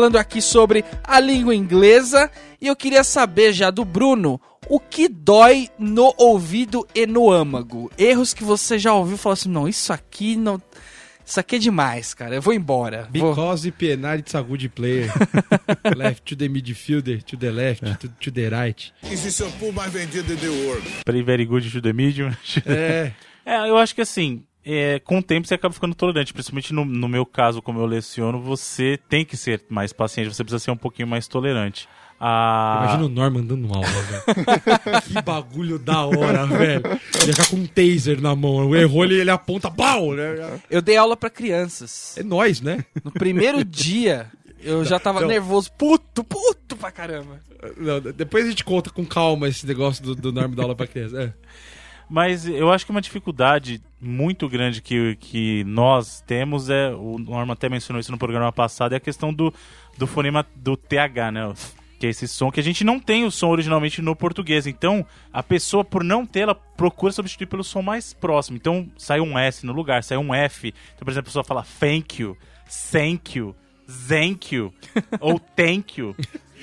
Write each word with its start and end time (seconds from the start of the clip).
falando 0.00 0.16
aqui 0.16 0.40
sobre 0.40 0.82
a 1.04 1.20
língua 1.20 1.54
inglesa 1.54 2.30
e 2.58 2.68
eu 2.68 2.74
queria 2.74 3.04
saber 3.04 3.52
já 3.52 3.70
do 3.70 3.84
Bruno 3.84 4.40
o 4.66 4.80
que 4.80 5.06
dói 5.10 5.68
no 5.78 6.14
ouvido 6.16 6.88
e 6.94 7.06
no 7.06 7.30
âmago. 7.30 7.92
Erros 7.98 8.32
que 8.32 8.42
você 8.42 8.78
já 8.78 8.94
ouviu 8.94 9.16
e 9.16 9.18
falou 9.18 9.34
assim: 9.34 9.50
não, 9.50 9.68
isso 9.68 9.92
aqui 9.92 10.36
não. 10.36 10.58
Isso 11.22 11.38
aqui 11.38 11.56
é 11.56 11.58
demais, 11.58 12.14
cara. 12.14 12.34
Eu 12.34 12.40
vou 12.40 12.54
embora. 12.54 13.10
Vou... 13.14 13.34
Because 13.34 13.70
penalty 13.72 14.34
a 14.34 14.40
good 14.40 14.70
player. 14.70 15.12
left 15.94 16.22
to 16.24 16.34
the 16.34 16.48
midfielder, 16.48 17.22
to 17.22 17.36
the 17.36 17.50
left, 17.50 17.84
to, 17.98 18.08
to 18.08 18.30
the 18.32 18.48
right. 18.48 18.90
Is 19.02 19.22
the 19.22 19.30
shampoo 19.30 19.70
mais 19.70 19.92
vendido 19.92 20.32
in 20.32 20.36
the 20.36 20.48
world? 20.48 20.86
Play 21.04 21.22
very 21.22 21.44
good 21.44 21.70
to 21.70 21.82
the 21.82 21.92
medium. 21.92 22.34
É. 22.64 23.12
É, 23.42 23.68
eu 23.68 23.76
acho 23.78 23.94
que 23.94 24.02
assim, 24.02 24.44
é, 24.64 24.98
com 25.00 25.18
o 25.18 25.22
tempo 25.22 25.46
você 25.46 25.54
acaba 25.54 25.72
ficando 25.72 25.94
tolerante, 25.94 26.32
principalmente 26.32 26.72
no, 26.72 26.84
no 26.84 27.08
meu 27.08 27.24
caso, 27.24 27.62
como 27.62 27.80
eu 27.80 27.86
leciono, 27.86 28.40
você 28.40 28.98
tem 29.08 29.24
que 29.24 29.36
ser 29.36 29.62
mais 29.68 29.92
paciente, 29.92 30.34
você 30.34 30.44
precisa 30.44 30.62
ser 30.62 30.70
um 30.70 30.76
pouquinho 30.76 31.08
mais 31.08 31.26
tolerante. 31.26 31.88
Ah, 32.22 32.82
Imagina 32.82 33.06
o 33.06 33.08
Norman 33.08 33.42
dando 33.42 33.72
aula, 33.72 33.86
velho. 33.86 35.02
que 35.08 35.22
bagulho 35.22 35.78
da 35.78 36.04
hora, 36.04 36.44
velho. 36.44 36.82
Ele 37.22 37.32
ficar 37.32 37.48
com 37.48 37.56
um 37.56 37.66
taser 37.66 38.20
na 38.20 38.36
mão. 38.36 38.76
Errou, 38.76 39.04
ele, 39.04 39.18
ele 39.18 39.30
aponta, 39.30 39.70
pau, 39.70 40.12
né? 40.12 40.60
Eu 40.68 40.82
dei 40.82 40.98
aula 40.98 41.16
pra 41.16 41.30
crianças. 41.30 42.18
É 42.18 42.22
nós, 42.22 42.60
né? 42.60 42.84
No 43.02 43.10
primeiro 43.10 43.64
dia, 43.64 44.30
eu 44.62 44.84
já 44.84 44.98
tava 44.98 45.22
não. 45.22 45.28
nervoso, 45.28 45.72
puto, 45.72 46.22
puto 46.22 46.76
pra 46.76 46.90
caramba. 46.90 47.40
Não, 47.78 47.98
depois 48.00 48.44
a 48.44 48.50
gente 48.50 48.64
conta 48.64 48.90
com 48.90 49.06
calma 49.06 49.48
esse 49.48 49.66
negócio 49.66 50.04
do, 50.04 50.14
do 50.14 50.30
Norman 50.30 50.54
dar 50.54 50.64
aula 50.64 50.74
pra 50.74 50.86
criança. 50.86 51.22
É. 51.22 51.32
Mas 52.10 52.44
eu 52.44 52.72
acho 52.72 52.84
que 52.84 52.90
uma 52.90 53.00
dificuldade 53.00 53.80
muito 54.00 54.48
grande 54.48 54.82
que, 54.82 55.14
que 55.20 55.62
nós 55.62 56.20
temos 56.26 56.68
é, 56.68 56.90
o 56.92 57.18
Norma 57.18 57.52
até 57.52 57.68
mencionou 57.68 58.00
isso 58.00 58.10
no 58.10 58.18
programa 58.18 58.50
passado, 58.50 58.94
é 58.94 58.96
a 58.96 59.00
questão 59.00 59.32
do, 59.32 59.54
do 59.96 60.08
fonema 60.08 60.44
do 60.56 60.76
TH, 60.76 61.30
né? 61.30 61.54
Que 62.00 62.08
é 62.08 62.10
esse 62.10 62.26
som 62.26 62.50
que 62.50 62.58
a 62.58 62.62
gente 62.64 62.82
não 62.82 62.98
tem 62.98 63.24
o 63.24 63.30
som 63.30 63.50
originalmente 63.50 64.02
no 64.02 64.16
português. 64.16 64.66
Então, 64.66 65.06
a 65.32 65.40
pessoa, 65.40 65.84
por 65.84 66.02
não 66.02 66.26
ter, 66.26 66.40
ela 66.40 66.54
procura 66.54 67.12
substituir 67.12 67.46
pelo 67.46 67.62
som 67.62 67.80
mais 67.80 68.12
próximo. 68.12 68.56
Então, 68.56 68.90
sai 68.96 69.20
um 69.20 69.38
S 69.38 69.64
no 69.64 69.72
lugar, 69.72 70.02
sai 70.02 70.18
um 70.18 70.34
F. 70.34 70.74
Então, 70.94 71.04
por 71.04 71.12
exemplo, 71.12 71.28
a 71.28 71.30
pessoa 71.30 71.44
fala 71.44 71.64
thank 71.78 72.20
you, 72.20 72.36
thank 72.90 73.38
you, 73.38 73.54
thank 74.08 74.54
you, 74.54 74.72
ou 75.20 75.38
thank 75.38 76.00
you. 76.00 76.14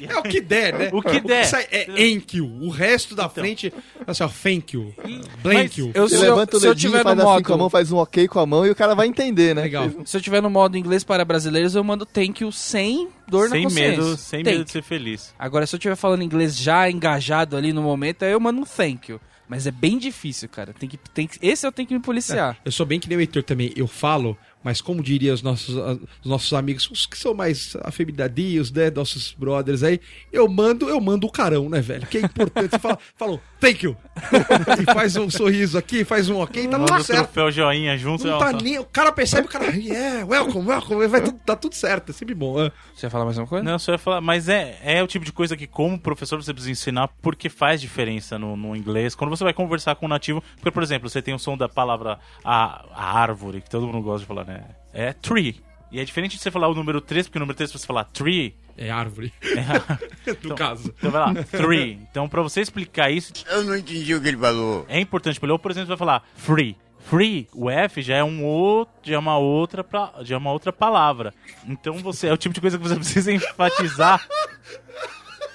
É 0.01 0.17
o 0.17 0.23
que 0.23 0.39
der, 0.39 0.77
né? 0.77 0.89
O 0.93 1.01
que 1.01 1.19
der. 1.19 1.45
sai 1.45 1.67
é 1.71 1.85
thank 1.85 2.37
you. 2.37 2.45
O 2.61 2.69
resto 2.69 3.15
da 3.15 3.27
frente, 3.27 3.73
assim, 4.05 4.23
ó, 4.23 4.27
thank 4.27 4.75
you. 4.75 4.93
Blank 5.41 5.79
you. 5.79 5.91
Eu, 5.93 6.07
se, 6.07 6.15
eu, 6.15 6.21
levanta 6.21 6.57
o 6.57 6.59
se 6.59 6.67
eu 6.67 6.75
tiver 6.75 6.99
no 6.99 7.03
faz 7.03 7.19
assim 7.19 7.43
com 7.43 7.53
a 7.53 7.57
mão, 7.57 7.65
modo, 7.65 7.71
faz 7.71 7.91
um 7.91 7.97
ok 7.97 8.27
com 8.27 8.39
a 8.39 8.45
mão 8.45 8.65
e 8.65 8.69
o 8.69 8.75
cara 8.75 8.93
vai 8.93 9.07
entender, 9.07 9.55
né? 9.55 9.63
Legal. 9.63 9.89
se 10.05 10.15
eu 10.15 10.21
tiver 10.21 10.41
no 10.41 10.49
modo 10.49 10.77
inglês 10.77 11.03
para 11.03 11.25
brasileiros, 11.25 11.73
eu 11.75 11.83
mando 11.83 12.05
thank 12.05 12.43
you 12.43 12.51
sem 12.51 13.09
dor 13.27 13.49
sem 13.49 13.63
na 13.63 13.69
consciência. 13.69 14.03
medo, 14.03 14.17
sem 14.17 14.43
Thank 14.43 14.55
medo 14.57 14.65
de 14.65 14.71
ser 14.71 14.83
feliz. 14.83 15.33
Agora, 15.39 15.65
se 15.65 15.75
eu 15.75 15.77
estiver 15.77 15.95
falando 15.95 16.21
inglês 16.21 16.55
já 16.55 16.89
engajado 16.89 17.57
ali 17.57 17.73
no 17.73 17.81
momento, 17.81 18.23
aí 18.23 18.31
eu 18.31 18.39
mando 18.39 18.61
um 18.61 18.65
thank 18.65 19.11
you. 19.11 19.19
Mas 19.47 19.65
é 19.65 19.71
bem 19.71 19.97
difícil, 19.97 20.49
cara. 20.49 20.73
Tem 20.73 20.89
que, 20.89 20.97
tem 20.97 21.25
que, 21.25 21.39
esse 21.41 21.65
eu 21.65 21.71
tenho 21.71 21.87
que 21.87 21.93
me 21.93 22.01
policiar. 22.01 22.57
Eu 22.65 22.71
sou 22.71 22.85
bem 22.85 22.99
que 22.99 23.07
nem 23.07 23.17
o 23.17 23.21
Heitor 23.21 23.43
também. 23.43 23.71
Eu 23.77 23.87
falo, 23.87 24.37
mas 24.67 24.81
como 24.81 25.01
diria 25.01 25.33
os 25.33 25.41
nossos, 25.41 25.73
os 25.75 26.29
nossos 26.29 26.51
amigos, 26.51 26.91
os 26.91 27.05
que 27.05 27.17
são 27.17 27.33
mais 27.33 27.77
afeminadios, 27.85 28.69
né? 28.69 28.91
Nossos 28.93 29.31
brothers 29.31 29.81
aí, 29.81 29.97
eu 30.29 30.45
mando, 30.49 30.89
eu 30.89 30.99
mando 30.99 31.25
o 31.25 31.31
carão, 31.31 31.69
né, 31.69 31.79
velho? 31.79 32.05
Que 32.05 32.17
é 32.17 32.21
importante. 32.21 32.71
Você 32.71 32.77
fala, 32.79 32.99
falou, 33.15 33.39
thank 33.61 33.85
you. 33.85 33.95
e 34.81 34.93
faz 34.93 35.15
um 35.15 35.29
sorriso 35.29 35.77
aqui, 35.77 36.03
faz 36.03 36.27
um 36.27 36.41
ok, 36.41 36.67
tá 36.67 36.77
Manda 36.77 36.91
tudo 36.91 36.99
o 36.99 37.03
certo. 37.05 37.23
troféu 37.23 37.49
joinha 37.49 37.97
junto. 37.97 38.27
Não 38.27 38.35
ó, 38.35 38.39
tá 38.39 38.51
só- 38.51 38.57
nem, 38.57 38.77
o 38.77 38.83
cara 38.83 39.09
percebe, 39.13 39.47
o 39.47 39.49
cara, 39.49 39.67
yeah, 39.67 40.25
welcome, 40.25 40.67
welcome, 40.67 41.07
vai 41.07 41.21
tá 41.21 41.55
tudo 41.55 41.73
certo, 41.73 42.09
é 42.09 42.13
sempre 42.13 42.35
bom. 42.35 42.61
é. 42.61 42.69
Você 42.93 43.05
ia 43.05 43.09
falar 43.09 43.23
mais 43.23 43.37
uma 43.37 43.47
coisa? 43.47 43.63
Não, 43.63 43.79
só 43.79 43.93
ia 43.93 43.97
falar, 43.97 44.19
mas 44.19 44.49
é, 44.49 44.77
é 44.83 45.01
o 45.01 45.07
tipo 45.07 45.23
de 45.23 45.31
coisa 45.31 45.55
que, 45.55 45.65
como 45.65 45.97
professor, 45.97 46.43
você 46.43 46.53
precisa 46.53 46.71
ensinar 46.71 47.07
porque 47.21 47.47
faz 47.47 47.79
diferença 47.79 48.37
no, 48.37 48.57
no 48.57 48.75
inglês. 48.75 49.15
Quando 49.15 49.29
você 49.29 49.45
vai 49.45 49.53
conversar 49.53 49.95
com 49.95 50.07
um 50.07 50.09
nativo, 50.09 50.43
porque, 50.55 50.71
por 50.71 50.83
exemplo, 50.83 51.07
você 51.09 51.21
tem 51.21 51.33
o 51.33 51.39
som 51.39 51.55
da 51.55 51.69
palavra 51.69 52.19
a, 52.43 52.83
a 52.91 53.19
árvore, 53.19 53.61
que 53.61 53.69
todo 53.69 53.87
mundo 53.87 54.01
gosta 54.01 54.19
de 54.19 54.25
falar, 54.25 54.43
né? 54.43 54.56
É 54.93 55.13
tree. 55.13 55.61
E 55.91 55.99
é 55.99 56.03
diferente 56.03 56.35
de 56.35 56.41
você 56.41 56.51
falar 56.51 56.67
o 56.67 56.75
número 56.75 56.99
3, 56.99 57.27
porque 57.27 57.37
o 57.37 57.39
número 57.39 57.55
3, 57.55 57.69
se 57.71 57.77
você 57.79 57.87
falar 57.87 58.03
tree, 58.05 58.53
É 58.77 58.89
árvore, 58.91 59.31
é, 59.41 60.33
no 60.47 60.53
caso. 60.55 60.93
então 60.97 61.09
vai 61.09 61.21
lá, 61.21 61.43
three. 61.43 61.93
Então, 62.11 62.27
pra 62.27 62.41
você 62.41 62.59
explicar 62.61 63.09
isso, 63.09 63.31
Eu 63.49 63.63
não 63.63 63.75
entendi 63.75 64.13
o 64.13 64.21
que 64.21 64.27
ele 64.27 64.37
falou. 64.37 64.85
é 64.89 64.99
importante. 64.99 65.39
Ou, 65.43 65.57
por 65.59 65.71
exemplo, 65.71 65.85
você 65.87 65.91
vai 65.91 65.97
falar 65.97 66.23
free. 66.35 66.75
Free, 67.09 67.47
o 67.53 67.69
F 67.69 68.01
já 68.01 68.17
é 68.17 68.23
um 68.23 68.43
outro, 68.43 68.93
já 69.01 69.15
é 69.15 69.17
uma 69.17 69.37
outra, 69.37 69.81
pra- 69.81 70.11
já 70.23 70.35
é 70.35 70.37
uma 70.37 70.51
outra 70.51 70.73
palavra. 70.73 71.33
Então 71.65 71.93
você 71.99 72.27
é 72.27 72.33
o 72.33 72.37
tipo 72.37 72.53
de 72.53 72.59
coisa 72.59 72.77
que 72.77 72.83
você 72.85 72.95
precisa 72.99 73.31
enfatizar 73.31 74.27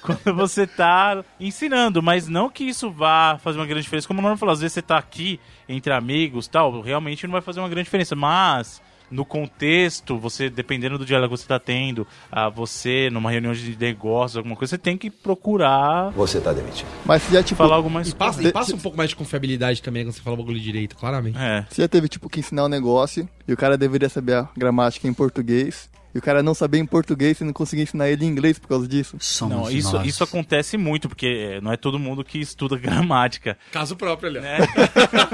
quando 0.01 0.35
você 0.35 0.67
tá 0.67 1.23
ensinando, 1.39 2.03
mas 2.03 2.27
não 2.27 2.49
que 2.49 2.65
isso 2.65 2.91
vá 2.91 3.39
fazer 3.39 3.59
uma 3.59 3.67
grande 3.67 3.83
diferença. 3.83 4.09
Como 4.09 4.19
o 4.19 4.23
Norman 4.23 4.39
falou, 4.39 4.53
às 4.53 4.61
vezes 4.61 4.73
você 4.73 4.83
tá 4.83 4.97
aqui 4.97 5.39
entre 5.69 5.93
amigos, 5.93 6.49
tal, 6.49 6.81
realmente 6.81 7.27
não 7.27 7.33
vai 7.33 7.43
fazer 7.43 7.61
uma 7.61 7.69
grande 7.69 7.85
diferença, 7.85 8.17
mas 8.17 8.81
no 9.13 9.25
contexto, 9.25 10.19
você 10.19 10.49
dependendo 10.49 10.99
do 10.99 11.05
diálogo 11.05 11.35
que 11.35 11.41
você 11.43 11.47
tá 11.47 11.59
tendo, 11.59 12.07
ah, 12.31 12.49
você 12.49 13.11
numa 13.11 13.31
reunião 13.31 13.53
de 13.53 13.77
negócios, 13.79 14.37
alguma 14.37 14.57
coisa, 14.57 14.71
você 14.71 14.79
tem 14.79 14.97
que 14.97 15.11
procurar 15.11 16.11
Você 16.11 16.41
tá 16.41 16.53
demitido. 16.53 16.89
Mas 17.05 17.23
você 17.23 17.35
já, 17.35 17.43
tipo, 17.43 17.59
falar 17.59 17.77
algo 17.77 17.91
mais 17.91 18.09
E 18.09 18.15
passa, 18.15 18.43
e 18.43 18.51
passa 18.51 18.75
um 18.75 18.79
pouco 18.79 18.97
mais 18.97 19.11
de 19.11 19.17
confiabilidade 19.17 19.83
também 19.83 20.05
quando 20.05 20.15
você 20.15 20.23
fala 20.23 20.35
o 20.35 20.39
bagulho 20.39 20.59
direito, 20.59 20.97
claramente. 20.97 21.39
É. 21.39 21.67
você 21.69 21.83
já 21.83 21.89
teve, 21.89 22.09
tipo, 22.09 22.29
que 22.29 22.41
ensinar 22.41 22.65
um 22.65 22.69
negócio 22.69 23.29
e 23.47 23.53
o 23.53 23.57
cara 23.57 23.77
deveria 23.77 24.09
saber 24.09 24.35
a 24.35 24.49
gramática 24.57 25.07
em 25.07 25.13
português 25.13 25.92
e 26.15 26.19
o 26.19 26.23
cara 26.23 26.43
não 26.43 26.55
saber 26.55 26.79
em 26.79 26.87
português 26.87 27.41
e 27.41 27.45
não 27.45 27.53
conseguir 27.53 27.83
ensinar 27.83 28.09
ele 28.09 28.25
em 28.25 28.29
inglês 28.29 28.59
por 28.59 28.69
causa 28.69 28.87
disso. 28.87 29.17
Não, 29.49 29.71
isso, 29.71 29.97
isso 30.03 30.23
acontece 30.23 30.77
muito, 30.77 31.09
porque 31.09 31.27
é, 31.27 31.61
não 31.61 31.73
é 31.73 31.77
todo 31.77 31.99
mundo 31.99 32.25
que 32.25 32.39
estuda 32.39 32.77
gramática. 32.79 33.57
Caso 33.71 33.97
próprio, 33.97 34.29
ali. 34.31 34.39
ó. 34.39 34.43
né? 34.43 34.59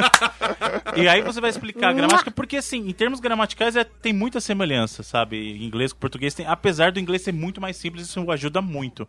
e 0.96 1.08
aí 1.08 1.20
você 1.22 1.40
vai 1.40 1.50
explicar 1.50 1.90
a 1.90 1.92
gramática, 1.92 2.30
porque 2.30 2.56
assim, 2.56 2.88
em 2.88 2.92
termos 2.92 3.20
gramaticais 3.20 3.76
é, 3.76 3.84
tem 3.84 4.12
muita 4.12 4.40
semelhança, 4.40 5.02
sabe? 5.02 5.64
Inglês 5.64 5.92
com 5.92 5.98
português 5.98 6.34
tem. 6.34 6.46
Apesar 6.46 6.92
do 6.92 7.00
inglês 7.00 7.22
ser 7.22 7.32
muito 7.32 7.60
mais 7.60 7.76
simples, 7.76 8.04
isso 8.04 8.30
ajuda 8.30 8.62
muito. 8.62 9.08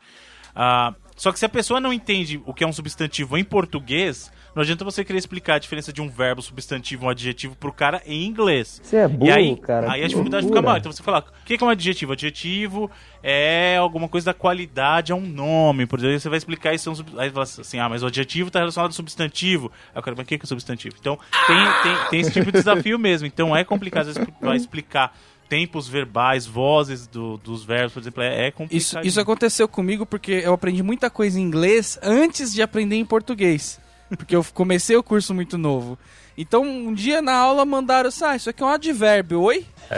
Ah, 0.55 0.93
só 1.19 1.33
que 1.33 1.37
se 1.37 1.45
a 1.45 1.49
pessoa 1.49 1.81
não 1.81 1.91
entende 1.91 2.41
o 2.45 2.53
que 2.53 2.63
é 2.63 2.67
um 2.67 2.71
substantivo 2.71 3.37
em 3.37 3.43
português, 3.43 4.31
não 4.55 4.63
adianta 4.63 4.85
você 4.85 5.03
querer 5.03 5.19
explicar 5.19 5.55
a 5.55 5.59
diferença 5.59 5.91
de 5.91 6.01
um 6.01 6.07
verbo, 6.07 6.41
substantivo, 6.41 7.07
um 7.07 7.09
adjetivo 7.09 7.57
pro 7.57 7.73
cara 7.73 8.01
em 8.05 8.25
inglês. 8.25 8.79
Você 8.81 8.95
é 8.95 9.05
burro, 9.05 9.29
e 9.29 9.31
aí, 9.31 9.57
cara. 9.57 9.91
Aí 9.91 10.01
a 10.01 10.07
dificuldade 10.07 10.45
loucura. 10.45 10.61
fica 10.61 10.65
maior. 10.65 10.79
Então 10.79 10.91
você 10.93 11.03
fala, 11.03 11.19
o 11.19 11.45
que 11.45 11.61
é 11.61 11.65
um 11.65 11.69
adjetivo? 11.69 12.13
Adjetivo 12.13 12.89
é 13.21 13.75
alguma 13.75 14.07
coisa 14.07 14.27
da 14.27 14.33
qualidade, 14.33 15.11
é 15.11 15.15
um 15.15 15.19
nome. 15.19 15.85
Por 15.85 15.99
exemplo, 15.99 16.21
você 16.21 16.29
vai 16.29 16.37
explicar 16.37 16.73
isso. 16.73 16.87
é 16.87 16.93
um 16.93 17.19
Aí 17.19 17.29
você 17.29 17.33
fala 17.33 17.43
assim, 17.43 17.79
ah, 17.79 17.89
mas 17.89 18.01
o 18.01 18.07
adjetivo 18.07 18.47
está 18.47 18.59
relacionado 18.59 18.91
ao 18.91 18.93
substantivo. 18.93 19.69
Aí 19.93 19.99
o 19.99 20.01
cara, 20.01 20.15
mas 20.15 20.23
o 20.23 20.27
que 20.29 20.37
que 20.37 20.45
é 20.45 20.47
substantivo? 20.47 20.95
Então 20.97 21.19
tem, 21.45 21.57
tem, 21.83 22.09
tem 22.11 22.19
esse 22.21 22.31
tipo 22.31 22.45
de 22.45 22.59
desafio 22.59 22.97
mesmo. 22.97 23.27
Então 23.27 23.53
é 23.53 23.65
complicado. 23.65 24.07
Vai 24.39 24.55
explicar 24.55 25.13
tempos 25.49 25.87
verbais, 25.87 26.45
vozes 26.45 27.07
do- 27.07 27.37
dos 27.37 27.63
verbos, 27.65 27.93
por 27.93 27.99
exemplo, 28.01 28.21
é, 28.23 28.47
é 28.47 28.51
complicado. 28.51 28.77
Isso, 28.77 28.99
isso 29.01 29.19
aconteceu 29.19 29.67
comigo 29.67 30.05
porque 30.05 30.31
eu 30.45 30.53
aprendi 30.53 30.83
muita 30.83 31.09
coisa 31.09 31.39
em 31.39 31.43
inglês 31.43 31.97
antes 32.03 32.53
de 32.53 32.61
aprender 32.61 32.95
em 32.95 33.05
português. 33.05 33.79
Porque 34.17 34.35
eu 34.35 34.43
comecei 34.55 34.95
o 34.95 35.03
curso 35.03 35.35
muito 35.35 35.55
novo. 35.55 35.95
Então, 36.35 36.63
um 36.63 36.91
dia 36.93 37.21
na 37.21 37.33
aula 37.35 37.63
mandaram, 37.63 38.09
ah, 38.23 38.35
isso 38.35 38.49
aqui 38.49 38.63
é 38.63 38.65
um 38.65 38.69
advérbio, 38.69 39.39
oi? 39.41 39.67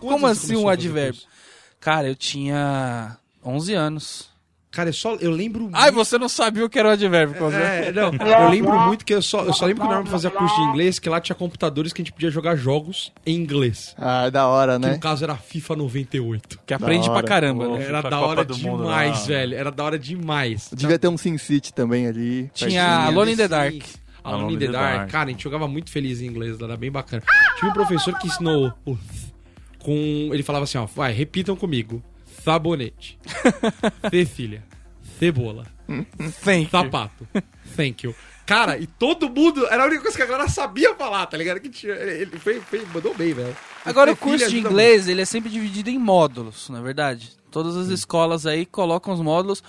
Como 0.00 0.18
Quantos 0.20 0.30
assim 0.30 0.46
você 0.48 0.56
um 0.56 0.62
começou 0.62 0.68
a 0.70 0.74
fazer 0.76 0.88
advérbio? 0.88 1.20
Cara, 1.80 2.08
eu 2.08 2.16
tinha 2.16 3.16
11 3.44 3.74
anos. 3.74 4.28
Cara, 4.78 4.90
é 4.90 4.92
só, 4.92 5.16
eu 5.16 5.32
lembro 5.32 5.68
Ai, 5.72 5.90
você 5.90 6.16
não 6.16 6.28
sabia 6.28 6.64
o 6.64 6.68
que 6.68 6.78
era 6.78 6.90
um 6.90 6.92
advérbio, 6.92 7.34
Cosé. 7.34 7.88
É, 7.88 7.92
não, 7.92 8.12
eu 8.14 8.48
lembro 8.48 8.78
muito 8.78 9.04
que 9.04 9.12
eu 9.12 9.20
só, 9.20 9.42
eu 9.42 9.52
só 9.52 9.66
lembro 9.66 9.82
que 9.82 9.88
o 9.88 9.92
Norman 9.92 10.08
fazia 10.08 10.30
curso 10.30 10.54
de 10.54 10.68
inglês, 10.68 11.00
que 11.00 11.08
lá 11.08 11.20
tinha 11.20 11.34
computadores 11.34 11.92
que 11.92 12.00
a 12.00 12.04
gente 12.04 12.12
podia 12.12 12.30
jogar 12.30 12.54
jogos 12.54 13.12
em 13.26 13.34
inglês. 13.34 13.92
Ah, 13.98 14.30
da 14.30 14.46
hora, 14.46 14.78
Que 14.78 14.86
né? 14.86 14.92
no 14.92 15.00
caso 15.00 15.24
era 15.24 15.34
FIFA 15.34 15.74
98. 15.74 16.60
Que 16.64 16.72
aprende 16.72 17.10
pra 17.10 17.24
caramba, 17.24 17.64
Pô, 17.64 17.76
né? 17.76 17.86
Era 17.86 18.02
da 18.02 18.20
hora 18.20 18.44
do 18.44 18.56
Mundo, 18.56 18.84
demais, 18.84 19.22
lá. 19.22 19.26
velho. 19.26 19.56
Era 19.56 19.72
da 19.72 19.82
hora 19.82 19.98
demais. 19.98 20.70
Devia 20.72 20.96
ter 20.96 21.08
um 21.08 21.18
Sin 21.18 21.36
City 21.38 21.74
também 21.74 22.06
ali. 22.06 22.48
Tinha 22.54 23.06
Alone 23.06 23.32
in 23.32 23.36
the 23.36 23.48
Dark. 23.48 23.82
Alone 24.22 24.54
in 24.54 24.58
the 24.58 24.68
Dark. 24.68 25.10
Cara, 25.10 25.24
a 25.24 25.32
gente 25.32 25.42
jogava 25.42 25.66
muito 25.66 25.90
feliz 25.90 26.20
em 26.22 26.26
inglês, 26.26 26.56
era 26.60 26.76
bem 26.76 26.92
bacana. 26.92 27.24
Tinha 27.58 27.68
um 27.68 27.74
professor 27.74 28.16
que 28.16 28.28
ensinou 28.28 28.72
o 28.86 28.96
com... 29.80 30.30
Ele 30.32 30.44
falava 30.44 30.62
assim, 30.62 30.78
ó, 30.78 30.86
vai, 30.86 31.12
repitam 31.12 31.56
comigo. 31.56 32.00
Sabonete. 32.44 33.18
Cecília. 34.10 34.67
Cebola. 35.18 35.66
Thank 36.44 36.64
you. 36.64 36.70
Sapato. 36.70 37.28
Thank 37.76 38.06
you. 38.06 38.14
Cara, 38.46 38.78
e 38.78 38.86
todo 38.86 39.28
mundo. 39.28 39.66
Era 39.66 39.84
a 39.84 39.86
única 39.86 40.00
coisa 40.02 40.16
que 40.16 40.22
a 40.22 40.26
galera 40.26 40.48
sabia 40.48 40.94
falar, 40.94 41.26
tá 41.26 41.36
ligado? 41.36 41.60
Que 41.60 41.68
tinha, 41.68 41.92
ele 41.92 42.38
foi, 42.38 42.60
foi- 42.60 42.86
mandou 42.94 43.14
bem, 43.14 43.34
velho. 43.34 43.54
Agora, 43.84 44.12
o 44.12 44.16
curso 44.16 44.48
de 44.48 44.58
inglês, 44.58 45.06
ele 45.06 45.20
é 45.20 45.24
sempre 45.24 45.50
dividido 45.50 45.90
em 45.90 45.98
módulos, 45.98 46.70
na 46.70 46.78
é 46.78 46.82
verdade. 46.82 47.32
Todas 47.50 47.76
as 47.76 47.88
escolas 47.88 48.46
aí 48.46 48.64
colocam 48.64 49.12
os 49.12 49.20
módulos. 49.20 49.62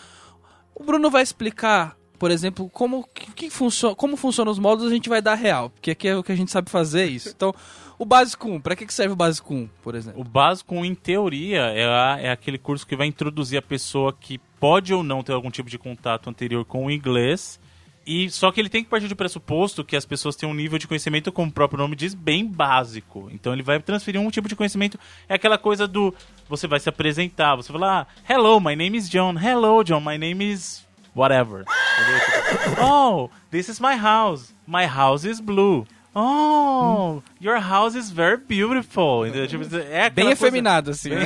O 0.74 0.84
Bruno 0.84 1.10
vai 1.10 1.24
explicar, 1.24 1.98
por 2.18 2.32
exemplo, 2.32 2.70
como, 2.70 3.06
que, 3.14 3.32
que 3.34 3.50
funciona, 3.50 3.96
como 3.96 4.16
funcionam 4.16 4.52
os 4.52 4.60
módulos, 4.60 4.92
a 4.92 4.96
gente 4.96 5.10
vai 5.10 5.22
dar 5.22 5.36
real. 5.36 5.70
Porque 5.70 5.92
aqui 5.92 6.08
é 6.08 6.16
o 6.16 6.24
que 6.24 6.32
a 6.32 6.36
gente 6.36 6.52
sabe 6.52 6.70
fazer 6.70 7.06
isso. 7.06 7.30
Então, 7.36 7.54
O 8.00 8.06
básico 8.06 8.48
1, 8.50 8.62
pra 8.62 8.76
que 8.78 8.92
serve 8.94 9.12
o 9.14 9.16
básico 9.16 9.54
1, 9.54 9.70
por 9.84 9.94
exemplo? 9.94 10.22
O 10.22 10.24
básico, 10.24 10.74
em 10.86 10.96
teoria, 10.96 11.64
é, 11.74 11.86
a- 11.86 12.18
é 12.22 12.32
aquele 12.32 12.58
curso 12.58 12.88
que 12.88 12.96
vai 12.96 13.06
introduzir 13.08 13.60
a 13.60 13.62
pessoa 13.62 14.14
que 14.18 14.38
pode 14.60 14.94
ou 14.94 15.04
não 15.04 15.22
ter 15.22 15.34
algum 15.34 15.52
tipo 15.52 15.70
de 15.70 15.78
contato 15.78 16.30
anterior 16.30 16.64
com 16.64 16.86
o 16.86 16.92
inglês. 16.92 17.60
E 18.08 18.30
só 18.32 18.52
que 18.52 18.60
ele 18.62 18.70
tem 18.70 18.84
que 18.84 18.90
partir 18.90 19.08
do 19.10 19.16
pressuposto 19.16 19.84
que 19.84 19.96
as 19.98 20.06
pessoas 20.06 20.36
têm 20.38 20.48
um 20.50 20.54
nível 20.54 20.80
de 20.80 20.88
conhecimento, 20.88 21.30
como 21.32 21.50
o 21.52 21.54
próprio 21.54 21.78
nome 21.78 21.96
diz, 21.96 22.16
bem 22.16 22.46
básico. 22.48 23.30
Então 23.32 23.52
ele 23.54 23.62
vai 23.62 23.80
transferir 23.82 24.20
um 24.20 24.32
tipo 24.32 24.48
de 24.48 24.56
conhecimento. 24.56 24.98
É 25.28 25.36
aquela 25.36 25.58
coisa 25.58 25.86
do. 25.86 26.16
Você 26.48 26.66
vai 26.68 26.80
se 26.80 26.88
apresentar, 26.90 27.56
você 27.58 27.72
vai 27.72 27.82
lá, 27.82 28.08
hello, 28.28 28.60
my 28.62 28.76
name 28.76 28.98
is 28.98 29.10
John. 29.10 29.36
Hello, 29.38 29.84
John, 29.84 30.00
my 30.00 30.18
name 30.18 30.44
is. 30.52 30.88
Whatever. 31.14 31.66
Tipo, 32.64 32.82
oh, 32.82 33.30
this 33.52 33.68
is 33.68 33.80
my 33.80 33.96
house. 33.96 34.56
My 34.66 34.86
house 34.88 35.26
is 35.26 35.40
blue. 35.42 35.86
Oh, 36.14 37.22
your 37.40 37.60
house 37.60 37.96
is 37.96 38.10
very 38.10 38.38
beautiful. 38.38 39.26
Entendeu? 39.28 39.48
Tipo, 39.48 39.64
é 39.76 39.78
aquela 40.06 40.10
Bem 40.10 40.26
coisa- 40.26 40.32
efeminado, 40.48 40.92
assim. 40.92 41.10
né? 41.10 41.22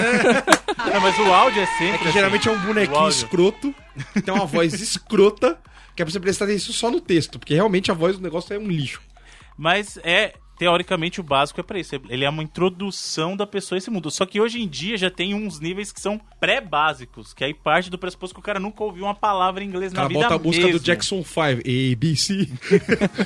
não, 0.94 1.02
mas 1.02 1.18
o 1.20 1.34
áudio 1.34 1.62
é 1.62 1.66
sempre. 1.66 1.86
É 1.88 1.98
que 1.98 2.04
assim. 2.06 2.14
geralmente 2.14 2.50
é 2.50 2.52
um 2.52 2.56
O 2.56 2.60
bonequinho 2.60 2.98
áudio. 3.00 3.16
escroto, 3.18 3.76
que 4.14 4.22
tem 4.22 4.34
uma 4.34 4.46
voz 4.46 4.74
escrota, 4.74 5.58
que 5.96 6.02
é 6.02 6.06
pra 6.06 6.12
você 6.12 6.20
prestar 6.20 6.46
atenção 6.46 6.74
só 6.74 6.92
no 6.92 7.00
texto, 7.00 7.40
porque 7.40 7.54
realmente 7.54 7.92
a 7.92 7.94
voz 7.94 8.18
do 8.18 8.24
negócio 8.24 8.54
é 8.54 8.60
um 8.60 8.68
lixo. 8.68 9.02
Mas 9.58 9.98
é. 10.04 10.34
Teoricamente, 10.64 11.20
o 11.20 11.24
básico 11.24 11.60
é 11.60 11.64
pra 11.64 11.78
isso. 11.78 11.94
Ele 12.08 12.24
é 12.24 12.30
uma 12.30 12.42
introdução 12.42 13.36
da 13.36 13.46
pessoa 13.46 13.76
a 13.76 13.80
esse 13.80 13.90
mundo. 13.92 14.10
Só 14.10 14.26
que 14.26 14.40
hoje 14.40 14.62
em 14.62 14.68
dia 14.68 14.96
já 14.98 15.10
tem 15.12 15.34
uns 15.34 15.60
níveis 15.60 15.92
que 15.92 16.00
são 16.00 16.18
pré-básicos, 16.40 17.34
que 17.34 17.44
aí 17.44 17.54
parte 17.54 17.90
do 17.90 17.98
pressuposto 17.98 18.34
que 18.34 18.40
o 18.40 18.44
cara 18.44 18.62
nunca 18.62 18.82
ouviu 18.82 19.04
uma 19.04 19.14
palavra 19.14 19.62
em 19.62 19.68
inglês 19.68 19.92
O 19.92 19.96
na 19.96 20.04
cara 20.04 20.08
vida 20.08 20.22
bota 20.22 20.36
a 20.36 20.40
música 20.40 20.66
mesmo. 20.68 20.80
do 20.80 20.86
Jackson 20.86 21.22
5, 21.22 21.42
A, 21.42 21.96
B, 21.98 22.16
C. 22.16 22.48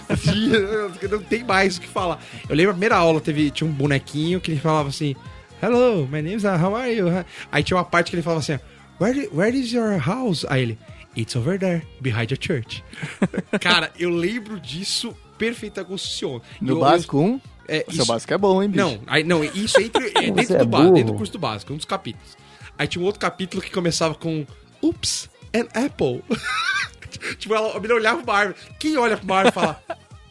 não 1.12 1.20
tem 1.22 1.44
mais 1.44 1.78
o 1.78 1.82
que 1.82 1.88
falar. 1.88 2.20
Eu 2.50 2.56
lembro 2.56 2.72
a 2.72 2.74
primeira 2.74 2.98
aula, 2.98 3.22
teve, 3.22 3.52
tinha 3.52 3.70
um 3.70 3.74
bonequinho 3.74 4.42
que 4.42 4.50
ele 4.50 4.60
falava 4.60 4.90
assim: 4.90 5.16
Hello, 5.62 6.08
my 6.08 6.24
name 6.24 6.36
is. 6.36 6.44
uh, 6.44 6.48
How 6.60 6.76
are 6.76 6.92
you? 6.92 7.06
Aí 7.52 7.64
tinha 7.64 7.78
uma 7.78 7.86
parte 7.86 8.10
que 8.10 8.16
ele 8.16 8.24
falava 8.24 8.40
assim: 8.40 8.58
Where, 9.00 9.30
where 9.32 9.56
is 9.56 9.72
your 9.72 10.00
house? 10.00 10.44
Aí 10.50 10.64
ele: 10.64 10.80
It's 11.16 11.36
over 11.36 11.60
there, 11.60 11.84
behind 12.02 12.32
a 12.32 12.36
church. 12.40 12.84
Cara, 13.62 13.92
eu 14.00 14.10
lembro 14.10 14.60
disso 14.60 15.16
perfeita 15.38 15.84
construção. 15.86 16.42
No 16.62 16.74
Eu- 16.74 16.80
básico 16.80 17.20
1, 17.20 17.40
É, 17.68 17.86
o 17.88 17.92
seu 17.92 18.04
isso- 18.04 18.12
básico 18.12 18.34
é 18.34 18.38
bom, 18.38 18.62
hein, 18.64 18.70
bicho? 18.70 18.84
Não, 18.84 19.00
aí, 19.08 19.24
não, 19.24 19.44
isso 19.44 19.80
entre, 19.82 20.12
é 20.16 20.32
dentro, 20.32 20.56
é 20.56 20.60
do 20.60 20.66
burro. 20.66 20.94
dentro 20.94 21.14
do 21.14 21.18
curso 21.18 21.34
do 21.34 21.40
básico, 21.40 21.74
um 21.74 21.78
dos 21.78 21.86
capítulos. 21.86 22.38
Aí 22.78 22.88
tinha 22.88 23.02
um 23.02 23.06
outro 23.06 23.20
capítulo 23.20 23.62
que 23.62 23.72
começava 23.72 24.14
com 24.16 24.46
Oops, 24.82 25.30
an 25.54 25.68
apple. 25.86 26.24
tipo, 27.40 27.54
ela, 27.56 27.72
a 27.72 27.76
menina 27.76 27.96
olhava 27.96 28.22
pra 28.24 28.34
árvore. 28.36 28.60
Quem 28.80 28.98
olha 28.98 29.18
pra 29.18 29.24
uma 29.26 29.36
árvore 29.38 29.52
e 29.52 29.54
fala 29.54 29.84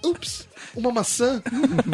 Oops, 0.05 0.46
uma 0.75 0.91
maçã? 0.93 1.43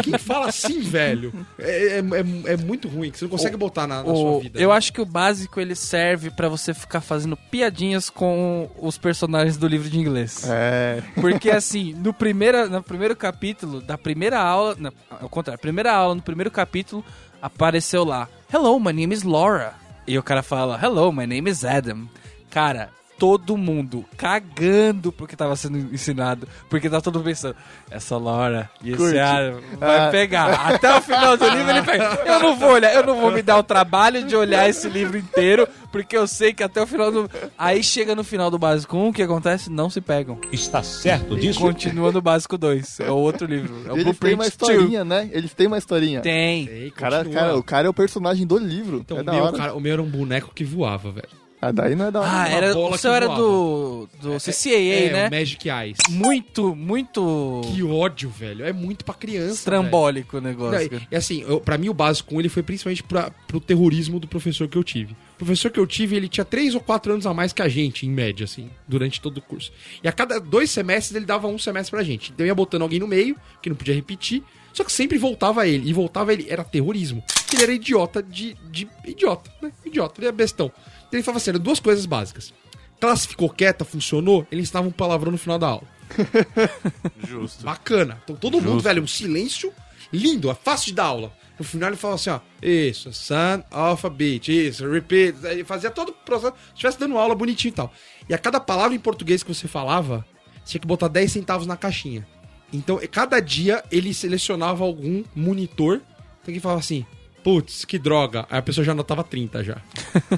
Quem 0.03 0.19
fala 0.19 0.49
assim, 0.49 0.81
velho? 0.81 1.33
É, 1.59 1.99
é, 1.99 1.99
é- 1.99 2.53
é 2.53 2.57
muito 2.57 2.89
ruim, 2.89 3.11
que 3.11 3.19
você 3.19 3.25
não 3.25 3.31
consegue 3.31 3.57
botar 3.57 3.87
na, 3.87 3.99
na 3.99 4.05
sua 4.05 4.15
O- 4.15 4.41
vida. 4.41 4.61
eu 4.61 4.71
acho 4.73 4.93
que 4.93 5.01
o 5.01 5.07
básico 5.07 5.61
ele 5.61 5.75
serve 5.75 6.31
pra 6.31 6.49
você 6.49 6.73
ficar 6.75 7.01
fazendo 7.01 7.37
piadinhas 7.37 8.09
com 8.11 8.71
os 8.79 8.97
personagens 8.99 9.57
do 9.57 9.67
livro 9.67 9.89
de 9.89 9.99
inglês. 9.99 10.45
É. 10.49 11.03
Porque 11.21 11.51
assim, 11.51 11.93
no, 11.95 12.13
primeira, 12.13 12.67
no 12.69 12.83
primeiro 12.83 13.15
capítulo 13.17 13.81
da 13.81 13.97
primeira 13.99 14.39
aula, 14.41 14.77
não, 14.79 14.93
ao 15.21 15.29
contrário, 15.29 15.61
primeira 15.61 15.93
aula, 15.93 16.15
no 16.15 16.23
primeiro 16.23 16.51
capítulo, 16.51 17.05
apareceu 17.41 18.05
lá: 18.05 18.29
Hello, 18.53 18.79
my 18.79 18.93
name 18.93 19.15
is 19.15 19.23
Laura. 19.23 19.75
E 20.07 20.19
o 20.19 20.23
cara 20.23 20.43
fala: 20.43 20.79
Hello, 20.83 21.13
my 21.13 21.27
name 21.27 21.49
is 21.51 21.65
Adam. 21.65 22.09
Cara, 22.51 22.91
todo 23.23 23.57
mundo 23.57 24.05
cagando 24.17 25.13
porque 25.13 25.37
tava 25.37 25.55
sendo 25.55 25.79
ensinado. 25.95 26.49
Porque 26.69 26.91
tá 26.91 27.01
todo 27.01 27.17
mundo 27.21 27.27
pensando: 27.27 27.55
Essa 27.89 28.17
Laura 28.17 28.69
e 28.83 28.89
esse 28.89 28.97
Curte. 28.99 29.17
Adam 29.21 29.61
vai 29.79 30.09
Ah. 30.09 30.11
pegar. 30.11 30.51
Até 30.75 30.93
o 30.97 31.01
final 31.01 31.37
do 31.37 31.49
livro 31.49 31.71
ele 31.71 31.83
pega. 31.83 32.21
Eu 32.27 32.41
não 32.41 32.57
vou 32.57 32.71
olhar, 32.73 32.93
eu 32.93 33.07
não 33.07 33.21
vou 33.21 33.31
me 33.31 33.41
dar 33.41 33.59
o 33.59 33.63
trabalho 33.63 34.25
de 34.25 34.35
olhar 34.35 34.69
esse 34.69 34.89
livro 34.89 35.17
inteiro. 35.17 35.69
Porque 35.93 36.17
eu 36.17 36.27
sei 36.27 36.53
que 36.55 36.63
até 36.65 36.83
o 36.83 36.87
final 36.87 37.13
do. 37.13 37.31
Aí 37.57 37.81
chega 37.85 38.15
no 38.17 38.25
final 38.25 38.51
do 38.51 38.59
básico 38.59 38.97
1, 38.97 39.09
o 39.09 39.13
que 39.13 39.23
acontece? 39.23 39.71
Não 39.71 39.89
se 39.89 40.01
pegam. 40.01 40.39
Está 40.51 40.83
certo 40.83 41.37
disso? 41.37 41.61
continua 41.61 42.11
no 42.11 42.21
básico 42.21 42.59
2. 42.59 42.99
É 43.01 43.11
o 43.11 43.17
outro 43.17 43.47
livro. 43.47 43.73
É 43.87 43.93
o 43.93 43.99
Eles 43.99 44.19
têm 44.19 44.35
uma 44.35 44.39
2. 44.45 44.49
historinha, 44.49 45.05
né? 45.05 45.29
Eles 45.33 45.53
têm 45.55 45.67
uma 45.69 45.79
historinha. 45.79 46.21
Tem. 46.23 46.67
Ei, 46.67 46.91
Cara, 46.91 47.25
cara, 47.27 47.57
o 47.57 47.63
cara 47.63 47.87
é 47.87 47.91
o 47.91 47.95
personagem 47.95 48.47
do 48.47 48.57
livro. 48.59 48.97
Então, 48.99 49.19
é 49.19 49.21
o, 49.21 49.25
da 49.25 49.33
meu, 49.33 49.45
hora. 49.45 49.57
cara, 49.57 49.75
o 49.75 49.81
meu 49.81 49.93
era 49.93 50.03
um 50.03 50.09
boneco 50.11 50.51
que 50.55 50.65
voava, 50.65 51.13
velho. 51.13 51.29
Ah, 51.65 51.71
daí 51.71 51.95
não 51.95 52.07
é 52.07 52.11
da 52.11 52.21
hora. 52.21 52.31
Ah, 52.33 52.49
era, 52.49 52.75
bola 52.75 52.97
o 52.97 52.99
seu 52.99 53.15
era 53.15 53.29
do, 53.29 54.09
do 54.21 54.37
CCAA, 54.39 54.73
é, 54.73 55.13
né? 55.13 55.29
o 55.29 55.31
Magic 55.31 55.69
Eyes. 55.71 55.97
Muito, 56.11 56.75
muito 56.75 57.61
Que 57.73 57.85
ódio, 57.85 58.29
velho. 58.31 58.65
É 58.65 58.73
muito 58.73 59.05
pra 59.05 59.15
criança, 59.15 59.45
velho. 59.47 59.55
estrambólico 59.55 60.39
o 60.39 60.41
Não, 60.41 60.51
negócio. 60.51 60.91
e- 60.93 61.09
e 61.13 61.17
assim, 61.17 61.43
eu, 61.43 61.61
pra 61.61 61.79
mim 61.79 61.89
o 61.89 61.95
básico 61.95 62.41
ele 62.41 62.49
foi 62.49 62.65
principalmente 62.65 63.05
pra, 63.05 63.31
pro 63.47 63.61
terrorismo 63.61 64.19
do 64.19 64.27
professor 64.27 64.67
que 64.67 64.77
eu 64.77 64.83
tive. 64.83 65.13
O 65.13 65.45
professor 65.45 65.71
que 65.71 65.79
eu 65.79 65.87
tive, 65.87 66.17
ele 66.17 66.29
tinha 66.29 66.45
3 66.45 66.75
ou 66.75 66.81
4 66.81 67.13
anos 67.13 67.27
a 67.27 67.33
mais 67.33 67.53
que 67.53 67.63
a 67.63 67.69
gente, 67.69 68.07
em 68.07 68.11
média, 68.11 68.43
assim, 68.43 68.69
durante 68.89 69.21
todo 69.21 69.39
o 69.39 69.43
curso. 69.43 69.71
E 70.03 70.09
a 70.09 70.13
cada 70.13 70.41
dois 70.41 70.69
semestres 70.69 71.15
ele 71.15 71.27
dava 71.27 71.47
um 71.47 71.59
semestre 71.59 71.93
pra 71.93 72.03
gente. 72.03 72.33
Então 72.33 72.45
eu 72.45 72.49
ia 72.49 72.55
botando 72.57 72.83
alguém 72.83 72.99
no 72.99 73.07
meio, 73.07 73.37
que 73.63 73.69
não 73.71 73.77
podia 73.77 73.95
repetir, 73.95 74.43
só 74.73 74.83
que 74.83 74.91
sempre 74.91 75.17
voltava 75.17 75.65
ele. 75.69 75.89
E 75.89 75.93
voltava 75.93 76.33
ele, 76.33 76.47
era 76.49 76.65
terrorismo. 76.65 77.23
Ele 77.55 77.63
era 77.63 77.73
idiota 77.73 78.21
de, 78.23 78.57
de 78.71 78.89
idiota, 79.07 79.49
né? 79.63 79.71
Idiota, 79.85 80.21
ele 80.21 80.27
é 80.29 80.33
bestão. 80.33 80.73
Então 81.13 81.19
ele 81.19 81.23
falava 81.23 81.37
assim, 81.37 81.51
eram 81.51 81.61
duas 81.61 81.79
coisas 81.79 82.07
básicas. 82.07 82.55
Classe 82.99 83.29
ficou 83.29 83.51
quieta, 83.51 83.85
funcionou, 83.85 84.47
ele 84.51 84.63
estava 84.63 84.89
um 84.89 84.91
palavrão 84.91 85.31
no 85.31 85.37
final 85.37 85.59
da 85.59 85.67
aula. 85.67 85.83
Justo. 87.29 87.65
Bacana. 87.65 88.19
Então 88.25 88.35
todo 88.35 88.55
mundo, 88.55 88.75
Justo. 88.75 88.85
velho, 88.85 89.03
um 89.03 89.07
silêncio 89.07 89.71
lindo, 90.11 90.51
é 90.51 90.55
fácil 90.55 90.87
de 90.87 90.95
dar 90.95 91.05
aula. 91.05 91.31
No 91.59 91.67
final 91.67 91.91
ele 91.91 91.99
falava 91.99 92.15
assim, 92.15 92.31
ó, 92.31 92.41
isso, 92.63 93.13
son 93.13 93.63
of 93.71 94.07
a 94.07 94.09
bitch, 94.09 94.49
isso, 94.49 94.89
repeat. 94.89 95.37
Ele 95.45 95.65
fazia 95.65 95.91
todo 95.91 96.09
o 96.09 96.13
processo, 96.13 96.55
se 96.57 96.73
estivesse 96.73 96.99
dando 96.99 97.19
aula 97.19 97.35
bonitinho 97.35 97.73
e 97.73 97.75
tal. 97.75 97.93
E 98.27 98.33
a 98.33 98.39
cada 98.39 98.59
palavra 98.59 98.97
em 98.97 98.99
português 98.99 99.43
que 99.43 99.55
você 99.55 99.69
falava, 99.69 100.25
você 100.65 100.73
tinha 100.73 100.81
que 100.81 100.87
botar 100.87 101.09
10 101.09 101.31
centavos 101.31 101.67
na 101.67 101.77
caixinha. 101.77 102.27
Então, 102.73 102.99
cada 103.11 103.39
dia 103.39 103.85
ele 103.93 104.15
selecionava 104.15 104.83
algum 104.83 105.23
monitor 105.37 106.01
então, 106.43 106.53
que 106.53 106.59
falava 106.61 106.81
assim, 106.81 107.07
putz, 107.43 107.85
que 107.85 107.99
droga. 107.99 108.47
Aí 108.51 108.59
a 108.59 108.63
pessoa 108.63 108.85
já 108.85 108.93
anotava 108.93 109.23
30 109.25 109.65
já. 109.65 109.77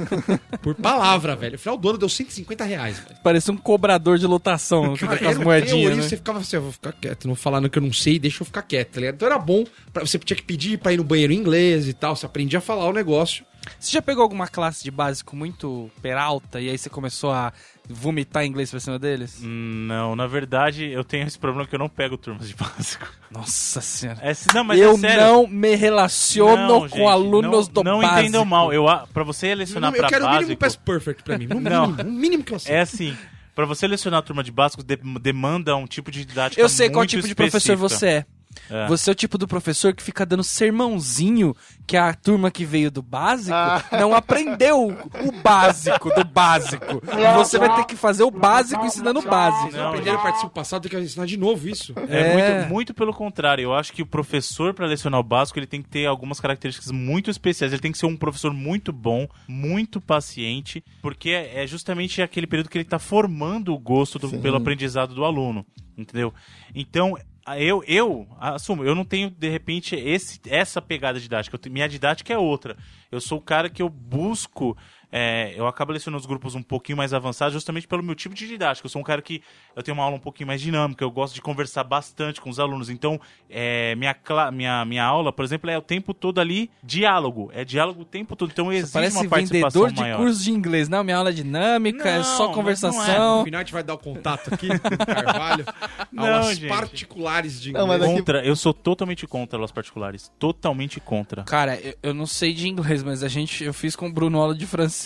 Por 0.63 0.75
palavra, 0.75 1.37
velho. 1.37 1.53
No 1.53 1.59
final 1.59 1.77
do 1.77 1.89
ano 1.89 1.99
deu 1.99 2.09
150 2.09 2.65
reais, 2.65 2.99
velho. 2.99 3.17
Parecia 3.23 3.53
um 3.53 3.57
cobrador 3.57 4.19
de 4.19 4.27
lotação 4.27 4.97
Cara, 4.97 5.19
com 5.19 5.29
as 5.29 5.39
moedinhas, 5.39 5.97
né? 5.97 6.03
Você 6.03 6.17
ficava 6.17 6.39
assim, 6.39 6.57
eu 6.57 6.63
vou 6.63 6.73
ficar 6.73 6.93
quieto, 6.93 7.27
não 7.27 7.35
vou 7.35 7.43
falar 7.43 7.61
no 7.61 7.69
que 7.69 7.79
eu 7.79 7.83
não 7.83 7.93
sei, 7.93 8.19
deixa 8.19 8.43
eu 8.43 8.47
ficar 8.47 8.63
quieto, 8.63 8.93
tá 8.93 9.01
ligado? 9.01 9.15
Então 9.17 9.27
era 9.27 9.39
bom, 9.39 9.65
pra, 9.93 10.05
você 10.05 10.19
tinha 10.19 10.37
que 10.37 10.43
pedir 10.43 10.79
pra 10.79 10.93
ir 10.93 10.97
no 10.97 11.05
banheiro 11.05 11.33
em 11.33 11.37
inglês 11.37 11.89
e 11.89 11.93
tal, 11.93 12.17
você 12.17 12.27
aprendia 12.27 12.59
a 12.59 12.63
falar 12.63 12.87
o 12.87 12.93
negócio. 12.93 13.45
Você 13.79 13.93
já 13.93 14.03
pegou 14.03 14.23
alguma 14.23 14.47
classe 14.49 14.83
de 14.85 14.91
básico 14.91 15.35
muito 15.37 15.91
peralta 16.03 16.61
e 16.61 16.69
aí 16.71 16.77
você 16.79 16.89
começou 16.91 17.33
a 17.33 17.53
vomitar 17.89 18.45
inglês 18.45 18.71
pra 18.71 18.81
cima 18.81 18.99
deles? 18.99 19.39
Não, 19.43 20.17
na 20.17 20.27
verdade, 20.27 20.87
eu 20.91 21.05
tenho 21.05 21.27
esse 21.27 21.39
problema 21.39 21.67
que 21.67 21.75
eu 21.75 21.79
não 21.79 21.89
pego 21.89 22.17
turmas 22.17 22.49
de 22.49 22.55
básico. 22.55 23.07
Nossa 23.31 23.81
senhora. 23.81 24.19
É, 24.23 24.33
não, 24.55 24.65
mas 24.65 24.79
eu 24.81 24.93
é 24.93 24.99
sério. 24.99 25.23
não 25.23 25.47
me 25.47 25.75
relaciono 25.75 26.57
Não, 26.69 26.81
com 26.83 26.89
gente, 26.89 27.09
alunos 27.09 27.67
não, 27.69 27.75
do 27.75 27.85
Não 27.85 28.01
básico. 28.01 28.21
entendam 28.21 28.45
mal. 28.45 28.73
Eu, 28.73 28.89
a- 28.89 29.07
pra 29.13 29.23
você 29.25 29.55
lecionar 29.55 29.93
eu 29.93 29.99
pra 30.01 30.09
quero 30.09 30.25
o 30.25 30.29
mínimo 30.29 30.57
básico... 30.57 30.61
Pass 30.61 30.77
Perfect 30.77 31.23
pra 31.23 31.39
mim, 31.39 31.47
no 31.47 31.61
Não. 31.61 31.89
mínimo, 31.89 32.09
o 32.09 32.13
mínimo 32.13 32.45
que 32.45 32.53
eu 32.55 32.59
sei. 32.59 32.75
É 32.75 32.81
assim, 32.81 33.17
pra 33.55 33.67
você 33.67 33.87
lecionar 33.87 34.21
a 34.21 34.23
turma 34.23 34.43
de 34.43 34.51
básico, 34.53 34.83
de- 34.83 34.97
demanda 35.21 35.77
um 35.77 35.87
tipo 35.87 36.11
de 36.11 36.25
didática 36.25 36.61
Eu 36.61 36.69
sei 36.69 36.89
qual 36.91 37.05
tipo 37.07 37.27
de 37.27 37.35
professor 37.35 37.73
específica. 37.75 37.89
você 37.89 38.07
é. 38.07 38.27
É. 38.71 38.87
Você 38.89 39.11
é 39.11 39.13
o 39.13 39.15
tipo 39.15 39.37
do 39.39 39.47
professor 39.49 39.95
que 39.95 40.03
fica 40.03 40.25
dando 40.27 40.43
sermãozinho 40.45 41.55
que 41.87 41.97
a 41.97 42.15
turma 42.15 42.51
que 42.51 42.65
veio 42.65 42.91
do 42.91 43.03
básico 43.03 43.55
Ah. 43.55 43.83
não 43.93 44.15
aprendeu 44.15 44.87
o 44.89 45.33
básico 45.43 46.11
do 46.15 46.25
básico. 46.25 47.03
E 47.19 47.35
você 47.37 47.59
vai 47.59 47.75
ter 47.77 47.85
que 47.85 47.97
fazer 47.97 48.23
o 48.25 48.31
básico 48.31 48.85
ensinando 48.85 49.21
o 49.21 49.23
básico. 49.23 49.71
Vocês 49.71 49.83
aprenderam 49.83 50.19
a 50.19 50.23
participar 50.23 50.51
passado, 50.51 50.83
tem 50.83 50.91
que 50.91 51.05
ensinar 51.05 51.27
de 51.27 51.37
novo 51.37 51.69
isso. 51.69 51.93
É, 52.09 52.31
É. 52.35 52.35
Muito, 52.59 52.73
muito 52.73 52.95
pelo 52.95 53.13
contrário. 53.13 53.63
Eu 53.63 53.75
acho 53.75 53.93
que 53.93 54.03
o 54.03 54.07
professor, 54.07 54.73
para 54.75 54.87
lecionar 54.87 55.21
o 55.21 55.23
básico, 55.23 55.59
ele 55.59 55.67
tem 55.67 55.83
que 55.83 55.89
ter 55.89 56.07
algumas 56.07 56.41
características 56.41 56.91
muito 56.91 57.31
especiais. 57.31 57.73
Ele 57.73 57.83
tem 57.83 57.93
que 57.93 57.99
ser 57.99 58.07
um 58.07 58.17
professor 58.17 58.53
muito 58.53 58.93
bom, 58.93 59.27
muito 59.49 60.01
paciente, 60.01 60.83
porque 61.03 61.31
é 61.31 61.63
é 61.65 61.67
justamente 61.67 62.21
aquele 62.23 62.47
período 62.47 62.69
que 62.69 62.77
ele 62.79 62.85
está 62.85 62.99
formando 62.99 63.73
o 63.75 63.79
gosto 63.79 64.19
do- 64.19 64.39
pelo 64.39 64.57
aprendizado 64.57 65.15
do 65.15 65.25
aluno. 65.25 65.65
Entendeu? 65.97 66.33
Então. 66.75 67.17
Eu, 67.59 67.85
eu 67.87 68.27
assumo, 68.41 68.85
eu 68.85 68.95
não 68.95 69.05
tenho, 69.05 69.29
de 69.29 69.51
repente, 69.51 69.95
esse, 69.95 70.41
essa 70.49 70.81
pegada 70.81 71.21
didática. 71.21 71.59
Eu 71.63 71.73
minha 71.73 71.89
didática 71.89 72.33
é 72.33 72.39
outra. 72.39 72.77
Eu 73.13 73.21
sou 73.21 73.39
o 73.39 73.43
cara 73.43 73.69
que 73.69 73.83
eu 73.83 73.89
busco 73.89 74.77
é, 75.17 75.55
eu 75.57 75.65
acabo 75.69 75.93
lecionando 75.93 76.21
os 76.21 76.27
grupos 76.27 76.57
um 76.57 76.63
pouquinho 76.63 76.99
mais 76.99 77.15
avançados 77.15 77.53
justamente 77.55 77.87
pelo 77.87 78.03
meu 78.03 78.17
tipo 78.17 78.35
de 78.35 78.49
didática. 78.49 78.85
Eu 78.85 78.91
sou 78.91 79.01
um 79.01 79.05
cara 79.05 79.23
que 79.23 79.41
eu 79.77 79.81
tenho 79.83 79.97
uma 79.97 80.03
aula 80.03 80.17
um 80.17 80.21
pouquinho 80.21 80.49
mais 80.49 80.61
dinâmica, 80.61 81.05
eu 81.05 81.11
gosto 81.11 81.35
de 81.35 81.41
conversar 81.41 81.85
bastante 81.85 82.41
com 82.41 82.51
os 82.51 82.59
alunos. 82.59 82.91
Então, 82.91 83.21
é, 83.49 83.95
minha, 83.95 84.17
minha, 84.53 84.85
minha 84.85 85.05
aula, 85.05 85.33
por 85.33 85.45
exemplo, 85.45 85.71
é 85.71 85.79
o 85.79 85.83
tempo 85.83 86.13
todo 86.13 86.41
ali 86.41 86.69
diálogo. 86.83 87.49
É 87.55 87.65
diálogo 87.65 88.03
o 88.03 88.05
tempo 88.05 88.35
todo. 88.35 88.51
Então, 88.51 88.73
existe 88.73 88.93
Parece 88.93 89.17
uma 89.19 89.29
participação 89.29 89.83
vendedor 89.83 89.93
de 89.95 90.01
maior. 90.01 90.17
curso 90.17 90.43
de 90.43 90.51
inglês. 90.51 90.89
Não, 90.89 91.05
minha 91.05 91.17
aula 91.17 91.31
é 91.31 91.33
dinâmica, 91.33 92.09
é 92.09 92.17
Não, 92.17 92.25
só 92.25 92.39
mas 92.39 92.49
No 92.49 92.55
conversação. 92.55 93.45
final 93.45 93.61
a 93.61 93.63
gente 93.65 93.73
vai 93.73 93.85
dar 93.85 93.95
o 93.95 93.99
contato 93.99 94.53
aqui 94.53 94.67
com 94.67 94.89
o 94.95 95.07
Carvalho. 95.07 95.65
Não, 96.11 96.25
aulas 96.27 96.57
gente. 96.59 96.69
particulares 96.69 97.61
de 97.61 97.71
Não, 97.73 97.85
inglês. 97.85 98.03
aqui- 98.03 98.15
Contra, 98.15 98.45
eu 98.45 98.57
sou 98.57 98.75
totalmente 98.75 99.27
contra 99.29 99.59
aulas 99.59 99.71
particulares. 99.71 100.33
Totalmente 100.41 100.99
contra. 100.99 101.45
Cara, 101.45 101.79
eu, 101.81 101.95
eu 102.03 102.15
não 102.15 102.27
sei 102.27 102.53
de 102.53 102.67
inglês, 102.69 103.03
mas 103.05 103.23
a 103.23 103.29
gente, 103.29 103.63
eu 103.63 103.73
fiz 103.73 103.95
com 103.95 104.09
o 104.09 104.13
Bruno 104.13 104.41
aula 104.41 104.55
de 104.57 104.67
francês 104.67 105.04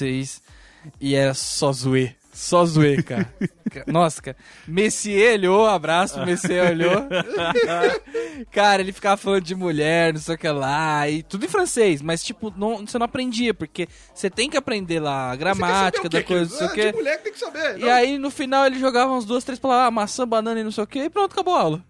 e 1.01 1.15
era 1.15 1.35
só 1.35 1.73
zoê. 1.73 2.11
Só 2.33 2.65
zoê, 2.65 3.03
cara. 3.03 3.33
Ca- 3.71 3.85
Nossa, 3.91 4.23
cara. 4.23 4.37
Messier 4.67 5.33
olhou, 5.35 5.67
abraço, 5.67 6.25
Messier 6.25 6.71
olhou. 6.71 7.09
cara, 8.53 8.81
ele 8.83 8.93
ficava 8.93 9.17
falando 9.17 9.43
de 9.43 9.55
mulher, 9.55 10.13
não 10.13 10.21
sei 10.21 10.35
o 10.35 10.39
que 10.39 10.49
lá, 10.49 11.09
e 11.09 11.23
tudo 11.23 11.45
em 11.45 11.49
francês, 11.49 12.01
mas 12.01 12.23
tipo, 12.23 12.53
não, 12.57 12.87
você 12.87 12.99
não 12.99 13.05
aprendia, 13.07 13.53
porque 13.53 13.89
você 14.15 14.31
tem 14.31 14.49
que 14.49 14.57
aprender 14.57 15.01
lá 15.01 15.33
a 15.33 15.37
gramática 15.37 16.09
da 16.09 16.23
coisa, 16.23 16.51
não 16.51 16.59
sei 16.59 16.67
o 16.67 16.71
Ah, 16.71 16.75
que. 16.75 16.93
De 16.93 16.97
mulher 16.97 17.17
que 17.19 17.25
tem 17.25 17.33
que 17.33 17.39
saber. 17.41 17.77
E 17.79 17.81
Não. 17.81 17.91
aí, 17.93 18.19
no 18.19 18.31
final, 18.31 18.67
ele 18.67 18.79
jogava 18.79 19.11
umas 19.13 19.25
duas, 19.25 19.43
três 19.45 19.59
palavras, 19.59 19.89
ah, 19.89 19.91
maçã, 19.91 20.27
banana 20.27 20.61
e 20.61 20.65
não 20.65 20.71
sei 20.71 20.85
o 20.85 20.87
que, 20.87 21.01
e 21.01 21.11
pronto, 21.11 21.33
acabou 21.33 21.55
a 21.57 21.61
aula. 21.61 21.85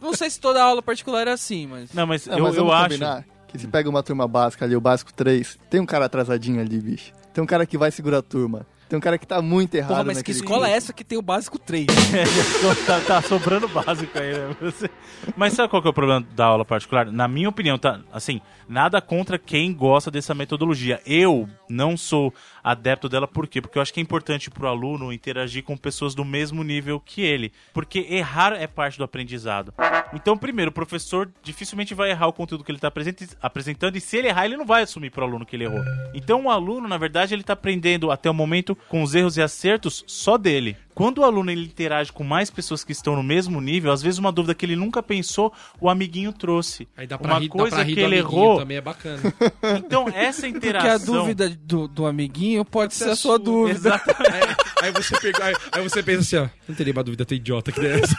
Não 0.00 0.12
sei 0.14 0.28
se 0.30 0.38
toda 0.40 0.62
aula 0.62 0.82
particular 0.82 1.22
era 1.22 1.32
assim, 1.32 1.66
mas... 1.66 1.92
Não, 1.92 2.06
mas 2.06 2.26
Não, 2.26 2.38
eu, 2.38 2.44
mas 2.44 2.56
eu 2.56 2.70
acho. 2.72 2.82
combinar 2.84 3.24
que 3.48 3.58
se 3.58 3.66
pega 3.66 3.88
uma 3.90 4.02
turma 4.02 4.28
básica 4.28 4.64
ali, 4.64 4.76
o 4.76 4.80
básico 4.80 5.12
3, 5.12 5.58
tem 5.68 5.80
um 5.80 5.86
cara 5.86 6.04
atrasadinho 6.04 6.60
ali, 6.60 6.78
bicho. 6.78 7.12
Tem 7.32 7.42
um 7.42 7.46
cara 7.46 7.64
que 7.66 7.78
vai 7.78 7.90
segurar 7.90 8.18
a 8.18 8.22
turma. 8.22 8.66
Tem 8.90 8.96
um 8.96 9.00
cara 9.00 9.16
que 9.16 9.26
tá 9.26 9.40
muito 9.40 9.72
errado 9.76 9.90
Porra, 9.90 10.04
mas 10.04 10.20
que 10.20 10.32
escola 10.32 10.68
é 10.68 10.72
essa 10.72 10.92
que 10.92 11.04
tem 11.04 11.16
o 11.16 11.22
básico 11.22 11.60
3? 11.60 11.86
tá, 12.84 13.00
tá 13.06 13.22
sobrando 13.22 13.68
básico 13.68 14.18
aí, 14.18 14.32
né? 14.32 14.56
Mas 15.36 15.52
sabe 15.52 15.68
qual 15.68 15.80
que 15.80 15.86
é 15.86 15.92
o 15.92 15.94
problema 15.94 16.26
da 16.34 16.46
aula 16.46 16.64
particular? 16.64 17.06
Na 17.06 17.28
minha 17.28 17.48
opinião, 17.48 17.78
tá, 17.78 18.00
assim, 18.12 18.40
nada 18.68 19.00
contra 19.00 19.38
quem 19.38 19.72
gosta 19.72 20.10
dessa 20.10 20.34
metodologia. 20.34 21.00
Eu 21.06 21.48
não 21.68 21.96
sou 21.96 22.34
adepto 22.64 23.08
dela, 23.08 23.28
por 23.28 23.46
quê? 23.46 23.60
Porque 23.60 23.78
eu 23.78 23.82
acho 23.82 23.94
que 23.94 24.00
é 24.00 24.02
importante 24.02 24.50
pro 24.50 24.66
aluno 24.66 25.12
interagir 25.12 25.62
com 25.62 25.76
pessoas 25.76 26.12
do 26.12 26.24
mesmo 26.24 26.64
nível 26.64 26.98
que 26.98 27.22
ele. 27.22 27.52
Porque 27.72 28.04
errar 28.10 28.54
é 28.54 28.66
parte 28.66 28.98
do 28.98 29.04
aprendizado. 29.04 29.72
Então, 30.12 30.36
primeiro, 30.36 30.70
o 30.70 30.74
professor 30.74 31.30
dificilmente 31.42 31.94
vai 31.94 32.10
errar 32.10 32.26
o 32.26 32.32
conteúdo 32.32 32.64
que 32.64 32.70
ele 32.70 32.78
está 32.78 32.92
apresentando, 33.40 33.96
e 33.96 34.00
se 34.00 34.16
ele 34.16 34.28
errar, 34.28 34.44
ele 34.44 34.56
não 34.56 34.66
vai 34.66 34.82
assumir 34.82 35.10
pro 35.10 35.24
aluno 35.24 35.46
que 35.46 35.54
ele 35.54 35.64
errou. 35.64 35.82
Então, 36.12 36.44
o 36.46 36.50
aluno, 36.50 36.88
na 36.88 36.98
verdade, 36.98 37.32
ele 37.34 37.42
tá 37.44 37.52
aprendendo 37.52 38.10
até 38.10 38.28
o 38.28 38.34
momento 38.34 38.76
com 38.88 39.02
os 39.02 39.14
erros 39.14 39.36
e 39.36 39.42
acertos 39.42 40.02
só 40.06 40.36
dele. 40.36 40.76
Quando 40.94 41.18
o 41.18 41.24
aluno 41.24 41.50
ele 41.50 41.64
interage 41.64 42.12
com 42.12 42.24
mais 42.24 42.50
pessoas 42.50 42.84
que 42.84 42.92
estão 42.92 43.16
no 43.16 43.22
mesmo 43.22 43.60
nível, 43.60 43.90
às 43.92 44.02
vezes 44.02 44.18
uma 44.18 44.30
dúvida 44.32 44.54
que 44.54 44.66
ele 44.66 44.76
nunca 44.76 45.02
pensou, 45.02 45.52
o 45.80 45.88
amiguinho 45.88 46.32
trouxe. 46.32 46.86
Aí 46.96 47.06
dá 47.06 47.16
pra 47.16 47.32
uma 47.32 47.38
rir, 47.40 47.48
dá 47.48 47.54
coisa 47.54 47.76
pra 47.76 47.84
rir 47.84 47.94
que 47.94 48.00
do 48.00 48.06
ele 48.06 48.18
amiguinho 48.18 48.42
errou. 48.42 48.58
também 48.58 48.76
é 48.76 48.80
bacana. 48.80 49.22
Então, 49.78 50.08
essa 50.08 50.42
Porque 50.50 50.56
interação. 50.56 51.14
a 51.14 51.18
dúvida 51.20 51.48
do, 51.48 51.88
do 51.88 52.06
amiguinho 52.06 52.64
pode 52.64 52.94
ser 52.94 53.04
a 53.04 53.16
sua 53.16 53.16
sua, 53.16 53.38
dúvida. 53.38 53.78
Exatamente. 53.78 54.56
aí, 54.80 54.92
você 54.92 55.18
pega, 55.20 55.44
aí, 55.44 55.54
aí 55.72 55.82
você 55.82 56.02
pensa 56.02 56.20
assim, 56.20 56.36
ó, 56.36 56.48
não 56.68 56.74
teria 56.74 56.92
uma 56.92 57.02
dúvida 57.02 57.24
tão 57.24 57.36
idiota 57.36 57.72
que 57.72 57.80
dessa. 57.80 58.16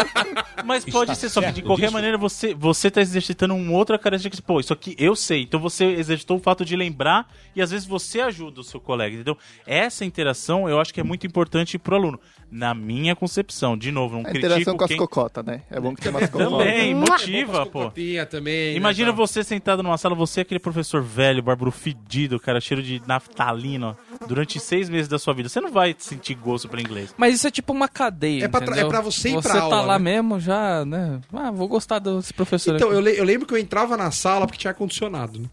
Mas 0.64 0.84
pode 0.84 1.16
ser, 1.16 1.28
só 1.28 1.40
que 1.42 1.52
de 1.52 1.62
qualquer 1.62 1.90
maneira 1.90 2.16
você, 2.16 2.54
você 2.54 2.90
tá 2.90 3.00
exercitando 3.00 3.54
uma 3.54 3.72
outra 3.72 3.98
característica. 3.98 4.46
Pô, 4.46 4.60
isso 4.60 4.72
aqui 4.72 4.94
eu 4.98 5.14
sei. 5.14 5.42
Então 5.42 5.60
você 5.60 5.84
exercitou 5.84 6.38
o 6.38 6.40
fato 6.40 6.64
de 6.64 6.74
lembrar 6.76 7.28
e 7.54 7.60
às 7.60 7.70
vezes 7.70 7.86
você 7.86 8.20
ajuda 8.20 8.60
o 8.60 8.64
seu 8.64 8.80
colega, 8.80 9.14
entendeu? 9.14 9.36
Essa 9.66 10.04
interação 10.04 10.68
eu 10.68 10.80
acho 10.80 10.92
que 10.92 11.00
é 11.00 11.04
muito 11.04 11.26
importante 11.26 11.78
pro 11.78 11.96
aluno. 11.96 12.18
Na 12.50 12.72
minha 12.72 13.16
concepção, 13.16 13.76
de 13.76 13.90
novo, 13.90 14.14
não 14.14 14.20
A 14.20 14.24
critico 14.24 14.46
interação 14.46 14.76
com 14.76 14.84
as 14.84 14.88
quem... 14.88 14.96
cocotas, 14.96 15.44
né? 15.44 15.62
É 15.70 15.80
bom 15.80 15.94
que 15.94 16.02
tem 16.02 16.10
umas 16.10 16.30
cocotas. 16.30 16.58
Também, 16.58 16.94
motiva, 16.94 17.66
pô. 17.66 17.84
Cotinha 17.84 18.24
também. 18.24 18.76
Imagina 18.76 19.10
né, 19.10 19.16
você 19.16 19.42
sentado 19.42 19.82
numa 19.82 19.98
sala, 19.98 20.14
você 20.14 20.40
é 20.40 20.42
aquele 20.42 20.60
professor 20.60 21.02
velho, 21.02 21.42
bárbaro 21.42 21.72
fedido, 21.72 22.38
cara, 22.38 22.60
cheiro 22.60 22.82
de 22.82 23.02
naftalina, 23.06 23.96
durante 24.26 24.58
seis 24.60 24.88
meses 24.88 25.08
da 25.08 25.18
sua 25.18 25.34
vida. 25.34 25.48
Você 25.48 25.60
não 25.60 25.70
vai 25.70 25.94
sentir 25.98 26.34
gosto 26.34 26.68
pra 26.68 26.80
inglês. 26.80 27.14
Mas 27.16 27.34
isso 27.34 27.46
é 27.46 27.50
tipo 27.50 27.72
uma 27.72 27.88
cadeia, 27.88 28.44
É 28.44 28.48
pra 28.48 28.62
entendeu? 28.64 28.86
é 28.86 28.88
pra 28.88 29.00
você 29.00 29.30
ir 29.30 29.32
Você 29.34 29.48
pra 29.48 29.58
tá 29.58 29.62
aula, 29.64 29.80
lá 29.82 29.98
né? 29.98 30.04
mesmo 30.16 30.38
já, 30.40 30.84
né? 30.84 31.20
Ah, 31.32 31.50
vou 31.50 31.68
gostar 31.68 31.98
desse 31.98 32.32
professor 32.32 32.74
Então, 32.76 32.88
aqui. 32.88 32.96
eu, 32.96 33.00
le- 33.00 33.18
eu 33.18 33.24
lembro 33.24 33.46
que 33.46 33.54
eu 33.54 33.58
entrava 33.58 33.96
na 33.96 34.10
sala 34.10 34.46
porque 34.46 34.58
tinha 34.58 34.70
ar-condicionado, 34.70 35.38
né? 35.40 35.48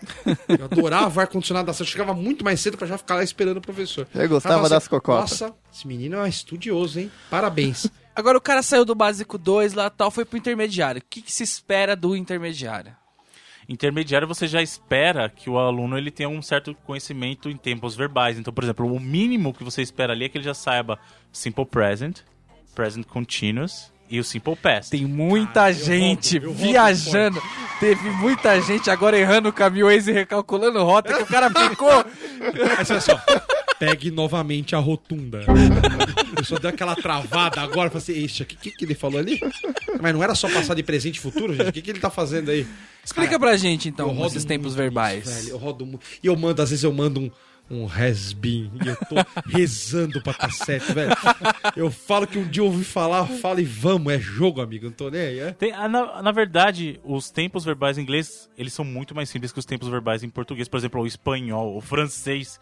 Eu 0.48 0.64
adorava 0.66 1.22
ar-condicionado 1.22 1.66
da 1.66 1.72
sala. 1.72 1.86
Eu 1.86 1.90
chegava 1.90 2.14
muito 2.14 2.44
mais 2.44 2.60
cedo 2.60 2.76
pra 2.78 2.86
já 2.86 2.96
ficar 2.96 3.16
lá 3.16 3.22
esperando 3.24 3.56
o 3.56 3.60
professor. 3.60 4.06
Eu 4.14 4.28
gostava 4.28 4.54
Falava 4.54 4.68
das 4.68 4.86
cocotas. 4.86 5.40
Nossa, 5.40 5.54
esse 5.74 5.88
menino 5.88 6.16
é 6.24 6.28
estudioso, 6.28 7.00
hein? 7.00 7.10
Parabéns. 7.28 7.88
Agora 8.14 8.38
o 8.38 8.40
cara 8.40 8.62
saiu 8.62 8.84
do 8.84 8.94
básico 8.94 9.36
2 9.36 9.74
lá 9.74 9.90
tal, 9.90 10.10
foi 10.12 10.24
pro 10.24 10.38
intermediário. 10.38 11.00
O 11.00 11.04
que, 11.08 11.20
que 11.20 11.32
se 11.32 11.42
espera 11.42 11.96
do 11.96 12.14
intermediário? 12.16 12.92
Intermediário 13.68 14.26
você 14.26 14.46
já 14.46 14.62
espera 14.62 15.28
que 15.28 15.50
o 15.50 15.58
aluno 15.58 15.98
ele 15.98 16.10
tenha 16.10 16.28
um 16.28 16.40
certo 16.40 16.74
conhecimento 16.86 17.50
em 17.50 17.56
tempos 17.56 17.94
verbais. 17.94 18.38
Então, 18.38 18.52
por 18.52 18.64
exemplo, 18.64 18.90
o 18.90 18.98
mínimo 18.98 19.52
que 19.52 19.62
você 19.62 19.82
espera 19.82 20.14
ali 20.14 20.24
é 20.24 20.28
que 20.28 20.38
ele 20.38 20.44
já 20.44 20.54
saiba 20.54 20.98
simple 21.30 21.66
present, 21.66 22.20
present 22.74 23.06
continuous 23.06 23.92
e 24.08 24.18
o 24.18 24.24
simple 24.24 24.56
past. 24.56 24.90
Tem 24.90 25.04
muita 25.04 25.70
eu 25.70 25.74
gente 25.74 26.38
rodo 26.38 26.54
viajando. 26.54 27.42
Teve 27.78 28.08
muita 28.10 28.58
gente 28.60 28.90
agora 28.90 29.18
errando 29.18 29.50
o 29.50 29.52
caminho 29.52 29.90
e 29.90 30.00
recalculando 30.00 30.82
rota 30.82 31.14
que 31.14 31.22
o 31.22 31.26
cara 31.26 31.50
ficou. 31.50 31.90
Aí 32.78 32.84
você 32.84 32.94
vai 32.94 32.96
assim, 32.96 33.12
ó. 33.12 33.57
Pegue 33.78 34.10
novamente 34.10 34.74
a 34.74 34.78
rotunda. 34.78 35.44
Eu 36.36 36.44
só 36.44 36.58
deu 36.58 36.70
aquela 36.70 36.96
travada 36.96 37.60
agora. 37.60 37.88
Falei 37.90 38.02
assim, 38.02 38.24
ixi, 38.24 38.42
o 38.42 38.46
que, 38.46 38.56
que, 38.56 38.70
que 38.72 38.84
ele 38.84 38.94
falou 38.94 39.18
ali? 39.20 39.40
Mas 40.00 40.12
não 40.14 40.22
era 40.22 40.34
só 40.34 40.48
passar 40.50 40.74
de 40.74 40.82
presente 40.82 41.16
e 41.16 41.20
futuro, 41.20 41.54
gente? 41.54 41.68
O 41.68 41.72
que, 41.72 41.82
que 41.82 41.90
ele 41.90 42.00
tá 42.00 42.10
fazendo 42.10 42.50
aí? 42.50 42.66
Explica 43.04 43.38
pra 43.38 43.56
gente 43.56 43.88
então 43.88 44.26
esses 44.26 44.44
tempos 44.44 44.74
verbais. 44.74 45.26
isso, 45.26 45.42
velho. 45.44 45.48
Eu 45.50 45.58
rodo 45.58 45.86
muito. 45.86 46.04
E 46.22 46.26
eu 46.26 46.36
mando, 46.36 46.60
às 46.60 46.70
vezes 46.70 46.82
eu 46.84 46.92
mando 46.92 47.20
um, 47.20 47.30
um 47.70 47.86
has-been. 47.86 48.70
E 48.84 48.88
eu 48.88 48.96
tô 48.96 49.14
rezando 49.48 50.20
pra 50.22 50.34
tá 50.34 50.50
certo, 50.50 50.92
velho. 50.92 51.12
Eu 51.76 51.90
falo 51.90 52.26
que 52.26 52.38
um 52.38 52.46
dia 52.48 52.62
eu 52.62 52.66
ouvi 52.66 52.84
falar, 52.84 53.26
falo 53.26 53.60
e 53.60 53.64
vamos, 53.64 54.12
é 54.12 54.18
jogo, 54.18 54.60
amigo. 54.60 54.86
Não 54.86 54.92
tô 54.92 55.08
nem 55.08 55.20
aí, 55.20 55.38
é? 55.38 55.52
Tem- 55.52 55.72
ah, 55.72 55.88
na, 55.88 56.20
na 56.22 56.32
verdade, 56.32 57.00
os 57.04 57.30
tempos 57.30 57.64
verbais 57.64 57.96
em 57.96 58.02
inglês, 58.02 58.48
eles 58.58 58.72
são 58.72 58.84
muito 58.84 59.14
mais 59.14 59.28
simples 59.28 59.52
que 59.52 59.58
os 59.58 59.64
tempos 59.64 59.88
verbais 59.88 60.22
em 60.24 60.28
português. 60.28 60.68
Por 60.68 60.76
exemplo, 60.78 61.00
o 61.00 61.06
espanhol, 61.06 61.76
o 61.76 61.80
francês. 61.80 62.58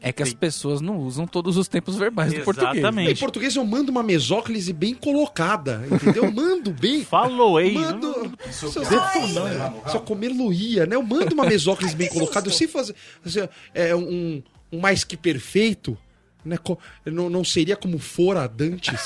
É 0.00 0.12
que 0.12 0.22
as 0.22 0.32
pessoas 0.32 0.80
não 0.80 0.98
usam 0.98 1.26
todos 1.26 1.56
os 1.56 1.66
tempos 1.66 1.96
verbais 1.96 2.32
do 2.32 2.40
português. 2.42 2.76
Em 2.76 2.78
Exatamente. 2.78 3.20
português 3.20 3.56
eu 3.56 3.64
mando 3.64 3.90
uma 3.90 4.02
mesóclise 4.02 4.72
bem 4.72 4.94
colocada, 4.94 5.82
entendeu? 5.90 6.24
Eu 6.24 6.32
mando 6.32 6.70
bem. 6.72 7.04
Falou, 7.04 7.60
hein? 7.60 7.74
Mando. 7.74 8.32
Se 8.50 8.64
eu, 8.66 8.70
se 8.70 9.96
eu 9.96 10.00
comer 10.02 10.28
luía, 10.28 10.86
né? 10.86 10.94
Eu 10.96 11.02
mando 11.02 11.34
uma 11.34 11.44
mesóclise 11.44 11.96
bem 11.96 12.08
colocada. 12.08 12.46
Eu 12.48 12.52
sei 12.52 12.68
fazer. 12.68 12.94
assim, 13.24 13.40
é, 13.74 13.94
um, 13.94 14.42
um 14.72 14.78
mais 14.78 15.02
que 15.04 15.16
perfeito. 15.16 15.98
Né? 16.44 16.56
Co- 16.56 16.78
Não, 17.04 17.28
não 17.28 17.42
seria 17.44 17.74
como 17.76 17.98
fora 17.98 18.46
dantes. 18.48 19.02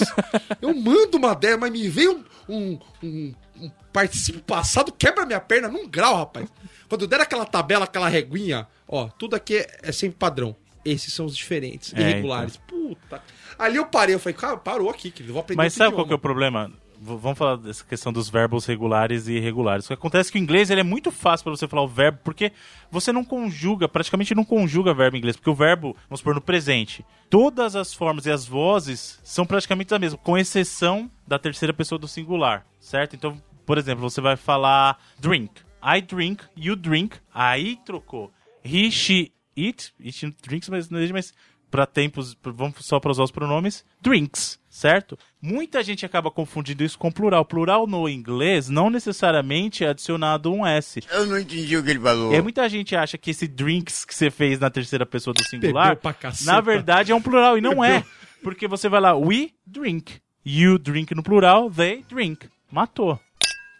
Eu 0.60 0.74
mando 0.74 1.16
uma 1.16 1.34
dela, 1.34 1.56
mas 1.56 1.72
me 1.72 1.88
vem 1.88 2.08
um, 2.08 2.24
um, 2.48 2.78
um, 3.02 3.34
um 3.62 3.70
participo 3.92 4.40
passado, 4.40 4.92
quebra 4.92 5.24
minha 5.24 5.40
perna 5.40 5.68
num 5.68 5.88
grau, 5.88 6.16
rapaz. 6.16 6.48
Quando 6.88 7.06
der 7.06 7.20
aquela 7.22 7.46
tabela, 7.46 7.84
aquela 7.86 8.08
reguinha, 8.08 8.68
ó, 8.86 9.08
tudo 9.08 9.34
aqui 9.34 9.56
é, 9.56 9.78
é 9.84 9.92
sempre 9.92 10.18
padrão. 10.18 10.54
Esses 10.84 11.12
são 11.14 11.26
os 11.26 11.36
diferentes, 11.36 11.92
É, 11.94 12.00
irregulares. 12.00 12.56
Puta. 12.56 13.22
Ali 13.58 13.76
eu 13.76 13.86
parei, 13.86 14.14
eu 14.14 14.18
falei, 14.18 14.36
cara, 14.36 14.56
parou 14.56 14.90
aqui, 14.90 15.10
querido. 15.10 15.30
eu 15.30 15.34
Vou 15.34 15.40
aprender 15.42 15.62
Mas 15.62 15.74
sabe 15.74 15.94
qual 15.94 16.04
que 16.06 16.12
é 16.12 16.16
o 16.16 16.18
idioma. 16.18 16.20
problema? 16.20 16.72
Vamos 17.04 17.36
falar 17.36 17.56
dessa 17.56 17.84
questão 17.84 18.12
dos 18.12 18.28
verbos 18.30 18.64
regulares 18.64 19.26
e 19.26 19.32
irregulares. 19.32 19.84
O 19.84 19.88
que 19.88 19.94
acontece 19.94 20.28
é 20.30 20.32
que 20.32 20.38
o 20.38 20.40
inglês 20.42 20.70
ele 20.70 20.80
é 20.80 20.84
muito 20.84 21.10
fácil 21.10 21.42
para 21.42 21.56
você 21.56 21.66
falar 21.66 21.82
o 21.82 21.88
verbo, 21.88 22.18
porque 22.22 22.52
você 22.92 23.12
não 23.12 23.24
conjuga, 23.24 23.88
praticamente 23.88 24.36
não 24.36 24.44
conjuga 24.44 24.94
verbo 24.94 25.16
em 25.16 25.18
inglês, 25.18 25.36
porque 25.36 25.50
o 25.50 25.54
verbo, 25.54 25.96
vamos 26.08 26.20
supor, 26.20 26.34
no 26.36 26.40
presente, 26.40 27.04
todas 27.28 27.74
as 27.74 27.92
formas 27.92 28.24
e 28.26 28.30
as 28.30 28.46
vozes 28.46 29.18
são 29.24 29.44
praticamente 29.44 29.92
a 29.92 29.98
mesma, 29.98 30.16
com 30.18 30.38
exceção 30.38 31.10
da 31.26 31.40
terceira 31.40 31.72
pessoa 31.74 31.98
do 31.98 32.06
singular, 32.06 32.64
certo? 32.78 33.16
Então, 33.16 33.36
por 33.66 33.78
exemplo, 33.78 34.08
você 34.08 34.20
vai 34.20 34.36
falar 34.36 34.96
drink. 35.18 35.50
I 35.84 36.00
drink, 36.00 36.44
you 36.56 36.76
drink, 36.76 37.16
aí 37.34 37.78
trocou. 37.84 38.30
He, 38.64 38.92
she, 38.92 39.32
it, 39.58 39.92
it 40.04 40.34
drinks, 40.42 40.68
mas 40.68 40.88
não 40.90 40.98
existe 40.98 41.12
mais 41.12 41.32
para 41.70 41.86
tempos, 41.86 42.34
pra- 42.34 42.52
vamos 42.52 42.74
só 42.84 43.00
para 43.00 43.10
usar 43.10 43.22
os 43.22 43.30
pronomes, 43.30 43.82
drinks, 44.00 44.60
certo? 44.68 45.18
Muita 45.40 45.82
gente 45.82 46.04
acaba 46.04 46.30
confundindo 46.30 46.84
isso 46.84 46.98
com 46.98 47.10
plural. 47.10 47.46
Plural 47.46 47.86
no 47.86 48.06
inglês 48.08 48.68
não 48.68 48.90
necessariamente 48.90 49.82
é 49.84 49.88
adicionado 49.88 50.52
um 50.52 50.66
S. 50.66 51.00
Eu 51.10 51.24
não 51.26 51.38
entendi 51.38 51.74
o 51.76 51.82
que 51.82 51.90
ele 51.90 52.00
falou. 52.00 52.30
E 52.32 52.36
aí 52.36 52.42
muita 52.42 52.68
gente 52.68 52.94
acha 52.94 53.16
que 53.16 53.30
esse 53.30 53.48
drinks 53.48 54.04
que 54.04 54.14
você 54.14 54.30
fez 54.30 54.58
na 54.60 54.68
terceira 54.68 55.06
pessoa 55.06 55.32
do 55.32 55.42
singular, 55.48 55.96
na 56.44 56.60
verdade 56.60 57.10
é 57.10 57.14
um 57.14 57.22
plural 57.22 57.56
e 57.56 57.60
não 57.62 57.82
é. 57.82 58.04
Porque 58.42 58.68
você 58.68 58.88
vai 58.88 59.00
lá, 59.00 59.16
we 59.16 59.50
drink, 59.66 60.16
you 60.44 60.78
drink 60.78 61.14
no 61.14 61.22
plural, 61.22 61.70
they 61.70 62.04
drink. 62.08 62.48
Matou. 62.70 63.18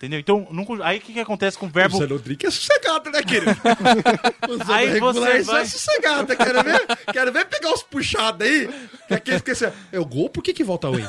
Entendeu? 0.02 0.18
Então, 0.18 0.48
não 0.50 0.66
aí 0.82 0.98
o 0.98 1.00
que, 1.00 1.12
que 1.12 1.20
acontece 1.20 1.56
com 1.56 1.66
o 1.66 1.68
verbo. 1.68 1.96
O 1.96 1.98
Zé 2.00 2.06
é 2.44 2.50
sossegado, 2.50 3.08
né, 3.08 3.22
querido? 3.22 3.52
o 4.50 4.64
Zé 4.64 4.72
Aí 4.74 4.98
você 4.98 5.30
é 5.30 5.42
vai- 5.42 5.64
sossegado. 5.64 6.36
Quero 6.36 6.64
ver, 6.64 6.86
quero 7.12 7.32
ver 7.32 7.44
pegar 7.44 7.72
os 7.72 7.84
puxados 7.84 8.44
aí. 8.44 8.68
Que 9.06 9.14
aquele 9.14 9.38
que 9.40 9.52
assim, 9.52 9.66
é 9.92 10.00
o 10.00 10.04
gol, 10.04 10.28
por 10.28 10.42
que 10.42 10.52
que 10.52 10.64
volta 10.64 10.90
o 10.90 10.98
ente? 10.98 11.08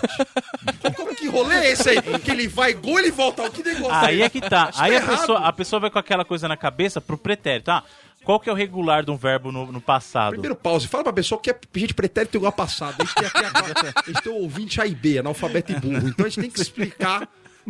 Como, 0.96 1.16
que 1.16 1.28
rolê 1.28 1.56
é 1.56 1.72
esse 1.72 1.90
aí? 1.90 2.02
Que 2.24 2.30
ele 2.30 2.48
vai 2.48 2.74
gol, 2.76 3.00
ele 3.00 3.10
volta. 3.10 3.50
Que 3.50 3.64
negócio 3.64 3.96
Aí 3.96 4.22
é 4.22 4.30
que 4.30 4.40
tá. 4.40 4.66
Acho 4.66 4.80
Aí 4.80 4.92
que 4.92 4.98
a 4.98 5.00
é 5.00 5.02
errado. 5.02 5.20
pessoa, 5.22 5.40
a 5.40 5.54
pessoa 5.54 5.80
vai 5.80 5.90
com 5.90 5.98
aquela 5.98 6.24
coisa 6.24 6.48
na 6.48 6.56
cabeça 6.56 7.02
pro 7.02 7.18
pretérito. 7.18 7.72
Ah, 7.72 7.84
qual 8.24 8.40
que 8.40 8.48
é 8.48 8.54
o 8.54 8.56
regular 8.56 9.04
de 9.04 9.10
um 9.10 9.18
verbo 9.18 9.52
no, 9.52 9.72
no 9.72 9.82
passado? 9.82 10.34
Primeiro 10.34 10.56
pause, 10.56 10.88
fala 10.88 11.04
pra 11.04 11.14
pessoa 11.14 11.42
que 11.42 11.50
é 11.50 11.58
gente 11.74 11.96
pretérito 11.96 12.38
igual 12.38 12.50
a 12.50 12.54
passado. 12.54 13.02
A 13.02 13.06
gente 13.06 13.16
tem, 13.16 13.26
aqui 13.26 13.44
a, 13.44 13.50
a 14.02 14.04
gente 14.06 14.22
tem 14.22 14.32
um 14.32 14.36
ouvinte 14.36 14.80
A 14.80 14.86
e 14.86 14.94
B, 14.94 15.18
analfabeto 15.18 15.72
e 15.72 15.80
burro. 15.80 16.10
Então 16.10 16.28
a 16.28 16.30
gente 16.30 16.42
tem 16.42 16.52
que 16.52 16.62
explicar 16.62 17.28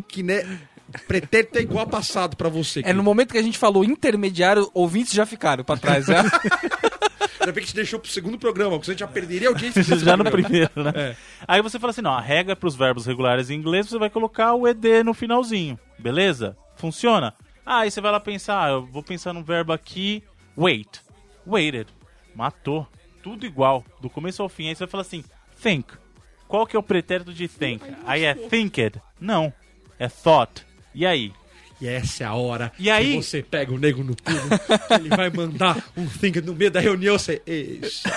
que, 0.08 0.22
né, 0.22 0.60
pretérito 1.08 1.58
é 1.58 1.62
igual 1.62 1.86
a 1.86 1.90
passado 1.90 2.36
pra 2.36 2.50
você. 2.50 2.82
É 2.86 2.94
no 2.94 3.04
momento 3.04 3.32
que 3.32 3.38
a 3.38 3.42
gente 3.44 3.58
falou 3.58 3.84
intermediário, 3.84 4.70
ouvintes 4.74 5.14
já 5.14 5.26
ficaram 5.26 5.64
pra 5.64 5.78
trás. 5.78 6.08
né? 6.08 6.18
Ainda 7.40 7.52
bem 7.52 7.56
que 7.56 7.60
a 7.60 7.66
gente 7.66 7.76
deixou 7.76 8.00
pro 8.00 8.10
segundo 8.10 8.38
programa, 8.38 8.78
porque 8.78 8.92
a 8.92 8.94
gente 8.94 9.02
já 9.02 9.08
perderia 9.08 9.50
a 9.50 9.52
audiência 9.52 9.84
Já 10.00 10.16
no 10.16 10.24
primeiro, 10.24 10.72
né? 10.78 10.94
É. 10.96 11.16
Aí 11.46 11.62
você 11.62 11.78
fala 11.78 11.92
assim, 11.92 12.02
não, 12.02 12.14
a 12.14 12.22
regra 12.22 12.56
pros 12.56 12.76
verbos 12.76 13.06
regulares 13.06 13.50
em 13.50 13.56
inglês, 13.56 13.90
você 13.90 13.98
vai 13.98 14.10
colocar 14.10 14.54
o 14.54 14.66
ED 14.66 15.04
no 15.04 15.14
finalzinho, 15.14 15.78
beleza? 16.00 16.56
Funciona? 16.78 17.34
Ah, 17.66 17.80
aí 17.80 17.92
você 17.92 18.00
vai 18.00 18.12
lá 18.12 18.20
pensar, 18.20 18.64
ah, 18.64 18.70
eu 18.70 18.86
vou 18.86 19.04
pensar 19.04 19.34
num 19.34 19.44
verbo 19.44 19.74
aqui, 19.74 20.24
wait. 20.58 21.02
Waited. 21.46 21.88
Matou. 22.34 22.88
Tudo 23.22 23.46
igual, 23.46 23.84
do 24.02 24.10
começo 24.10 24.42
ao 24.42 24.50
fim. 24.50 24.68
Aí 24.68 24.76
você 24.76 24.86
vai 24.86 24.92
falar 24.92 25.02
assim, 25.02 25.24
think. 25.62 25.94
Qual 26.48 26.66
que 26.68 26.76
é 26.76 26.80
o 26.80 26.84
pretérito 26.84 27.34
de 27.34 27.48
think? 27.48 27.84
Aí 28.06 28.24
é 28.24 28.34
thinked? 28.34 29.02
Não. 29.20 29.52
É 29.98 30.08
thought. 30.08 30.66
E 30.94 31.06
aí? 31.06 31.32
E 31.82 31.88
essa 31.88 32.24
é 32.24 32.28
a 32.28 32.34
hora 32.34 32.72
E 32.80 32.90
aí? 32.90 33.18
que 33.18 33.24
você 33.24 33.42
pega 33.42 33.74
o 33.74 33.78
nego 33.78 34.04
no 34.04 34.16
pulo, 34.16 34.40
ele 35.00 35.10
vai 35.10 35.30
mandar 35.30 35.84
um 35.98 36.08
think 36.08 36.40
no 36.42 36.54
meio 36.56 36.72
da 36.72 36.80
reunião, 36.80 37.18
você... 37.20 37.42
Eixa, 37.46 38.10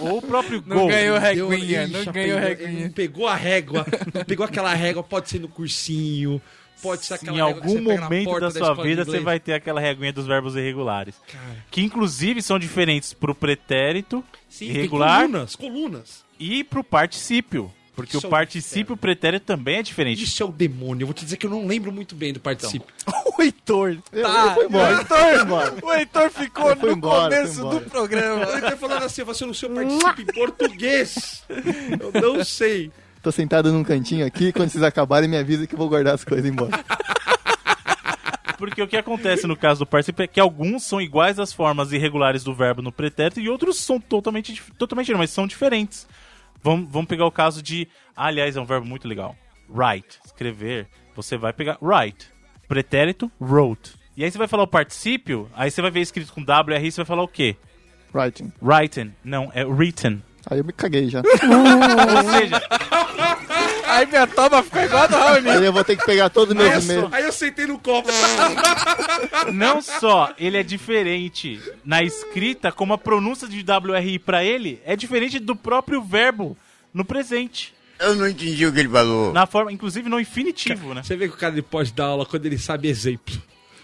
Ou 0.00 0.18
o 0.18 0.22
próprio 0.22 0.62
Não 0.66 0.76
gol. 0.76 0.88
ganhou 0.88 1.14
não 1.16 1.22
ganhou 1.22 1.50
pegou- 1.50 1.52
Ele 1.52 1.66
reguinha. 1.66 2.84
não 2.86 2.92
pegou 2.92 3.26
a 3.28 3.34
régua, 3.36 3.86
não 4.12 4.24
pegou 4.24 4.44
aquela 4.44 4.74
régua, 4.74 5.02
pode 5.02 5.30
ser 5.30 5.38
no 5.38 5.48
cursinho, 5.48 6.42
pode 6.82 7.06
ser 7.06 7.14
aquela 7.14 7.36
Em 7.38 7.40
régua 7.40 7.60
que 7.62 7.68
algum 7.68 7.78
você 7.78 7.84
pega 7.88 8.00
na 8.00 8.04
momento 8.04 8.24
porta 8.24 8.40
da 8.40 8.50
sua 8.50 8.74
de 8.74 8.82
vida 8.82 9.04
você 9.04 9.20
vai 9.20 9.40
ter 9.40 9.52
aquela 9.54 9.80
reguinha 9.80 10.12
dos 10.12 10.26
verbos 10.26 10.54
irregulares. 10.56 11.14
Que 11.70 11.80
inclusive 11.82 12.42
são 12.42 12.58
diferentes 12.58 13.12
pro 13.14 13.34
pretérito 13.34 14.22
Sim, 14.48 14.66
irregular 14.66 15.20
tem 15.20 15.28
colunas, 15.30 15.56
colunas. 15.56 16.24
e 16.38 16.64
pro 16.64 16.82
particípio. 16.84 17.72
Porque 17.98 18.16
Isso 18.16 18.26
é 18.26 18.28
o 18.28 18.30
um 18.30 18.30
particípio 18.30 18.96
pretérito 18.96 19.44
também 19.44 19.78
é 19.78 19.82
diferente. 19.82 20.22
Isso 20.22 20.40
é 20.40 20.46
o 20.46 20.52
demônio. 20.52 21.02
Eu 21.02 21.08
vou 21.08 21.14
te 21.14 21.24
dizer 21.24 21.36
que 21.36 21.46
eu 21.46 21.50
não 21.50 21.66
lembro 21.66 21.90
muito 21.90 22.14
bem 22.14 22.32
do 22.32 22.38
participe. 22.38 22.86
o 23.36 23.42
Heitor. 23.42 23.98
Tá. 24.12 24.18
eu 24.18 24.54
fui 24.54 24.64
embora. 24.66 24.94
O 24.94 24.98
Heitor, 25.00 25.34
embora. 25.42 25.74
o 25.82 25.92
Heitor 25.92 26.30
ficou 26.30 26.76
no 26.76 26.90
embora, 26.92 27.34
começo 27.34 27.68
do 27.68 27.80
programa. 27.90 28.44
Ele 28.52 28.60
tá 28.60 28.76
falando 28.76 29.02
assim, 29.02 29.24
você 29.24 29.44
não 29.44 29.52
sei 29.52 29.68
o 29.68 29.74
participe 29.74 30.22
em 30.22 30.26
português. 30.26 31.42
Eu 31.48 32.22
não 32.22 32.44
sei. 32.44 32.92
Tô 33.20 33.32
sentado 33.32 33.72
num 33.72 33.82
cantinho 33.82 34.24
aqui, 34.24 34.52
quando 34.52 34.70
vocês 34.70 34.84
acabarem 34.84 35.28
me 35.28 35.36
avisa 35.36 35.66
que 35.66 35.74
eu 35.74 35.78
vou 35.78 35.88
guardar 35.88 36.14
as 36.14 36.22
coisas 36.22 36.46
e 36.46 36.50
ir 36.50 36.52
embora. 36.52 36.78
Porque 38.56 38.80
o 38.80 38.86
que 38.86 38.96
acontece 38.96 39.44
no 39.44 39.56
caso 39.56 39.80
do 39.80 39.86
particípio 39.86 40.22
é 40.22 40.28
que 40.28 40.38
alguns 40.38 40.84
são 40.84 41.00
iguais 41.00 41.40
às 41.40 41.52
formas 41.52 41.92
irregulares 41.92 42.44
do 42.44 42.54
verbo 42.54 42.80
no 42.80 42.92
pretérito 42.92 43.40
e 43.40 43.48
outros 43.48 43.80
são 43.80 43.98
totalmente, 43.98 44.62
totalmente 44.78 45.10
não, 45.10 45.18
mas 45.18 45.30
são 45.30 45.48
diferentes. 45.48 46.06
Vamos, 46.62 46.90
vamos 46.90 47.08
pegar 47.08 47.26
o 47.26 47.32
caso 47.32 47.62
de. 47.62 47.88
Ah, 48.16 48.26
aliás, 48.26 48.56
é 48.56 48.60
um 48.60 48.64
verbo 48.64 48.86
muito 48.86 49.06
legal. 49.06 49.36
Write, 49.68 50.18
escrever. 50.24 50.88
Você 51.14 51.36
vai 51.36 51.52
pegar 51.52 51.78
write. 51.80 52.28
Pretérito, 52.66 53.30
wrote. 53.40 53.94
E 54.16 54.24
aí 54.24 54.30
você 54.30 54.36
vai 54.38 54.48
falar 54.48 54.64
o 54.64 54.68
particípio, 54.68 55.48
aí 55.54 55.70
você 55.70 55.80
vai 55.80 55.90
ver 55.90 56.00
escrito 56.00 56.32
com 56.32 56.42
W 56.42 56.76
e 56.76 56.80
R, 56.80 56.90
você 56.90 56.96
vai 56.96 57.06
falar 57.06 57.22
o 57.22 57.28
quê? 57.28 57.56
Writing. 58.12 58.52
Written. 58.60 59.14
Não, 59.22 59.50
é 59.54 59.64
written. 59.64 60.22
Aí 60.50 60.58
eu 60.58 60.64
me 60.64 60.72
caguei 60.72 61.08
já. 61.08 61.20
Ou 61.22 62.32
seja, 62.32 62.60
Aí 63.88 64.06
minha 64.06 64.26
toma 64.26 64.62
ficou 64.62 64.82
igual 64.82 65.02
a 65.02 65.06
do 65.06 65.16
Raoni. 65.16 65.50
Aí 65.50 65.64
eu 65.64 65.72
vou 65.72 65.84
ter 65.84 65.96
que 65.96 66.04
pegar 66.04 66.28
todos 66.28 66.54
os 66.54 66.56
meus 66.56 66.72
eu, 66.72 66.80
e-mails. 66.82 67.12
aí 67.12 67.24
eu 67.24 67.32
sentei 67.32 67.66
no 67.66 67.78
copo. 67.78 68.08
não 69.52 69.80
só 69.80 70.32
ele 70.38 70.56
é 70.56 70.62
diferente 70.62 71.60
na 71.84 72.02
escrita, 72.02 72.70
como 72.70 72.92
a 72.92 72.98
pronúncia 72.98 73.48
de 73.48 73.64
WRI 73.64 74.18
pra 74.18 74.44
ele 74.44 74.80
é 74.84 74.94
diferente 74.94 75.38
do 75.38 75.56
próprio 75.56 76.02
verbo 76.02 76.56
no 76.92 77.04
presente. 77.04 77.74
Eu 77.98 78.14
não 78.14 78.28
entendi 78.28 78.64
o 78.64 78.72
que 78.72 78.78
ele 78.78 78.88
falou. 78.88 79.32
Na 79.32 79.46
forma, 79.46 79.72
inclusive 79.72 80.08
no 80.08 80.20
infinitivo, 80.20 80.94
né? 80.94 81.02
Você 81.02 81.16
vê 81.16 81.28
que 81.28 81.34
o 81.34 81.38
cara 81.38 81.52
ele 81.52 81.62
pode 81.62 81.92
dar 81.92 82.06
aula 82.06 82.24
quando 82.24 82.46
ele 82.46 82.58
sabe 82.58 82.88
exemplo. 82.88 83.34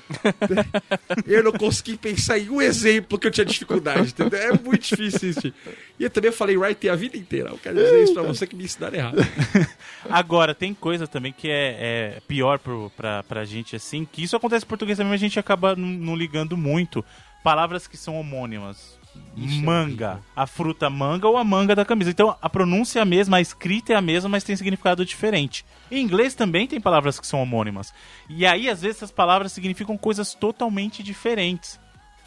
eu 1.26 1.42
não 1.42 1.52
consegui 1.52 1.96
pensar 1.96 2.38
em 2.38 2.48
um 2.50 2.60
exemplo 2.60 3.18
que 3.18 3.26
eu 3.26 3.30
tinha 3.30 3.44
dificuldade, 3.44 4.08
entendeu? 4.08 4.38
É 4.38 4.52
muito 4.52 4.82
difícil 4.82 5.30
isso. 5.30 5.52
E 5.98 6.04
eu 6.04 6.10
também 6.10 6.32
falei 6.32 6.58
right 6.58 6.88
a 6.88 6.94
vida 6.94 7.16
inteira. 7.16 7.50
Eu 7.50 7.58
quero 7.58 7.76
dizer 7.76 8.04
isso 8.04 8.14
pra 8.14 8.22
você 8.22 8.46
que 8.46 8.56
me 8.56 8.64
ensinaram 8.64 8.96
errado. 8.96 9.16
Agora, 10.08 10.54
tem 10.54 10.74
coisa 10.74 11.06
também 11.06 11.32
que 11.32 11.48
é, 11.48 11.76
é 12.16 12.20
pior 12.26 12.58
pro, 12.58 12.90
pra, 12.96 13.22
pra 13.22 13.44
gente, 13.44 13.76
assim, 13.76 14.06
que 14.10 14.22
isso 14.22 14.36
acontece 14.36 14.64
em 14.64 14.68
português 14.68 14.98
também, 14.98 15.12
mas 15.12 15.20
a 15.20 15.24
gente 15.26 15.38
acaba 15.38 15.74
não 15.74 16.14
ligando 16.16 16.56
muito. 16.56 17.04
Palavras 17.42 17.86
que 17.86 17.96
são 17.96 18.18
homônimas. 18.18 18.93
Manga. 19.36 20.20
A 20.34 20.46
fruta 20.46 20.88
manga 20.88 21.28
ou 21.28 21.36
a 21.36 21.44
manga 21.44 21.74
da 21.74 21.84
camisa. 21.84 22.10
Então, 22.10 22.36
a 22.40 22.48
pronúncia 22.48 22.98
é 22.98 23.02
a 23.02 23.06
mesma, 23.06 23.38
a 23.38 23.40
escrita 23.40 23.92
é 23.92 23.96
a 23.96 24.00
mesma, 24.00 24.28
mas 24.28 24.44
tem 24.44 24.56
significado 24.56 25.04
diferente. 25.04 25.64
Em 25.90 26.02
inglês 26.02 26.34
também 26.34 26.66
tem 26.66 26.80
palavras 26.80 27.18
que 27.18 27.26
são 27.26 27.40
homônimas. 27.42 27.92
E 28.28 28.46
aí, 28.46 28.68
às 28.68 28.82
vezes, 28.82 28.98
essas 28.98 29.10
palavras 29.10 29.52
significam 29.52 29.96
coisas 29.96 30.34
totalmente 30.34 31.02
diferentes. 31.02 31.80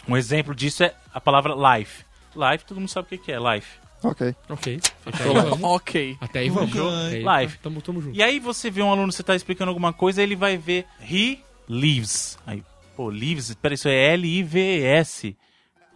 Um 0.07 0.15
exemplo 0.15 0.55
disso 0.55 0.83
é 0.83 0.93
a 1.13 1.19
palavra 1.19 1.53
life. 1.53 2.05
Life, 2.35 2.65
todo 2.65 2.79
mundo 2.79 2.89
sabe 2.89 3.15
o 3.15 3.17
que 3.17 3.31
é 3.31 3.37
life. 3.37 3.87
Ok. 4.03 4.35
Ok. 4.49 4.79
Até 5.05 5.23
aí 5.23 5.33
vamos. 5.33 5.63
Ok. 5.63 6.17
Até 6.21 6.39
aí 6.39 6.49
vamos. 6.49 6.77
Aí, 7.11 7.23
Live. 7.23 7.57
Tamo, 7.57 7.81
tamo 7.81 8.01
junto. 8.01 8.15
E 8.15 8.21
aí 8.21 8.39
você 8.39 8.69
vê 8.69 8.81
um 8.81 8.91
aluno, 8.91 9.11
você 9.11 9.23
tá 9.23 9.35
explicando 9.35 9.69
alguma 9.69 9.91
coisa, 9.91 10.21
ele 10.21 10.35
vai 10.35 10.55
ver 10.55 10.85
he 11.01 11.39
leaves. 11.67 12.37
Aí, 12.45 12.63
pô, 12.95 13.09
leaves, 13.09 13.53
pera, 13.55 13.73
isso 13.73 13.87
é 13.87 14.13
L-I-V-E-S. 14.13 15.35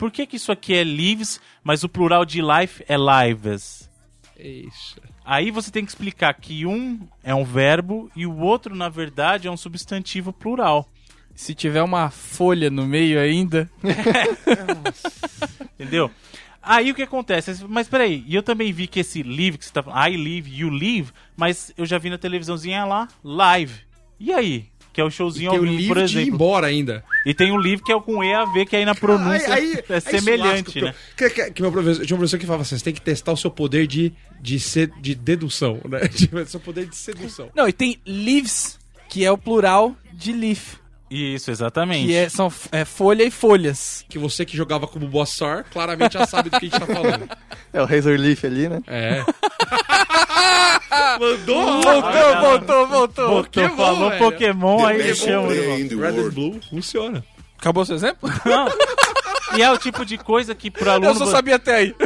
Por 0.01 0.09
que 0.09 0.25
que 0.25 0.35
isso 0.35 0.51
aqui 0.51 0.73
é 0.73 0.83
leaves, 0.83 1.39
mas 1.63 1.83
o 1.83 1.89
plural 1.89 2.25
de 2.25 2.41
life 2.41 2.83
é 2.87 2.95
lives? 2.97 3.87
Isso. 4.35 4.99
Aí 5.23 5.51
você 5.51 5.69
tem 5.69 5.85
que 5.85 5.91
explicar 5.91 6.33
que 6.33 6.65
um 6.65 7.07
é 7.23 7.35
um 7.35 7.43
verbo 7.43 8.09
e 8.15 8.25
o 8.25 8.35
outro, 8.39 8.75
na 8.75 8.89
verdade, 8.89 9.47
é 9.47 9.51
um 9.51 9.55
substantivo 9.55 10.33
plural. 10.33 10.89
Se 11.35 11.53
tiver 11.53 11.83
uma 11.83 12.09
folha 12.09 12.71
no 12.71 12.87
meio 12.87 13.19
ainda. 13.19 13.69
Entendeu? 15.77 16.09
Aí 16.63 16.89
o 16.89 16.95
que 16.95 17.03
acontece? 17.03 17.63
Mas 17.69 17.87
peraí, 17.87 18.23
e 18.25 18.33
eu 18.33 18.41
também 18.41 18.73
vi 18.73 18.87
que 18.87 19.01
esse 19.01 19.21
live 19.21 19.59
que 19.59 19.65
você 19.65 19.71
tá 19.71 19.83
falando, 19.83 20.07
I 20.07 20.17
live, 20.17 20.51
you 20.51 20.69
live, 20.71 21.11
mas 21.37 21.71
eu 21.77 21.85
já 21.85 21.99
vi 21.99 22.09
na 22.09 22.17
televisãozinha 22.17 22.85
lá, 22.85 23.07
live. 23.23 23.81
E 24.19 24.33
aí? 24.33 24.70
Que 24.93 24.99
é 24.99 25.03
o 25.03 25.09
showzinho 25.09 25.51
Tem 25.51 25.59
ao 25.59 25.63
vivo, 25.65 25.73
por 25.75 25.81
livro 25.97 26.05
de 26.07 26.17
ir 26.17 26.21
exemplo. 26.21 26.35
embora 26.35 26.67
ainda. 26.67 27.03
E 27.25 27.33
tem 27.33 27.51
o 27.51 27.55
live 27.55 27.81
que 27.81 27.91
é 27.91 27.95
o 27.95 28.01
com 28.01 28.21
E 28.23 28.33
a 28.33 28.43
V, 28.45 28.65
que 28.65 28.75
aí 28.75 28.83
na 28.83 28.93
pronúncia 28.93 29.53
Aí- 29.53 29.73
aí- 29.75 29.83
é 29.87 29.99
semelhante, 30.01 30.81
né? 30.81 30.93
Que, 31.15 31.29
que, 31.29 31.51
que 31.51 31.61
meu 31.61 31.71
professor, 31.71 32.05
tinha 32.05 32.15
um 32.15 32.19
professor 32.19 32.37
que 32.37 32.45
falava 32.45 32.63
assim: 32.63 32.77
você 32.77 32.83
tem 32.83 32.93
que 32.93 33.01
testar 33.01 33.31
o 33.31 33.37
seu 33.37 33.49
poder 33.49 33.87
de, 33.87 34.11
de, 34.41 34.59
ser, 34.59 34.91
de 34.99 35.15
dedução, 35.15 35.79
né? 35.87 36.01
De- 36.09 36.29
seu 36.45 36.59
poder 36.59 36.87
de 36.87 36.95
sedução. 36.97 37.49
Não, 37.55 37.69
e 37.69 37.71
tem 37.73 37.97
leaves, 38.05 38.77
que 39.09 39.23
é 39.23 39.31
o 39.31 39.37
plural 39.37 39.95
de 40.13 40.33
leaf. 40.33 40.75
Isso, 41.11 41.51
exatamente. 41.51 42.07
Que 42.07 42.15
é, 42.15 42.29
são 42.29 42.49
é, 42.71 42.85
folha 42.85 43.23
e 43.23 43.29
folhas. 43.29 44.05
Que 44.07 44.17
você 44.17 44.45
que 44.45 44.55
jogava 44.55 44.87
como 44.87 45.05
Bossar, 45.07 45.65
claramente 45.69 46.13
já 46.13 46.25
sabe 46.25 46.49
do 46.49 46.57
que 46.57 46.67
a 46.67 46.69
gente 46.69 46.79
tá 46.79 46.85
falando. 46.85 47.27
É 47.73 47.81
o 47.81 47.85
Razor 47.85 48.17
Leaf 48.17 48.45
ali, 48.45 48.69
né? 48.69 48.81
É. 48.87 49.21
Mandou! 51.19 51.81
Voltou, 51.81 52.41
voltou, 52.41 52.87
voltou. 52.87 53.43
Pokémon, 53.43 53.75
falou 53.75 54.09
velho. 54.09 54.23
Pokémon, 54.23 54.85
aí 54.85 54.97
best 54.99 55.25
chama. 55.25 55.49
Red 55.49 56.21
and. 56.21 56.29
Blue 56.29 56.59
funciona. 56.69 57.23
Acabou 57.57 57.85
seu 57.85 57.97
exemplo? 57.97 58.29
Não. 58.45 58.69
E 59.57 59.61
é 59.61 59.69
o 59.69 59.77
tipo 59.77 60.05
de 60.05 60.17
coisa 60.17 60.55
que 60.55 60.71
pro 60.71 60.89
aluno. 60.89 61.07
Eu 61.07 61.15
só 61.15 61.25
sabia 61.25 61.57
até 61.57 61.75
aí. 61.75 61.95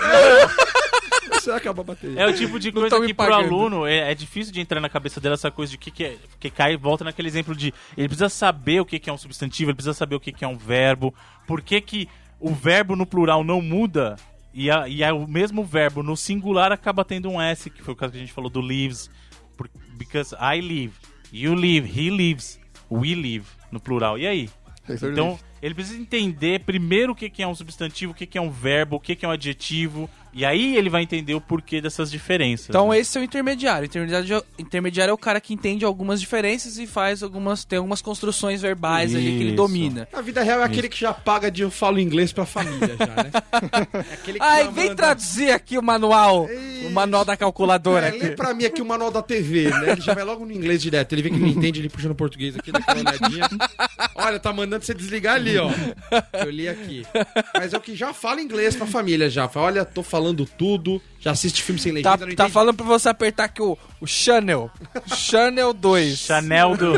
Você 1.46 1.52
acaba 1.52 1.82
a 1.82 1.86
bateria. 1.86 2.20
É 2.20 2.28
o 2.28 2.34
tipo 2.34 2.60
de 2.60 2.72
coisa 2.72 2.90
que 3.08 3.14
pro 3.14 3.26
aluno 3.56 3.86
é, 3.86 4.12
é 4.12 4.16
difícil 4.16 4.54
de 4.54 4.60
entrar 4.60 4.80
na 4.80 4.90
cabeça 4.90 5.20
dela 5.22 5.36
essa 5.36 5.50
coisa 5.52 5.72
de 5.72 5.78
que, 5.78 5.90
que 5.92 6.04
é. 6.04 6.18
Que 6.40 6.50
cai 6.50 6.74
e 6.74 6.78
volta 6.78 7.04
naquele 7.04 7.28
exemplo 7.28 7.56
de. 7.56 7.74
Ele 7.98 8.08
precisa 8.08 8.30
saber 8.30 8.80
o 8.82 8.86
que, 8.86 9.00
que 9.00 9.10
é 9.10 9.14
um 9.14 9.18
substantivo, 9.18 9.70
ele 9.72 9.76
precisa 9.76 9.94
saber 9.94 10.16
o 10.16 10.20
que, 10.20 10.32
que 10.32 10.44
é 10.44 10.48
um 10.48 10.58
verbo, 10.58 11.14
por 11.48 11.62
que, 11.62 11.80
que 11.82 12.10
o 12.40 12.54
verbo 12.54 12.96
no 12.96 13.06
plural 13.06 13.44
não 13.44 13.62
muda 13.62 14.16
e, 14.54 14.70
a, 14.70 14.88
e 14.88 15.04
a- 15.04 15.14
o 15.14 15.28
mesmo 15.28 15.64
verbo 15.64 16.02
no 16.04 16.16
singular 16.18 16.72
acaba 16.72 17.04
tendo 17.06 17.30
um 17.30 17.42
S, 17.42 17.70
que 17.70 17.82
foi 17.82 17.94
o 17.94 17.98
caso 17.98 18.12
que 18.14 18.18
a 18.18 18.22
gente 18.22 18.34
falou 18.34 18.50
do 18.50 18.62
lives. 18.62 19.10
por- 19.58 19.70
Because 19.98 20.36
I 20.36 20.60
live, 20.62 20.94
you 21.32 21.54
live, 21.54 21.88
he 21.90 22.10
lives, 22.10 22.60
we 22.92 23.16
live 23.16 23.46
no 23.72 23.80
plural. 23.80 24.18
E 24.20 24.28
aí? 24.28 24.50
Razor 24.88 25.12
Então. 25.12 25.40
Ele 25.62 25.74
precisa 25.74 25.98
entender 26.00 26.60
primeiro 26.60 27.14
o 27.14 27.16
que 27.16 27.28
que 27.28 27.42
é 27.42 27.48
um 27.48 27.56
substantivo, 27.56 28.12
o 28.12 28.16
que 28.16 28.28
que 28.28 28.38
é 28.38 28.42
um 28.42 28.52
verbo, 28.52 28.98
o 28.98 29.00
que 29.00 29.16
que 29.16 29.26
é 29.26 29.28
um 29.28 29.32
adjetivo. 29.32 30.08
E 30.38 30.44
aí 30.44 30.76
ele 30.76 30.90
vai 30.90 31.02
entender 31.02 31.34
o 31.34 31.40
porquê 31.40 31.80
dessas 31.80 32.12
diferenças. 32.12 32.68
Então 32.68 32.90
né? 32.90 33.00
esse 33.00 33.18
é 33.18 33.22
o 33.22 33.24
intermediário. 33.24 33.86
Intermediário, 33.86 34.44
intermediário 34.60 35.12
é 35.12 35.14
o 35.14 35.18
cara 35.18 35.40
que 35.40 35.54
entende 35.54 35.86
algumas 35.86 36.20
diferenças 36.20 36.78
e 36.78 36.86
faz 36.86 37.24
algumas. 37.24 37.64
tem 37.64 37.78
algumas 37.78 38.02
construções 38.02 38.62
verbais 38.62 39.16
ali 39.16 39.24
que 39.24 39.36
ele 39.38 39.46
Isso. 39.48 39.56
domina. 39.56 40.06
Na 40.12 40.20
vida 40.20 40.44
real 40.44 40.60
é 40.60 40.66
aquele 40.66 40.90
que 40.90 41.00
já 41.00 41.14
paga 41.14 41.50
de 41.50 41.62
eu 41.62 41.72
falo 41.72 42.02
inglês 42.02 42.34
pra 42.34 42.46
família 42.46 42.98
já, 43.00 43.24
né? 43.24 43.32
É 44.12 44.14
aquele 44.14 44.40
que 44.40 44.46
Ai, 44.46 44.66
vem 44.72 44.90
manda- 44.90 44.96
traduzir 44.96 45.52
aqui 45.52 45.78
o 45.78 45.82
manual. 45.82 46.50
O 46.86 46.90
manual 46.92 47.24
da 47.24 47.38
calculadora 47.38 48.08
É, 48.08 48.12
lê 48.12 48.32
pra 48.32 48.54
mim 48.54 48.66
aqui 48.66 48.82
o 48.82 48.86
manual 48.86 49.10
da 49.12 49.22
TV, 49.22 49.70
né? 49.70 49.92
Ele 49.94 50.02
já 50.02 50.14
vai 50.14 50.26
logo 50.26 50.46
no 50.46 50.52
inglês 50.52 50.82
direto. 50.82 51.14
Ele 51.14 51.22
vê 51.22 51.30
que 51.30 51.38
não 51.40 51.48
entende, 51.48 51.80
ele 51.80 51.88
puxa 51.90 52.10
no 52.10 52.16
português 52.16 52.58
aqui, 52.58 52.74
dá 52.74 52.80
olhadinha. 52.94 53.48
Olha, 54.16 54.38
tá 54.38 54.52
mandando 54.52 54.84
você 54.84 54.94
desligar 54.94 55.36
ali, 55.36 55.58
ó. 55.58 55.70
Eu 56.44 56.50
li 56.52 56.68
aqui. 56.68 57.06
Mas 57.54 57.74
é 57.74 57.78
o 57.78 57.82
que 57.82 57.96
já 57.96 58.14
fala 58.14 58.42
inglês 58.42 58.76
pra 58.76 58.86
família 58.86 59.30
já. 59.30 59.48
Fala, 59.48 59.68
olha, 59.68 59.86
tô 59.86 60.04
falando 60.04 60.25
tudo. 60.34 61.02
Já 61.20 61.32
assiste 61.32 61.62
filme 61.62 61.80
sem 61.80 61.92
legenda, 61.92 62.18
Tá, 62.18 62.26
não 62.26 62.36
tá 62.36 62.48
falando 62.50 62.78
pra 62.78 62.86
você 62.86 63.10
apertar 63.10 63.46
aqui 63.46 63.62
o, 63.62 63.78
o 64.00 64.08
Channel. 64.08 64.70
Channel 65.08 65.74
2. 65.74 66.18
Chanel 66.18 66.78
do. 66.78 66.94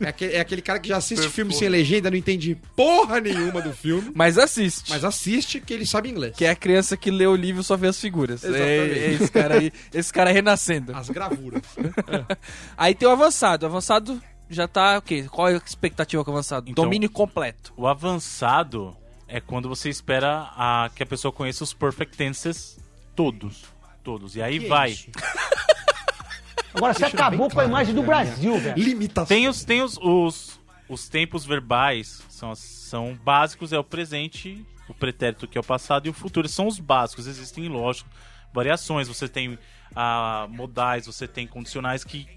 É 0.00 0.08
aquele, 0.08 0.32
é 0.34 0.40
aquele 0.40 0.62
cara 0.62 0.78
que 0.78 0.88
já 0.88 0.96
assiste 0.98 1.28
filme 1.28 1.52
sem 1.52 1.68
legenda, 1.68 2.10
não 2.10 2.16
entende 2.16 2.56
porra 2.76 3.18
nenhuma 3.20 3.60
do 3.60 3.72
filme, 3.72 4.12
Mas 4.14 4.38
assiste. 4.38 4.90
mas 4.90 5.04
assiste 5.04 5.60
que 5.60 5.72
ele 5.74 5.84
sabe 5.86 6.08
inglês. 6.08 6.34
Que 6.36 6.44
é 6.44 6.50
a 6.50 6.56
criança 6.56 6.96
que 6.96 7.10
lê 7.10 7.26
o 7.26 7.34
livro 7.34 7.62
e 7.62 7.64
só 7.64 7.76
vê 7.76 7.88
as 7.88 8.00
figuras. 8.00 8.44
É, 8.44 8.48
Exatamente. 8.48 8.98
é 8.98 9.12
esse 9.12 9.32
cara 9.32 9.54
aí. 9.58 9.72
Esse 9.92 10.12
cara 10.12 10.30
renascendo. 10.30 10.94
As 10.94 11.08
gravuras. 11.10 11.62
Aí 12.76 12.94
tem 12.94 13.08
o 13.08 13.12
avançado. 13.12 13.64
O 13.64 13.66
avançado 13.68 14.20
já 14.48 14.68
tá 14.68 14.98
o 14.98 15.02
quê? 15.02 15.26
Qual 15.30 15.48
é 15.48 15.54
a 15.54 15.56
expectativa 15.64 16.24
com 16.24 16.30
o 16.30 16.34
avançado? 16.34 16.70
Então- 16.70 16.84
Domínio 16.84 17.10
completo. 17.10 17.72
O 17.76 17.86
avançado 17.86 18.96
é 19.28 19.40
quando 19.40 19.68
você 19.68 19.88
espera 19.88 20.50
a, 20.56 20.90
que 20.94 21.02
a 21.02 21.06
pessoa 21.06 21.32
conheça 21.32 21.64
os 21.64 21.72
perfect 21.72 22.16
tenses 22.16 22.78
todos. 23.14 23.64
Todos. 24.02 24.36
E 24.36 24.42
aí 24.42 24.58
vai. 24.58 24.96
Agora 26.74 26.92
você 26.92 27.06
acabou 27.06 27.50
com 27.50 27.58
a 27.58 27.64
imagem 27.64 27.94
do 27.94 28.02
Brasil, 28.02 28.58
velho. 28.58 28.82
Limitação. 28.82 29.26
Tem 29.26 29.48
os, 29.48 29.64
tem 29.64 29.82
os, 29.82 29.96
os, 29.96 30.60
os 30.88 31.08
tempos 31.08 31.44
verbais, 31.44 32.22
são, 32.28 32.54
são 32.54 33.18
básicos, 33.24 33.72
é 33.72 33.78
o 33.78 33.84
presente, 33.84 34.64
o 34.86 34.92
pretérito 34.92 35.48
que 35.48 35.56
é 35.56 35.60
o 35.60 35.64
passado 35.64 36.06
e 36.06 36.10
o 36.10 36.12
futuro. 36.12 36.46
São 36.48 36.66
os 36.66 36.78
básicos, 36.78 37.26
existem, 37.26 37.66
lógico, 37.68 38.08
variações. 38.52 39.08
Você 39.08 39.26
tem 39.26 39.58
ah, 39.94 40.46
modais, 40.50 41.06
você 41.06 41.26
tem 41.26 41.46
condicionais 41.46 42.04
que 42.04 42.28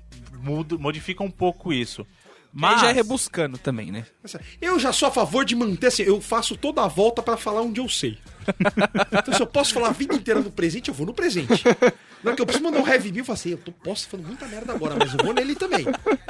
mudam, 0.42 0.80
modificam 0.80 1.26
um 1.26 1.32
pouco 1.32 1.74
isso. 1.74 2.08
Mas 2.52 2.82
já 2.82 2.90
é 2.90 2.92
rebuscando 2.92 3.58
também, 3.58 3.92
né? 3.92 4.06
Eu 4.60 4.80
já 4.80 4.92
sou 4.92 5.08
a 5.08 5.12
favor 5.12 5.46
de 5.46 5.56
manter 5.56 5.88
assim, 5.88 6.04
eu 6.04 6.20
faço 6.20 6.58
toda 6.58 6.84
a 6.84 6.88
volta 6.88 7.22
pra 7.22 7.38
falar 7.38 7.62
onde 7.62 7.80
eu 7.80 7.88
sei. 7.88 8.18
então 9.12 9.34
se 9.34 9.42
eu 9.42 9.46
posso 9.46 9.74
falar 9.74 9.90
a 9.90 9.94
vida 9.94 10.16
inteira 10.16 10.40
no 10.40 10.50
presente, 10.50 10.90
eu 10.90 10.94
vou 10.94 11.06
no 11.06 11.14
presente. 11.14 11.64
Não 12.24 12.32
é 12.32 12.36
que 12.36 12.42
eu 12.42 12.46
preciso 12.46 12.66
mandar 12.66 12.82
um 12.82 12.88
heavy 12.88 13.12
bill, 13.12 13.22
eu 13.22 13.26
falo 13.26 13.36
assim, 13.36 13.52
eu 13.52 13.58
tô, 13.58 13.72
posso 13.72 14.10
falando 14.10 14.28
muita 14.28 14.48
merda 14.48 14.74
agora, 14.74 14.96
mas 14.98 15.14
eu 15.14 15.24
vou 15.24 15.34
nele 15.34 15.56
também. 15.56 15.86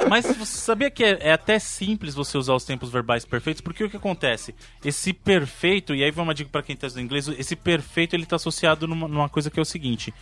Mas 0.08 0.26
você 0.26 0.58
sabia 0.58 0.90
que 0.90 1.02
é, 1.02 1.18
é 1.20 1.32
até 1.32 1.58
simples 1.58 2.14
você 2.14 2.36
usar 2.38 2.54
os 2.54 2.64
tempos 2.64 2.90
verbais 2.90 3.24
perfeitos? 3.24 3.60
Porque 3.60 3.82
o 3.82 3.90
que 3.90 3.96
acontece? 3.96 4.54
Esse 4.84 5.12
perfeito, 5.12 5.94
e 5.94 6.04
aí 6.04 6.10
vai 6.10 6.22
uma 6.22 6.34
dica 6.34 6.50
pra 6.50 6.62
quem 6.62 6.76
tá 6.76 6.86
estudando 6.86 7.06
inglês, 7.06 7.28
esse 7.28 7.56
perfeito 7.56 8.14
ele 8.14 8.26
tá 8.26 8.36
associado 8.36 8.86
numa, 8.86 9.08
numa 9.08 9.28
coisa 9.28 9.50
que 9.50 9.58
é 9.58 9.62
o 9.62 9.64
seguinte: 9.64 10.14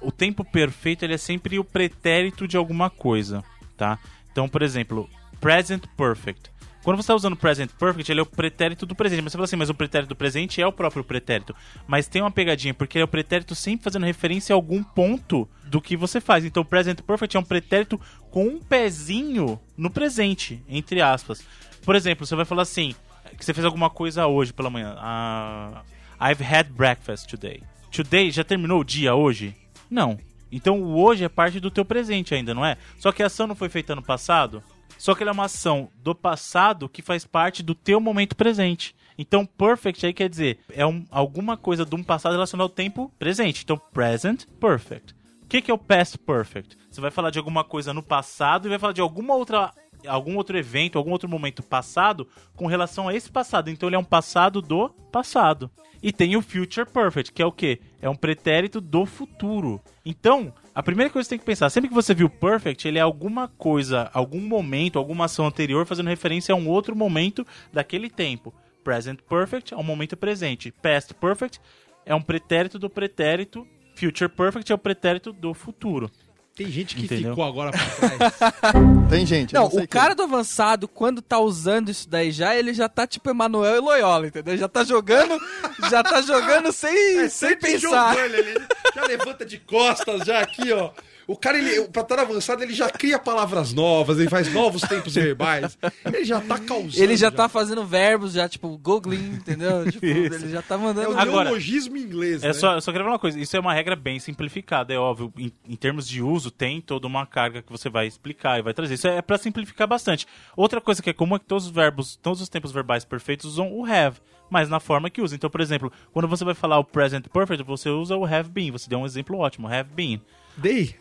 o 0.00 0.12
tempo 0.12 0.44
perfeito 0.44 1.04
ele 1.04 1.14
é 1.14 1.18
sempre 1.18 1.58
o 1.58 1.64
pretérito 1.64 2.46
de 2.46 2.56
alguma 2.56 2.88
coisa, 2.90 3.42
tá? 3.76 3.98
Então, 4.30 4.48
por 4.48 4.62
exemplo, 4.62 5.08
present 5.40 5.84
perfect. 5.96 6.50
Quando 6.82 6.98
você 6.98 7.02
está 7.02 7.16
usando 7.16 7.34
present 7.34 7.70
perfect, 7.72 8.12
ele 8.12 8.20
é 8.20 8.22
o 8.22 8.26
pretérito 8.26 8.86
do 8.86 8.94
presente. 8.94 9.20
Mas 9.20 9.32
você 9.32 9.36
fala 9.36 9.44
assim, 9.44 9.56
mas 9.56 9.70
o 9.70 9.74
pretérito 9.74 10.10
do 10.10 10.16
presente 10.16 10.62
é 10.62 10.66
o 10.66 10.72
próprio 10.72 11.02
pretérito. 11.02 11.52
Mas 11.84 12.06
tem 12.06 12.22
uma 12.22 12.30
pegadinha, 12.30 12.72
porque 12.72 12.96
ele 12.96 13.02
é 13.02 13.04
o 13.04 13.08
pretérito 13.08 13.56
sempre 13.56 13.82
fazendo 13.82 14.06
referência 14.06 14.54
a 14.54 14.56
algum 14.56 14.84
ponto 14.84 15.48
do 15.64 15.80
que 15.80 15.96
você 15.96 16.20
faz. 16.20 16.44
Então, 16.44 16.64
present 16.64 17.00
perfect 17.00 17.36
é 17.36 17.40
um 17.40 17.42
pretérito 17.42 18.00
com 18.30 18.46
um 18.46 18.60
pezinho 18.60 19.58
no 19.76 19.90
presente, 19.90 20.62
entre 20.68 21.02
aspas. 21.02 21.44
Por 21.84 21.96
exemplo, 21.96 22.24
você 22.24 22.36
vai 22.36 22.44
falar 22.44 22.62
assim, 22.62 22.94
que 23.36 23.44
você 23.44 23.52
fez 23.52 23.64
alguma 23.64 23.90
coisa 23.90 24.28
hoje 24.28 24.52
pela 24.52 24.70
manhã. 24.70 24.94
Ah, 24.98 25.82
I've 26.20 26.42
had 26.42 26.68
breakfast 26.70 27.28
today. 27.28 27.62
Today 27.90 28.30
já 28.30 28.44
terminou 28.44 28.80
o 28.80 28.84
dia 28.84 29.14
hoje? 29.14 29.56
Não. 29.90 30.18
Então 30.50 30.80
o 30.80 31.02
hoje 31.02 31.24
é 31.24 31.28
parte 31.28 31.58
do 31.58 31.70
teu 31.70 31.84
presente 31.84 32.34
ainda, 32.34 32.54
não 32.54 32.64
é? 32.64 32.76
Só 32.98 33.10
que 33.10 33.22
a 33.22 33.26
ação 33.26 33.46
não 33.46 33.54
foi 33.54 33.68
feita 33.68 33.94
no 33.94 34.02
passado. 34.02 34.62
Só 34.98 35.14
que 35.14 35.22
ela 35.22 35.30
é 35.30 35.34
uma 35.34 35.44
ação 35.44 35.88
do 36.02 36.14
passado 36.14 36.88
que 36.88 37.02
faz 37.02 37.24
parte 37.24 37.62
do 37.62 37.74
teu 37.74 38.00
momento 38.00 38.34
presente. 38.36 38.94
Então, 39.18 39.46
perfect 39.46 40.04
aí 40.04 40.12
quer 40.12 40.28
dizer, 40.28 40.58
é 40.70 40.84
um- 40.86 41.04
alguma 41.10 41.56
coisa 41.56 41.84
de 41.86 41.94
um 41.94 42.02
passado 42.02 42.32
relacionado 42.32 42.64
ao 42.64 42.68
tempo 42.68 43.10
presente. 43.18 43.62
Então, 43.64 43.78
present 43.92 44.44
perfect. 44.60 45.14
O 45.42 45.46
que, 45.48 45.62
que 45.62 45.70
é 45.70 45.74
o 45.74 45.78
past 45.78 46.18
perfect? 46.18 46.76
Você 46.90 47.00
vai 47.00 47.10
falar 47.10 47.30
de 47.30 47.38
alguma 47.38 47.62
coisa 47.62 47.94
no 47.94 48.02
passado 48.02 48.66
e 48.66 48.68
vai 48.68 48.78
falar 48.78 48.92
de 48.92 49.00
alguma 49.00 49.34
outra 49.34 49.72
algum 50.06 50.36
outro 50.36 50.56
evento, 50.58 50.98
algum 50.98 51.10
outro 51.10 51.28
momento 51.28 51.62
passado 51.62 52.26
com 52.54 52.66
relação 52.66 53.08
a 53.08 53.14
esse 53.14 53.30
passado. 53.30 53.70
Então 53.70 53.88
ele 53.88 53.96
é 53.96 53.98
um 53.98 54.04
passado 54.04 54.60
do 54.60 54.88
passado. 55.10 55.70
E 56.02 56.12
tem 56.12 56.36
o 56.36 56.42
future 56.42 56.88
perfect, 56.88 57.32
que 57.32 57.42
é 57.42 57.46
o 57.46 57.52
quê? 57.52 57.80
É 58.00 58.08
um 58.08 58.14
pretérito 58.14 58.80
do 58.80 59.06
futuro. 59.06 59.80
Então, 60.04 60.52
a 60.74 60.82
primeira 60.82 61.10
coisa 61.10 61.24
que 61.26 61.30
você 61.30 61.36
tem 61.36 61.38
que 61.38 61.44
pensar, 61.44 61.70
sempre 61.70 61.88
que 61.88 61.94
você 61.94 62.14
viu 62.14 62.28
perfect, 62.28 62.86
ele 62.86 62.98
é 62.98 63.02
alguma 63.02 63.48
coisa, 63.48 64.10
algum 64.12 64.40
momento, 64.40 64.98
alguma 64.98 65.24
ação 65.24 65.46
anterior 65.46 65.86
fazendo 65.86 66.08
referência 66.08 66.52
a 66.52 66.56
um 66.56 66.68
outro 66.68 66.94
momento 66.94 67.46
daquele 67.72 68.10
tempo. 68.10 68.54
Present 68.84 69.20
perfect 69.22 69.74
é 69.74 69.76
um 69.76 69.82
momento 69.82 70.16
presente. 70.16 70.70
Past 70.70 71.12
perfect 71.14 71.60
é 72.04 72.14
um 72.14 72.22
pretérito 72.22 72.78
do 72.78 72.88
pretérito. 72.88 73.66
Future 73.96 74.30
perfect 74.30 74.70
é 74.70 74.74
o 74.74 74.78
pretérito 74.78 75.32
do 75.32 75.54
futuro. 75.54 76.10
Tem 76.56 76.70
gente 76.70 76.96
que 76.96 77.04
Entendeu? 77.04 77.30
ficou 77.32 77.44
agora 77.44 77.70
pra 77.70 77.84
trás. 78.16 79.10
Tem 79.10 79.26
gente. 79.26 79.52
Não, 79.52 79.70
sei 79.70 79.84
o 79.84 79.88
cara 79.88 80.14
do 80.14 80.22
avançado, 80.22 80.88
quando 80.88 81.20
tá 81.20 81.38
usando 81.38 81.90
isso 81.90 82.08
daí 82.08 82.32
já, 82.32 82.56
ele 82.56 82.72
já 82.72 82.88
tá 82.88 83.06
tipo 83.06 83.28
Emanuel 83.28 83.76
e 83.76 83.80
Loyola, 83.80 84.26
entendeu? 84.26 84.56
Já 84.56 84.66
tá 84.66 84.82
jogando, 84.82 85.38
já 85.90 86.02
tá 86.02 86.22
jogando 86.22 86.72
sem, 86.72 87.28
sem 87.28 87.28
Sempre 87.50 87.72
pensar. 87.72 88.14
jogando, 88.14 88.34
ele 88.34 88.58
já 88.94 89.04
levanta 89.04 89.44
de 89.44 89.58
costas, 89.58 90.22
já 90.26 90.40
aqui, 90.40 90.72
ó. 90.72 90.92
O 91.28 91.36
cara, 91.36 91.58
ele, 91.58 91.88
pra 91.88 92.02
estar 92.02 92.20
avançado, 92.20 92.62
ele 92.62 92.72
já 92.72 92.88
cria 92.88 93.18
palavras 93.18 93.72
novas, 93.72 94.18
ele 94.20 94.28
faz 94.30 94.52
novos 94.52 94.80
tempos 94.82 95.14
verbais. 95.14 95.76
Ele 96.04 96.24
já 96.24 96.40
tá 96.40 96.56
causando. 96.58 97.02
Ele 97.02 97.16
já 97.16 97.32
tá 97.32 97.48
fazendo 97.48 97.84
verbos, 97.84 98.32
já 98.32 98.48
tipo 98.48 98.78
googling, 98.78 99.34
entendeu? 99.34 99.84
Tipo, 99.90 100.06
ele 100.06 100.48
já 100.50 100.62
tá 100.62 100.76
É 100.76 100.78
mandando. 100.78 101.10
o 101.10 101.18
Agora- 101.18 101.44
neologismo 101.44 101.96
inglês, 101.96 102.44
É 102.44 102.48
né? 102.48 102.52
só, 102.52 102.74
eu 102.74 102.80
só 102.80 102.92
quero 102.92 103.02
falar 103.02 103.14
uma 103.14 103.18
coisa, 103.20 103.40
isso 103.40 103.56
é 103.56 103.60
uma 103.60 103.74
regra 103.74 103.96
bem 103.96 104.20
simplificada, 104.20 104.94
é 104.94 104.98
óbvio. 104.98 105.32
Em, 105.36 105.52
em 105.68 105.74
termos 105.74 106.06
de 106.06 106.22
uso, 106.22 106.50
tem 106.50 106.80
toda 106.80 107.06
uma 107.08 107.26
carga 107.26 107.60
que 107.60 107.72
você 107.72 107.88
vai 107.88 108.06
explicar 108.06 108.58
e 108.58 108.62
vai 108.62 108.72
trazer. 108.72 108.94
Isso 108.94 109.08
é 109.08 109.20
pra 109.20 109.36
simplificar 109.36 109.88
bastante. 109.88 110.26
Outra 110.56 110.80
coisa 110.80 111.02
que 111.02 111.10
é 111.10 111.12
comum 111.12 111.34
é 111.34 111.38
que 111.40 111.44
todos 111.46 111.64
os 111.66 111.70
verbos, 111.72 112.14
todos 112.22 112.40
os 112.40 112.48
tempos 112.48 112.70
verbais 112.70 113.04
perfeitos 113.04 113.46
usam 113.46 113.72
o 113.72 113.84
have, 113.84 114.18
mas 114.48 114.68
na 114.68 114.78
forma 114.78 115.10
que 115.10 115.20
usa. 115.20 115.34
Então, 115.34 115.50
por 115.50 115.60
exemplo, 115.60 115.90
quando 116.12 116.28
você 116.28 116.44
vai 116.44 116.54
falar 116.54 116.78
o 116.78 116.84
present 116.84 117.26
perfect, 117.32 117.64
você 117.64 117.88
usa 117.88 118.16
o 118.16 118.24
have 118.24 118.48
been. 118.48 118.70
Você 118.70 118.88
deu 118.88 119.00
um 119.00 119.04
exemplo 119.06 119.38
ótimo, 119.38 119.66
have 119.66 119.90
been. 119.92 120.20
Dei. 120.56 120.94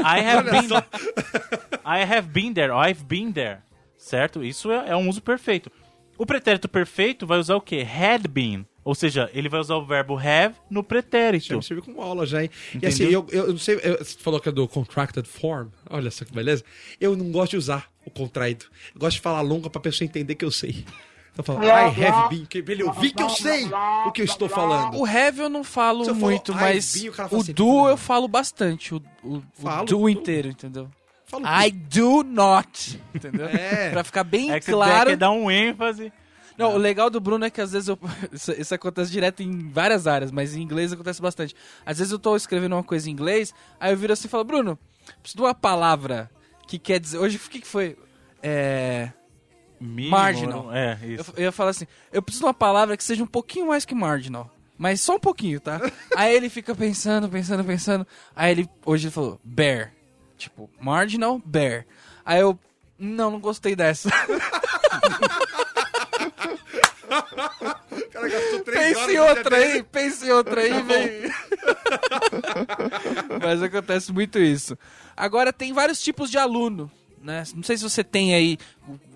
I 0.00 0.20
have 0.24 0.50
been. 0.50 0.68
I 1.84 2.04
have 2.04 2.28
been 2.28 2.52
there, 2.54 2.72
I've 2.72 3.04
been 3.04 3.32
there. 3.32 3.58
Certo? 3.96 4.42
Isso 4.42 4.70
é, 4.70 4.90
é 4.90 4.96
um 4.96 5.08
uso 5.08 5.22
perfeito. 5.22 5.70
O 6.18 6.26
pretérito 6.26 6.68
perfeito 6.68 7.26
vai 7.26 7.38
usar 7.38 7.56
o 7.56 7.60
quê? 7.60 7.86
Had 7.86 8.28
been. 8.28 8.66
Ou 8.84 8.96
seja, 8.96 9.30
ele 9.32 9.48
vai 9.48 9.60
usar 9.60 9.76
o 9.76 9.86
verbo 9.86 10.18
have 10.18 10.56
no 10.68 10.82
pretérito. 10.82 11.46
Já 11.46 11.56
me 11.56 11.62
serviu 11.62 11.84
como 11.84 12.00
aula 12.02 12.26
já, 12.26 12.42
hein? 12.42 12.50
E 12.74 12.76
Entendeu? 12.78 12.88
assim, 12.88 13.04
eu, 13.04 13.26
eu 13.30 13.48
não 13.52 13.58
sei, 13.58 13.78
eu- 13.80 13.98
você 13.98 14.18
falou 14.18 14.40
que 14.40 14.48
é 14.48 14.52
do 14.52 14.66
contracted 14.66 15.26
form, 15.28 15.68
olha 15.88 16.10
só 16.10 16.24
que 16.24 16.32
beleza. 16.32 16.64
Eu 17.00 17.14
não 17.16 17.30
gosto 17.30 17.52
de 17.52 17.58
usar 17.58 17.88
o 18.04 18.10
contraído. 18.10 18.64
Eu 18.92 19.00
gosto 19.00 19.16
de 19.18 19.22
falar 19.22 19.40
longa 19.40 19.70
pra 19.70 19.80
pessoa 19.80 20.04
entender 20.06 20.34
que 20.34 20.44
eu 20.44 20.50
sei. 20.50 20.84
Então 21.32 21.42
fala, 21.42 21.64
I 21.64 22.04
have 22.04 22.28
been, 22.28 22.44
que 22.44 22.58
ele 22.58 22.82
ouvir 22.82 23.12
que 23.12 23.22
eu 23.22 23.28
sei 23.30 23.66
o 24.06 24.12
que 24.12 24.20
eu 24.20 24.24
estou 24.26 24.48
falando. 24.48 24.98
O 24.98 25.06
have 25.06 25.40
eu 25.40 25.48
não 25.48 25.64
falo 25.64 26.06
eu 26.06 26.14
muito, 26.14 26.54
mas 26.54 26.92
been, 26.94 27.08
o 27.08 27.12
o 27.12 27.40
assim, 27.40 27.52
do 27.54 27.88
eu 27.88 27.96
falo 27.96 28.28
bastante. 28.28 28.94
O, 28.94 29.02
o, 29.22 29.36
o 29.36 29.42
Falo 29.54 29.86
do 29.86 29.96
tudo. 29.96 30.08
inteiro, 30.10 30.48
entendeu? 30.48 30.90
Falo 31.24 31.44
I 31.46 31.70
do 31.70 32.22
not, 32.22 33.00
entendeu? 33.14 33.46
É. 33.52 33.90
Pra 33.90 34.04
ficar 34.04 34.24
bem 34.24 34.50
É 34.50 34.58
que 34.58 34.66
você 34.66 34.72
claro. 34.72 35.10
quer 35.10 35.16
dar 35.16 35.30
um 35.30 35.50
ênfase. 35.50 36.12
Não, 36.58 36.74
o 36.74 36.76
legal 36.76 37.08
do 37.08 37.18
Bruno 37.18 37.46
é 37.46 37.50
que 37.50 37.62
às 37.62 37.72
vezes 37.72 37.88
eu. 37.88 37.98
Isso, 38.30 38.52
isso 38.52 38.74
acontece 38.74 39.10
direto 39.10 39.42
em 39.42 39.70
várias 39.70 40.06
áreas, 40.06 40.30
mas 40.30 40.54
em 40.54 40.60
inglês 40.60 40.92
acontece 40.92 41.22
bastante. 41.22 41.56
Às 41.86 41.96
vezes 41.96 42.12
eu 42.12 42.18
tô 42.18 42.36
escrevendo 42.36 42.74
uma 42.76 42.84
coisa 42.84 43.08
em 43.08 43.12
inglês, 43.12 43.54
aí 43.80 43.90
eu 43.90 43.96
viro 43.96 44.12
assim 44.12 44.26
e 44.28 44.30
falo, 44.30 44.44
Bruno, 44.44 44.78
preciso 45.22 45.38
de 45.38 45.42
uma 45.42 45.54
palavra 45.54 46.30
que 46.68 46.78
quer 46.78 47.00
dizer. 47.00 47.16
Hoje 47.16 47.38
o 47.38 47.40
que, 47.50 47.62
que 47.62 47.66
foi? 47.66 47.96
É. 48.42 49.10
Mínimo, 49.82 50.10
Marginal. 50.16 50.74
É, 50.74 50.98
Eu, 51.02 51.14
isso. 51.20 51.32
eu 51.36 51.42
ia 51.44 51.52
falar 51.52 51.70
assim, 51.70 51.86
eu 52.12 52.22
preciso 52.22 52.42
de 52.44 52.46
uma 52.46 52.54
palavra 52.54 52.96
que 52.96 53.04
seja 53.04 53.22
um 53.22 53.26
pouquinho 53.26 53.66
mais 53.68 53.84
que 53.84 53.94
marginal. 53.94 54.50
Mas 54.78 55.00
só 55.00 55.16
um 55.16 55.20
pouquinho, 55.20 55.60
tá? 55.60 55.80
aí 56.16 56.34
ele 56.34 56.48
fica 56.48 56.74
pensando, 56.74 57.28
pensando, 57.28 57.64
pensando. 57.64 58.06
Aí 58.34 58.50
ele, 58.52 58.68
hoje 58.84 59.06
ele 59.06 59.12
falou, 59.12 59.38
bear. 59.44 59.92
Tipo, 60.38 60.68
marginal, 60.80 61.40
bear. 61.44 61.84
Aí 62.24 62.40
eu, 62.40 62.58
não, 62.98 63.30
não 63.30 63.38
gostei 63.40 63.76
dessa. 63.76 64.08
O 64.08 64.12
cara 68.10 68.28
gastou 68.28 68.60
três 68.64 68.96
Pense 68.96 69.18
horas 69.18 69.36
outra 69.36 69.58
dele. 69.58 69.72
aí, 69.72 69.82
pense 69.82 70.26
em 70.26 70.30
outra 70.30 70.60
aí, 70.62 70.82
vem. 70.82 71.30
Mas 73.42 73.62
acontece 73.62 74.12
muito 74.12 74.38
isso. 74.38 74.76
Agora, 75.16 75.52
tem 75.52 75.72
vários 75.72 76.00
tipos 76.00 76.30
de 76.30 76.38
aluno, 76.38 76.90
né? 77.22 77.44
Não 77.54 77.62
sei 77.62 77.76
se 77.76 77.82
você 77.82 78.02
tem 78.02 78.34
aí, 78.34 78.58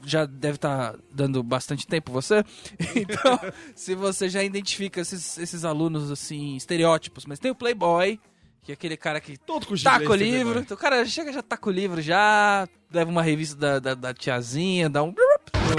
já 0.04 0.24
deve 0.24 0.56
estar 0.56 0.94
dando 1.12 1.42
bastante 1.42 1.86
tempo 1.86 2.12
você. 2.12 2.44
Então, 2.94 3.38
se 3.74 3.94
você 3.94 4.28
já 4.28 4.42
identifica 4.42 5.00
esses, 5.00 5.36
esses 5.38 5.64
alunos, 5.64 6.10
assim, 6.10 6.56
estereótipos. 6.56 7.26
Mas 7.26 7.38
tem 7.38 7.50
o 7.50 7.54
playboy, 7.54 8.18
que 8.62 8.72
é 8.72 8.74
aquele 8.74 8.96
cara 8.96 9.20
que 9.20 9.36
Todo 9.36 9.76
de 9.76 9.82
taca 9.82 10.10
o 10.10 10.14
livro. 10.14 10.40
playboy. 10.42 10.62
Então, 10.62 10.76
o 10.76 10.80
cara 10.80 11.04
chega, 11.04 11.32
já 11.32 11.42
taca 11.42 11.68
o 11.68 11.72
livro, 11.72 12.00
já 12.00 12.68
leva 12.92 13.10
uma 13.10 13.22
revista 13.22 13.56
da, 13.56 13.78
da, 13.78 13.94
da 13.94 14.14
tiazinha, 14.14 14.88
dá 14.88 15.02
um... 15.02 15.12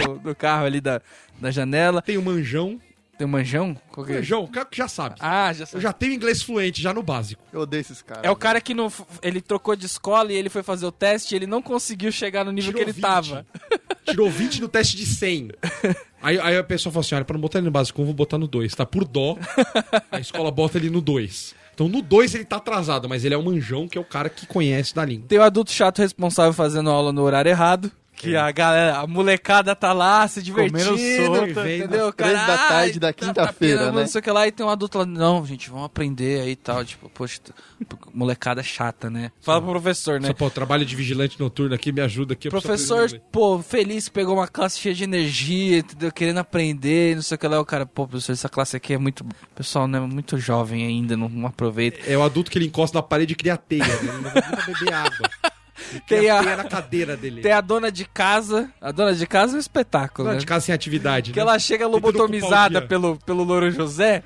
No, 0.06 0.16
no 0.22 0.36
carro 0.36 0.66
ali 0.66 0.82
da, 0.82 1.02
da 1.40 1.50
janela. 1.50 2.02
Tem 2.02 2.18
o 2.18 2.22
manjão. 2.22 2.78
Tem 3.18 3.26
um 3.26 3.30
manjão? 3.30 3.76
Qual 3.92 4.06
que 4.06 4.12
é? 4.14 4.16
Manjão, 4.18 4.44
o 4.44 4.48
cara 4.48 4.66
que 4.66 4.78
já 4.78 4.88
sabe. 4.88 5.16
Ah, 5.20 5.52
já 5.52 5.64
Eu 5.64 5.68
sei. 5.68 5.82
já 5.82 5.92
tenho 5.92 6.14
inglês 6.14 6.42
fluente, 6.44 6.82
já 6.82 6.94
no 6.94 7.02
básico. 7.02 7.42
Eu 7.52 7.62
odeio 7.62 7.82
esses 7.82 8.02
caras. 8.02 8.24
É 8.24 8.30
o 8.30 8.36
cara 8.36 8.62
que 8.62 8.74
não, 8.74 8.92
ele 9.24 9.42
trocou 9.42 9.76
de 9.76 9.86
escola 9.88 10.32
e 10.32 10.36
ele 10.36 10.50
foi 10.50 10.62
fazer 10.62 10.86
o 10.86 10.92
teste 10.92 11.34
e 11.34 11.36
ele 11.38 11.48
não 11.48 11.62
conseguiu 11.62 12.12
chegar 12.12 12.46
no 12.46 12.52
nível 12.52 12.72
Tirou 12.72 12.84
que 12.84 12.90
ele 12.90 12.94
20. 12.94 13.02
tava. 13.02 13.46
Tirou 14.06 14.30
20 14.30 14.62
no 14.62 14.68
teste 14.68 14.96
de 14.96 15.06
100. 15.06 15.50
Aí, 16.22 16.40
aí 16.40 16.58
a 16.58 16.64
pessoa 16.64 16.94
fala 16.94 17.02
assim: 17.06 17.16
olha, 17.16 17.26
pra 17.26 17.34
não 17.34 17.42
botar 17.42 17.58
ele 17.60 17.66
no 17.66 17.72
básico, 17.72 18.00
eu 18.02 18.06
vou 18.06 18.14
botar 18.14 18.38
no 18.38 18.48
2. 18.48 18.74
Tá 18.76 18.86
por 18.86 19.04
dó. 19.04 19.38
A 20.12 20.20
escola 20.20 20.52
bota 20.52 20.78
ele 20.78 20.90
no 20.90 21.02
2. 21.02 21.56
Então 21.74 21.88
no 21.88 22.02
2 22.02 22.34
ele 22.36 22.46
tá 22.46 22.56
atrasado, 22.58 23.08
mas 23.10 23.24
ele 23.26 23.34
é 23.36 23.38
o 23.38 23.44
manjão, 23.44 23.88
que 23.88 23.98
é 23.98 24.02
o 24.02 24.06
cara 24.06 24.30
que 24.30 24.48
conhece 24.48 24.96
da 24.96 25.06
língua. 25.06 25.28
Tem 25.28 25.38
o 25.38 25.44
adulto 25.44 25.72
chato 25.72 26.00
responsável 26.00 26.54
fazendo 26.54 26.90
aula 26.90 27.12
no 27.12 27.22
horário 27.22 27.50
errado. 27.50 27.92
Que 28.18 28.36
a 28.36 28.52
galera, 28.52 28.98
a 28.98 29.06
molecada 29.06 29.76
tá 29.76 29.94
lá 29.94 30.28
se 30.28 30.42
divertindo, 30.42 30.84
Comendo 30.90 31.26
solta. 31.26 31.62
vem 31.62 31.78
entendeu? 31.80 32.08
às 32.10 32.16
três 32.16 32.34
da 32.34 32.58
tarde 32.58 33.00
da 33.00 33.14
tá- 33.14 33.14
tá 33.14 33.26
quinta-feira, 33.28 33.92
né? 33.92 34.02
Não 34.02 34.08
sei 34.08 34.20
o 34.20 34.24
que 34.24 34.32
lá, 34.32 34.48
e 34.48 34.52
tem 34.52 34.66
um 34.66 34.70
adulto 34.70 34.98
lá, 34.98 35.06
não, 35.06 35.46
gente, 35.46 35.70
vamos 35.70 35.86
aprender 35.86 36.42
aí 36.42 36.52
e 36.52 36.56
tal. 36.56 36.84
Tipo, 36.84 37.10
poxa, 37.10 37.40
molecada 38.12 38.64
chata, 38.64 39.08
né? 39.08 39.32
Fala 39.40 39.62
pro 39.62 39.70
professor, 39.72 40.20
né? 40.20 40.30
Só, 40.30 40.34
pô, 40.34 40.50
trabalho 40.50 40.84
de 40.84 40.96
vigilante 40.96 41.40
noturno 41.40 41.76
aqui, 41.76 41.92
me 41.92 42.02
ajuda 42.02 42.34
aqui. 42.34 42.50
Professor, 42.50 43.08
pô, 43.32 43.60
feliz, 43.62 44.10
pegou 44.10 44.34
uma 44.36 44.48
classe 44.48 44.80
cheia 44.80 44.96
de 44.96 45.04
energia, 45.04 45.78
entendeu? 45.78 46.12
Querendo 46.12 46.40
aprender, 46.40 47.16
não 47.16 47.22
sei 47.22 47.36
o 47.36 47.38
que 47.38 47.48
lá. 47.48 47.60
O 47.62 47.66
cara, 47.66 47.86
pô, 47.86 48.08
professor, 48.08 48.32
essa 48.34 48.50
classe 48.50 48.76
aqui 48.76 48.94
é 48.94 48.98
muito. 48.98 49.24
Pessoal, 49.54 49.88
né? 49.88 50.00
Muito 50.00 50.40
jovem 50.40 50.84
ainda, 50.86 51.16
não, 51.16 51.30
não 51.30 51.48
aproveita. 51.48 52.00
É 52.12 52.18
o 52.18 52.24
adulto 52.24 52.50
que 52.50 52.58
ele 52.58 52.66
encosta 52.66 52.98
na 52.98 53.04
parede 53.04 53.34
e 53.34 53.36
cria 53.36 53.58
teia, 53.58 53.86
né? 53.86 53.94
Ele 54.02 54.12
não 54.12 54.22
vai 54.24 54.66
beber 54.66 54.94
água. 54.94 55.30
Tem 56.08 56.30
a- 56.30 56.42
na 56.58 56.64
cadeira 56.66 57.16
dele. 57.18 57.42
Tem 57.42 57.52
a 57.52 57.62
dona 57.62 57.92
de 57.92 58.06
casa. 58.06 58.72
A 58.82 58.92
dona 58.92 59.14
de 59.14 59.26
casa 59.28 59.54
é 59.54 59.58
um 59.58 59.60
espetáculo, 59.60 60.28
Não, 60.28 60.34
né? 60.36 60.40
de 60.40 60.46
casa 60.46 60.66
sem 60.68 60.76
atividade. 60.76 61.32
Que 61.32 61.38
né? 61.38 61.42
ela 61.44 61.58
chega 61.60 61.88
lobotomizada 61.88 62.82
pelo, 62.82 63.18
pelo 63.26 63.44
Louro 63.44 63.72
José 63.72 64.24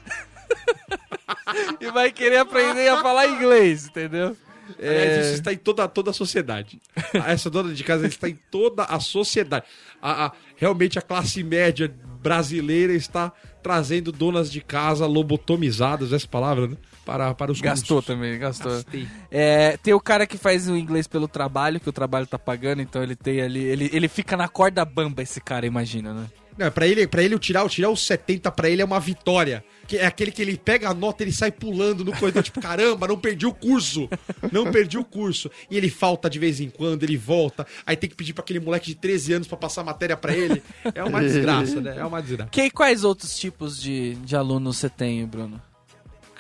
e 1.80 1.92
vai 1.92 2.12
querer 2.12 2.38
aprender 2.38 2.88
a 2.88 3.02
falar 3.02 3.28
inglês, 3.28 3.88
entendeu? 3.88 4.36
Aliás, 4.80 5.26
isso 5.26 5.34
está 5.36 5.52
em 5.52 5.58
toda, 5.58 5.88
toda 5.88 6.12
a 6.12 6.14
sociedade. 6.14 6.82
Essa 7.26 7.50
dona 7.50 7.74
de 7.74 7.84
casa 7.84 8.08
está 8.08 8.30
em 8.30 8.40
toda 8.50 8.84
a 8.86 9.00
sociedade. 9.00 9.66
A, 10.02 10.28
a- 10.28 10.32
realmente 10.56 10.98
a 10.98 11.02
classe 11.02 11.44
média 11.44 11.94
brasileira 12.22 12.94
está 12.94 13.32
trazendo 13.62 14.12
donas 14.12 14.52
de 14.52 14.62
casa 14.62 15.06
lobotomizadas, 15.06 16.14
essa 16.14 16.28
palavra, 16.28 16.68
né? 16.68 16.78
Para, 17.06 17.34
para 17.34 17.52
os 17.52 17.60
Gastou 17.60 17.98
custos. 17.98 18.16
também, 18.16 18.38
gastou. 18.38 18.72
Gastei. 18.74 19.08
É, 19.32 19.76
tem 19.78 19.94
o 19.94 20.00
cara 20.00 20.28
que 20.28 20.38
faz 20.38 20.70
o 20.70 20.78
inglês 20.78 21.08
pelo 21.08 21.28
trabalho, 21.28 21.80
que 21.80 21.90
o 21.90 21.94
trabalho 21.94 22.28
tá 22.28 22.38
pagando, 22.38 22.82
então 22.82 23.02
ele 23.02 23.16
tem 23.16 23.42
ali. 23.42 23.60
Ele, 23.64 23.90
ele 23.92 24.08
fica 24.08 24.38
na 24.38 24.48
corda 24.48 24.86
bamba, 24.86 25.22
esse 25.24 25.42
cara, 25.42 25.66
imagina, 25.66 26.14
né? 26.14 26.28
Não, 26.58 26.70
pra 26.70 26.86
ele, 26.86 27.08
pra 27.08 27.24
ele, 27.24 27.34
o 27.34 27.40
tirar, 27.40 27.64
o 27.64 27.70
tirar 27.70 27.90
os 27.90 28.06
70 28.06 28.52
pra 28.52 28.70
ele 28.70 28.82
é 28.82 28.86
uma 28.86 29.00
vitória. 29.00 29.64
Que 29.88 29.98
é 29.98 30.06
aquele 30.06 30.32
que 30.32 30.42
ele 30.42 30.58
pega 30.58 30.90
a 30.90 30.94
nota, 30.94 31.24
ele 31.24 31.32
sai 31.32 31.52
pulando 31.52 32.06
no 32.06 32.12
corredor, 32.16 32.44
tipo, 32.44 32.62
caramba, 32.62 33.08
não 33.08 33.18
perdi 33.18 33.46
o 33.48 33.54
curso. 33.54 34.08
Não 34.52 34.72
perdi 34.72 34.98
o 34.98 35.04
curso. 35.04 35.50
E 35.72 35.78
ele 35.78 35.90
falta 35.90 36.30
de 36.30 36.38
vez 36.38 36.60
em 36.60 36.70
quando, 36.70 37.04
ele 37.04 37.18
volta. 37.18 37.66
Aí 37.86 37.96
tem 37.98 38.10
que 38.10 38.16
pedir 38.16 38.34
pra 38.34 38.44
aquele 38.44 38.60
moleque 38.60 38.88
de 38.88 38.96
13 38.96 39.34
anos 39.34 39.48
pra 39.48 39.58
passar 39.58 39.82
a 39.82 39.86
matéria 39.86 40.16
pra 40.16 40.36
ele. 40.36 40.62
É 40.94 41.04
uma 41.04 41.20
desgraça, 41.22 41.82
né? 41.82 41.96
É 41.98 42.06
uma 42.06 42.22
desgraça. 42.22 42.52
Que, 42.52 42.70
quais 42.70 43.04
outros 43.04 43.38
tipos 43.40 43.82
de, 43.82 44.16
de 44.16 44.36
alunos 44.36 44.78
você 44.78 44.90
tem, 44.90 45.26
Bruno? 45.26 45.60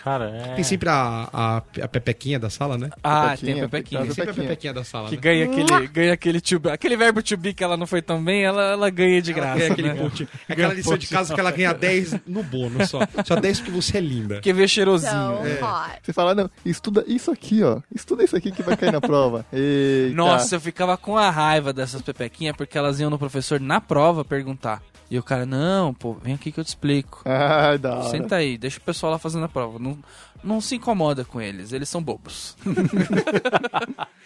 Cara, 0.04 0.30
é. 0.30 0.56
Tem 0.56 0.64
sempre 0.64 0.90
a, 0.90 1.30
a, 1.32 1.58
a 1.58 1.88
pepequinha 1.88 2.40
da 2.40 2.50
sala, 2.50 2.78
né? 2.78 2.90
Ah, 3.04 3.30
Pepequinha, 3.32 3.54
tem 3.54 3.64
a 3.64 3.70
Pepequinha. 3.70 4.02
Tem 4.02 4.12
sempre 4.12 4.32
a 4.32 4.34
pepequinha 4.34 4.74
da 4.74 4.84
sala, 4.84 5.10
Que 5.10 5.16
né? 5.16 5.22
ganha 5.22 5.46
aquele, 5.46 5.88
ganha 5.88 6.14
aquele 6.14 6.42
to 6.42 6.60
be, 6.60 6.70
aquele 6.72 6.98
verbo 6.98 7.22
to 7.22 7.38
be 7.38 7.54
que 7.54 7.64
ela 7.64 7.78
não 7.78 7.86
foi 7.86 8.02
tão 8.02 8.24
bem, 8.24 8.44
ela, 8.44 8.64
ela 8.72 8.90
ganha 8.90 9.22
de 9.22 9.32
Ela 9.32 9.40
graça. 9.42 9.60
ganha 9.60 9.72
aquele 9.74 9.94
né? 9.94 9.96
pontinho. 10.02 10.30
É 10.50 10.54
aquela 10.54 10.74
lição 10.74 10.98
de 10.98 11.08
casa 11.08 11.34
que 11.34 11.40
ela 11.40 11.52
ganha 11.52 11.74
10 11.74 12.16
no 12.26 12.42
bônus 12.44 12.90
só. 12.90 13.00
Só 13.26 13.36
10 13.36 13.60
porque 13.60 13.72
você 13.72 13.98
é 13.98 14.02
linda. 14.02 14.36
Porque 14.36 14.52
vê 14.54 14.68
cheirosinho. 14.68 15.12
So 15.12 15.66
hot. 15.66 16.00
Você 16.02 16.14
fala, 16.14 16.34
não, 16.34 16.50
estuda 16.66 17.04
isso 17.08 17.30
aqui, 17.32 17.62
ó. 17.64 17.80
Estuda 17.94 18.24
isso 18.24 18.36
aqui 18.36 18.52
que 18.52 18.64
vai 18.64 18.76
cair 18.76 18.92
na 18.92 19.02
prova. 19.02 19.46
Eita. 19.54 20.16
Nossa, 20.16 20.56
eu 20.56 20.62
ficava 20.62 20.98
com 20.98 21.18
a 21.18 21.30
raiva 21.30 21.72
dessas 21.72 22.02
pepequinhas 22.02 22.56
porque 22.56 22.78
elas 22.78 23.00
iam 23.00 23.10
no 23.10 23.20
professor 23.20 23.60
na 23.60 23.80
prova 23.80 24.26
perguntar. 24.26 24.82
E 25.12 25.19
o 25.19 25.24
cara, 25.24 25.45
não, 25.45 25.93
pô, 25.93 26.13
vem 26.13 26.34
aqui 26.34 26.54
que 26.54 26.60
eu 26.62 26.63
te 26.63 26.69
explico. 26.69 27.21
Ai, 27.28 27.78
da 27.78 27.97
hora. 27.97 28.10
Senta 28.10 28.38
aí, 28.38 28.58
deixa 28.58 28.78
o 28.78 28.82
pessoal 28.82 29.12
lá 29.12 29.19
fazendo 29.19 29.43
a 29.43 29.50
prova. 29.50 29.78
Não, 29.78 30.00
não 30.41 30.62
se 30.62 30.76
incomoda 30.76 31.26
com 31.26 31.41
eles, 31.41 31.74
eles 31.74 31.89
são 31.89 32.02
bobos. 32.02 32.56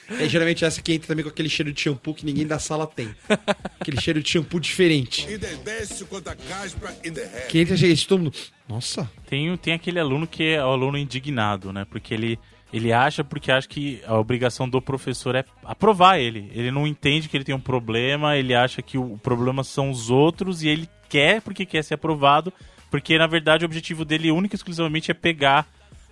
É 0.07 0.29
geralmente 0.29 0.63
essa 0.63 0.83
que 0.83 0.93
entra 0.93 1.07
também 1.07 1.23
com 1.23 1.29
aquele 1.29 1.49
cheiro 1.49 1.73
de 1.73 1.81
shampoo 1.81 2.13
que 2.13 2.27
ninguém 2.27 2.45
da 2.45 2.59
sala 2.59 2.85
tem. 2.85 3.09
Aquele 3.79 3.99
cheiro 3.99 4.21
de 4.21 4.29
shampoo 4.29 4.59
diferente. 4.59 5.25
Que 7.49 7.59
entra 7.59 7.75
gente, 7.75 8.07
todo 8.07 8.21
mundo. 8.21 8.37
Nossa, 8.69 9.09
Tem, 9.27 9.57
tem 9.57 9.73
aquele 9.73 9.99
aluno 9.99 10.27
que 10.27 10.43
é 10.43 10.63
o 10.63 10.67
aluno 10.67 10.95
indignado, 10.95 11.73
né? 11.73 11.87
Porque 11.89 12.13
ele, 12.13 12.39
ele 12.75 12.91
acha 12.91 13.23
porque 13.23 13.51
acha 13.51 13.67
que 13.67 14.01
a 14.05 14.19
obrigação 14.19 14.67
do 14.67 14.81
professor 14.81 15.33
é 15.33 15.45
aprovar 15.63 16.19
ele. 16.19 16.51
Ele 16.53 16.71
não 16.71 16.85
entende 16.85 17.29
que 17.29 17.37
ele 17.37 17.45
tem 17.45 17.55
um 17.55 17.59
problema, 17.59 18.35
ele 18.35 18.53
acha 18.53 18.81
que 18.81 18.97
o 18.97 19.17
problema 19.17 19.63
são 19.63 19.89
os 19.89 20.09
outros 20.09 20.61
e 20.61 20.67
ele 20.67 20.89
quer 21.07 21.41
porque 21.41 21.65
quer 21.65 21.83
ser 21.83 21.93
aprovado, 21.93 22.51
porque 22.91 23.17
na 23.17 23.27
verdade 23.27 23.63
o 23.63 23.67
objetivo 23.67 24.03
dele 24.03 24.29
único 24.29 24.55
e 24.55 24.57
exclusivamente 24.57 25.09
é 25.09 25.13
pegar 25.13 25.65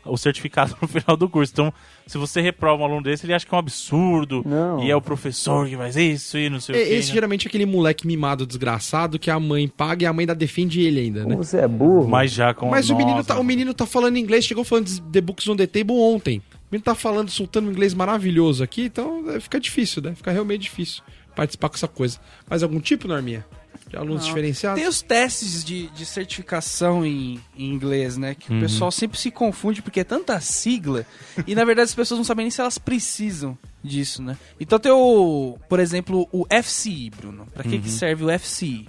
o 0.05 0.17
certificado 0.17 0.75
no 0.81 0.87
final 0.87 1.15
do 1.17 1.27
curso. 1.29 1.51
Então, 1.53 1.73
se 2.05 2.17
você 2.17 2.41
reprova 2.41 2.81
um 2.81 2.85
aluno 2.85 3.03
desse, 3.03 3.25
ele 3.25 3.33
acha 3.33 3.45
que 3.45 3.53
é 3.53 3.55
um 3.55 3.59
absurdo 3.59 4.43
Não. 4.45 4.83
e 4.83 4.89
é 4.91 4.95
o 4.95 5.01
professor 5.01 5.67
que 5.67 5.75
faz 5.77 5.95
isso 5.95 6.37
e 6.37 6.49
não 6.49 6.59
sei 6.59 6.75
o 6.75 6.77
É, 6.77 6.83
que. 6.85 6.93
Esse 6.93 7.11
geralmente 7.11 7.45
é 7.45 7.49
aquele 7.49 7.65
moleque 7.65 8.05
mimado 8.07 8.45
desgraçado 8.45 9.17
que 9.19 9.31
a 9.31 9.39
mãe 9.39 9.67
paga 9.67 10.03
e 10.03 10.05
a 10.05 10.13
mãe 10.13 10.23
ainda 10.23 10.35
defende 10.35 10.81
ele 10.81 10.99
ainda, 10.99 11.25
né? 11.25 11.35
Você 11.35 11.57
é 11.57 11.67
burro. 11.67 12.07
Mas 12.07 12.31
já 12.31 12.53
com 12.53 12.69
Mas 12.69 12.89
o 12.89 12.95
menino, 12.95 13.23
tá, 13.23 13.39
o 13.39 13.43
menino 13.43 13.73
tá 13.73 13.85
falando 13.85 14.17
inglês, 14.17 14.45
chegou 14.45 14.63
falando 14.63 14.87
de 14.87 15.01
The 15.01 15.21
Books 15.21 15.47
on 15.47 15.55
the 15.55 15.67
Table 15.67 15.95
ontem. 15.95 16.41
Menino 16.73 16.85
tá 16.85 16.95
falando, 16.95 17.29
soltando 17.29 17.67
um 17.67 17.71
inglês 17.71 17.93
maravilhoso 17.93 18.63
aqui, 18.63 18.85
então 18.85 19.29
é, 19.29 19.39
fica 19.39 19.59
difícil, 19.59 20.01
né? 20.01 20.15
Fica 20.15 20.31
realmente 20.31 20.61
difícil 20.61 21.03
participar 21.35 21.69
com 21.69 21.75
essa 21.75 21.87
coisa. 21.87 22.19
Mais 22.49 22.63
algum 22.63 22.79
tipo, 22.79 23.07
Norminha? 23.07 23.45
De 23.87 23.95
alunos 23.95 24.25
diferenciados? 24.25 24.79
Tem 24.79 24.89
os 24.89 25.03
testes 25.03 25.63
de, 25.63 25.87
de 25.89 26.03
certificação 26.03 27.05
em, 27.05 27.39
em 27.55 27.71
inglês, 27.71 28.17
né? 28.17 28.33
Que 28.33 28.51
o 28.51 28.59
pessoal 28.59 28.91
sempre 28.91 29.19
se 29.19 29.29
confunde 29.29 29.83
porque 29.83 29.99
é 29.99 30.03
tanta 30.03 30.39
sigla 30.39 31.05
e 31.45 31.53
na 31.53 31.63
verdade 31.63 31.89
as 31.89 31.95
pessoas 31.95 32.17
não 32.17 32.25
sabem 32.25 32.45
nem 32.45 32.51
se 32.51 32.59
elas 32.59 32.79
precisam 32.79 33.55
disso, 33.83 34.23
né? 34.23 34.35
Então 34.59 34.79
tem 34.79 34.91
o, 34.91 35.59
por 35.69 35.79
exemplo, 35.79 36.27
o 36.31 36.43
FCI, 36.63 37.11
Bruno. 37.11 37.47
Pra 37.53 37.63
que, 37.63 37.77
que 37.77 37.89
serve 37.89 38.23
o 38.23 38.39
FCI? 38.39 38.87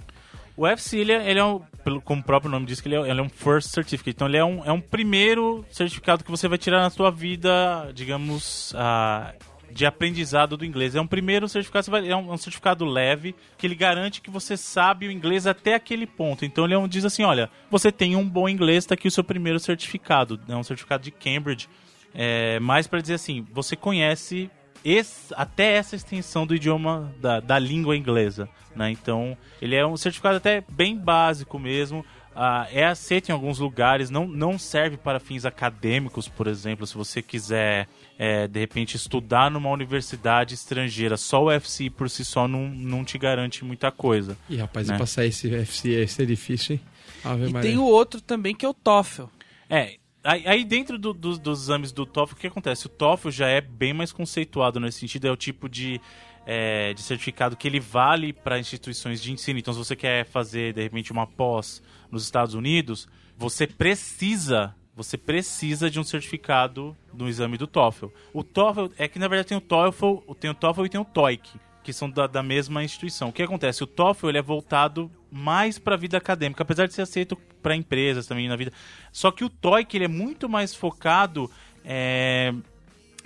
O 0.57 0.65
FC, 0.65 0.99
ele 0.99 1.11
é, 1.11 1.29
ele 1.29 1.39
é 1.39 1.43
um, 1.43 1.59
pelo, 1.83 2.01
como 2.01 2.21
o 2.21 2.23
próprio 2.23 2.49
nome 2.49 2.65
diz, 2.65 2.79
que 2.79 2.87
ele 2.87 2.95
é, 2.95 3.09
ele 3.09 3.19
é 3.19 3.23
um 3.23 3.29
first 3.29 3.69
certificate. 3.71 4.15
Então, 4.15 4.27
ele 4.27 4.37
é 4.37 4.45
um, 4.45 4.63
é 4.65 4.71
um 4.71 4.79
primeiro 4.79 5.65
certificado 5.69 6.23
que 6.23 6.31
você 6.31 6.47
vai 6.47 6.57
tirar 6.57 6.79
na 6.81 6.89
sua 6.89 7.11
vida, 7.11 7.91
digamos, 7.93 8.73
ah, 8.77 9.33
de 9.69 9.85
aprendizado 9.85 10.55
do 10.55 10.63
inglês. 10.63 10.95
É 10.95 11.01
um 11.01 11.07
primeiro 11.07 11.49
certificado, 11.49 11.91
vai- 11.91 12.07
é 12.09 12.15
um, 12.15 12.29
é 12.29 12.33
um 12.33 12.37
certificado 12.37 12.85
leve, 12.85 13.35
que 13.57 13.67
ele 13.67 13.75
garante 13.75 14.21
que 14.21 14.29
você 14.29 14.55
sabe 14.55 15.07
o 15.07 15.11
inglês 15.11 15.45
até 15.45 15.75
aquele 15.75 16.07
ponto. 16.07 16.45
Então, 16.45 16.63
ele 16.63 16.73
é 16.73 16.77
um, 16.77 16.87
diz 16.87 17.03
assim, 17.03 17.23
olha, 17.23 17.49
você 17.69 17.91
tem 17.91 18.15
um 18.15 18.27
bom 18.27 18.47
inglês, 18.47 18.85
tá 18.85 18.93
aqui 18.93 19.07
o 19.09 19.11
seu 19.11 19.23
primeiro 19.23 19.59
certificado. 19.59 20.39
É 20.47 20.55
um 20.55 20.63
certificado 20.63 21.03
de 21.03 21.11
Cambridge. 21.11 21.67
É, 22.13 22.61
mais 22.61 22.87
para 22.87 23.01
dizer 23.01 23.15
assim, 23.15 23.45
você 23.51 23.75
conhece 23.75 24.49
esse- 24.85 25.33
até 25.35 25.73
essa 25.73 25.95
extensão 25.95 26.45
do 26.45 26.55
idioma 26.55 27.11
da, 27.19 27.39
da 27.39 27.57
língua 27.59 27.97
inglesa, 27.97 28.47
né? 28.75 28.91
Então 28.91 29.35
ele 29.61 29.75
é 29.75 29.85
um 29.85 29.97
certificado 29.97 30.37
até 30.37 30.63
bem 30.69 30.95
básico 30.97 31.57
mesmo. 31.59 32.05
Ah, 32.37 32.67
é 32.69 32.85
aceito 32.85 33.29
em 33.29 33.31
alguns 33.31 33.59
lugares, 33.59 34.09
não, 34.09 34.27
não 34.27 34.59
serve 34.59 34.97
para 34.97 35.21
fins 35.21 35.45
acadêmicos, 35.45 36.27
por 36.27 36.47
exemplo, 36.47 36.85
se 36.85 36.93
você 36.93 37.21
quiser 37.21 37.87
é, 38.19 38.45
de 38.45 38.59
repente 38.59 38.95
estudar 38.97 39.49
numa 39.49 39.69
universidade 39.69 40.53
estrangeira, 40.53 41.15
só 41.15 41.45
o 41.45 41.49
FC 41.51 41.89
por 41.89 42.09
si 42.09 42.25
só 42.25 42.45
não, 42.45 42.67
não 42.67 43.05
te 43.05 43.17
garante 43.17 43.63
muita 43.63 43.89
coisa. 43.89 44.37
Ih, 44.49 44.57
rapaz, 44.57 44.87
Né? 44.89 44.95
e 44.95 44.99
passar 44.99 45.25
esse 45.25 45.53
FC 45.55 45.89
ia 46.01 46.07
ser 46.09 46.25
difícil, 46.25 46.75
hein? 46.75 46.81
Ave 47.23 47.47
E 47.47 47.53
Maria. 47.53 47.69
tem 47.71 47.77
o 47.79 47.85
outro 47.85 48.19
também 48.19 48.53
que 48.53 48.65
é 48.65 48.69
o 48.69 48.73
TOEFL. 48.73 49.23
É, 49.69 49.95
aí, 50.25 50.47
aí 50.47 50.63
dentro 50.65 50.97
do- 50.97 51.13
do- 51.13 51.37
dos 51.37 51.63
exames 51.63 51.91
do 51.91 52.05
TOEFL, 52.05 52.33
o 52.33 52.37
que 52.37 52.47
acontece? 52.47 52.85
O 52.87 52.89
TOEFL 52.89 53.29
já 53.29 53.47
é 53.47 53.61
bem 53.61 53.93
mais 53.93 54.11
conceituado 54.11 54.79
nesse 54.79 54.99
sentido, 54.99 55.27
é 55.27 55.31
o 55.31 55.37
tipo 55.37 55.69
de 55.69 56.01
é, 56.47 56.93
de 56.93 57.01
certificado 57.01 57.57
que 57.57 57.67
ele 57.67 57.79
vale 57.79 58.31
para 58.31 58.59
instituições 58.59 59.19
de 59.19 59.31
ensino. 59.31 59.57
Então, 59.57 59.73
se 59.73 59.79
você 59.79 59.95
quer 59.95 60.25
fazer, 60.25 60.73
de 60.73 60.83
repente, 60.83 61.11
uma 61.11 61.25
pós 61.25 61.81
nos 62.11 62.23
Estados 62.23 62.53
Unidos, 62.53 63.07
você 63.37 63.65
precisa 63.65 64.75
você 64.95 65.17
precisa 65.17 65.89
de 65.89 65.99
um 65.99 66.03
certificado 66.05 66.95
no 67.13 67.27
exame 67.27 67.57
do 67.57 67.67
TOEFL. 67.67 68.05
O 68.33 68.43
TOEFL 68.43 68.85
é 68.97 69.07
que 69.09 69.19
na 69.19 69.27
verdade 69.27 69.49
tem 69.49 69.57
o 69.57 69.61
TOEFL, 69.61 70.17
tem 70.39 70.49
o 70.49 70.53
TOEFL 70.53 70.85
e 70.85 70.89
tem 70.89 71.01
o 71.01 71.03
TOEIC, 71.05 71.49
que 71.85 71.93
são 71.93 72.09
da, 72.09 72.25
da 72.25 72.41
mesma 72.41 72.83
instituição. 72.83 73.29
O 73.29 73.31
que 73.31 73.43
acontece? 73.43 73.83
O 73.83 73.87
TOEFL 73.87 74.29
ele 74.29 74.37
é 74.39 74.41
voltado 74.41 75.11
mais 75.31 75.77
para 75.77 75.93
a 75.93 75.97
vida 75.97 76.17
acadêmica, 76.17 76.63
apesar 76.63 76.87
de 76.87 76.95
ser 76.95 77.03
aceito 77.03 77.37
para 77.61 77.75
empresas 77.75 78.25
também 78.25 78.49
na 78.49 78.55
vida. 78.55 78.73
Só 79.11 79.29
que 79.29 79.43
o 79.43 79.49
TOEIC 79.49 79.95
ele 79.95 80.05
é 80.05 80.09
muito 80.09 80.49
mais 80.49 80.73
focado 80.73 81.49
é, 81.83 82.51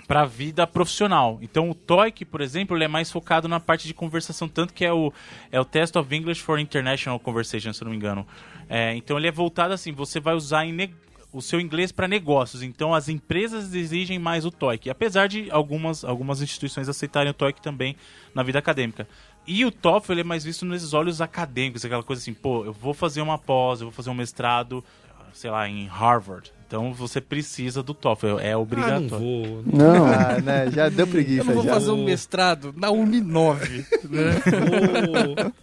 para 0.06 0.22
a 0.22 0.26
vida 0.26 0.66
profissional. 0.66 1.38
Então 1.40 1.70
o 1.70 1.74
TOEIC, 1.74 2.26
por 2.26 2.42
exemplo, 2.42 2.76
ele 2.76 2.84
é 2.84 2.88
mais 2.88 3.10
focado 3.10 3.48
na 3.48 3.58
parte 3.58 3.86
de 3.86 3.94
conversação, 3.94 4.46
tanto 4.46 4.74
que 4.74 4.84
é 4.84 4.92
o, 4.92 5.10
é 5.50 5.58
o 5.58 5.64
Test 5.64 5.96
of 5.96 6.14
English 6.14 6.42
for 6.42 6.58
International 6.58 7.18
Conversation, 7.18 7.72
se 7.72 7.82
não 7.82 7.90
me 7.90 7.96
engano. 7.96 8.26
É, 8.68 8.94
então 8.94 9.16
ele 9.16 9.26
é 9.26 9.32
voltado 9.32 9.72
assim, 9.72 9.92
você 9.92 10.20
vai 10.20 10.34
usar 10.34 10.66
em 10.66 10.72
o 11.32 11.40
seu 11.40 11.60
inglês 11.60 11.92
para 11.92 12.08
negócios. 12.08 12.62
Então 12.62 12.94
as 12.94 13.08
empresas 13.08 13.74
exigem 13.74 14.18
mais 14.18 14.44
o 14.44 14.50
TOEIC, 14.50 14.90
apesar 14.90 15.28
de 15.28 15.50
algumas, 15.50 16.04
algumas 16.04 16.42
instituições 16.42 16.88
aceitarem 16.88 17.30
o 17.30 17.34
TOEIC 17.34 17.60
também 17.62 17.96
na 18.34 18.42
vida 18.42 18.58
acadêmica. 18.58 19.06
E 19.46 19.64
o 19.64 19.70
TOEFL 19.70 20.20
é 20.20 20.24
mais 20.24 20.44
visto 20.44 20.64
nesses 20.66 20.92
olhos 20.92 21.20
acadêmicos, 21.20 21.84
aquela 21.84 22.02
coisa 22.02 22.20
assim, 22.22 22.34
pô, 22.34 22.64
eu 22.64 22.72
vou 22.72 22.92
fazer 22.94 23.20
uma 23.22 23.38
pós, 23.38 23.80
eu 23.80 23.86
vou 23.86 23.92
fazer 23.92 24.10
um 24.10 24.14
mestrado, 24.14 24.84
sei 25.32 25.50
lá, 25.50 25.68
em 25.68 25.86
Harvard. 25.86 26.52
Então 26.66 26.92
você 26.92 27.20
precisa 27.20 27.82
do 27.82 27.92
TOEFL, 27.94 28.38
é 28.38 28.50
Ah, 28.50 28.52
não 28.54 28.62
obrigatório. 28.62 29.08
vou. 29.08 29.62
Não, 29.66 30.06
ah, 30.06 30.40
né? 30.40 30.70
Já 30.70 30.88
deu 30.88 31.04
Eu 31.06 31.10
preguiça 31.10 31.44
não 31.44 31.54
vou 31.54 31.64
já. 31.64 31.72
fazer 31.72 31.90
um 31.90 32.04
mestrado 32.04 32.72
na 32.76 32.90
Uninove, 32.90 33.84
né? 34.08 34.30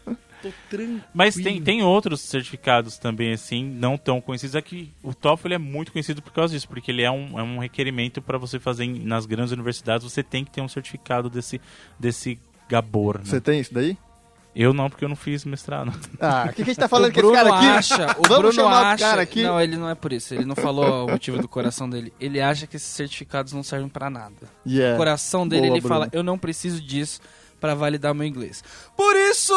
Vou. 0.03 0.16
Tô 0.51 0.53
tranquilo. 0.69 1.01
Mas 1.13 1.35
tem, 1.35 1.61
tem 1.61 1.83
outros 1.83 2.21
certificados 2.21 2.97
também, 2.97 3.33
assim, 3.33 3.63
não 3.65 3.97
tão 3.97 4.19
conhecidos. 4.21 4.55
Aqui 4.55 4.91
o 5.03 5.13
TOEFL 5.13 5.53
é 5.53 5.57
muito 5.57 5.91
conhecido 5.91 6.21
por 6.21 6.31
causa 6.31 6.53
disso, 6.53 6.67
porque 6.67 6.91
ele 6.91 7.01
é 7.03 7.11
um, 7.11 7.39
é 7.39 7.43
um 7.43 7.57
requerimento 7.59 8.21
para 8.21 8.37
você 8.37 8.59
fazer 8.59 8.83
em- 8.85 8.99
nas 9.05 9.25
grandes 9.25 9.51
universidades. 9.51 10.03
Você 10.11 10.23
tem 10.23 10.43
que 10.45 10.51
ter 10.51 10.61
um 10.61 10.67
certificado 10.67 11.29
desse, 11.29 11.59
desse 11.99 12.39
gabor. 12.69 13.19
né? 13.19 13.25
Você 13.25 13.39
tem 13.41 13.59
isso 13.59 13.73
daí? 13.73 13.97
Eu 14.55 14.73
não, 14.73 14.89
porque 14.89 15.05
eu 15.05 15.09
não 15.09 15.15
fiz 15.15 15.45
mestrado. 15.45 15.91
Ah, 16.19 16.45
o 16.45 16.49
que, 16.49 16.55
que 16.55 16.61
a 16.63 16.65
gente 16.65 16.77
tá 16.79 16.87
falando 16.89 17.11
o 17.11 17.13
com 17.13 17.19
esse 17.19 17.31
cara 17.31 17.55
aqui? 17.55 17.65
acha, 17.67 18.03
o 18.17 18.23
Vamos 18.23 18.27
Bruno 18.39 18.53
chamar 18.53 18.81
o 18.81 18.85
acha, 18.87 19.05
cara 19.05 19.21
aqui. 19.21 19.43
não, 19.43 19.61
ele 19.61 19.77
não 19.77 19.87
é 19.87 19.93
por 19.93 20.11
isso, 20.11 20.33
ele 20.33 20.45
não 20.45 20.55
falou 20.55 21.05
o 21.05 21.11
motivo 21.11 21.37
do 21.39 21.47
coração 21.47 21.87
dele. 21.87 22.11
Ele 22.19 22.41
acha 22.41 22.65
que 22.65 22.75
esses 22.75 22.89
certificados 22.89 23.53
não 23.53 23.61
servem 23.61 23.87
pra 23.87 24.09
nada. 24.09 24.33
Yeah. 24.65 24.95
O 24.95 24.97
coração 24.97 25.47
dele, 25.47 25.67
Boa, 25.67 25.77
ele 25.77 25.87
fala, 25.87 26.05
Bruno. 26.07 26.11
eu 26.19 26.23
não 26.23 26.39
preciso 26.39 26.81
disso 26.81 27.21
pra 27.59 27.75
validar 27.75 28.15
meu 28.15 28.25
inglês. 28.25 28.63
Por 28.95 29.15
isso, 29.15 29.53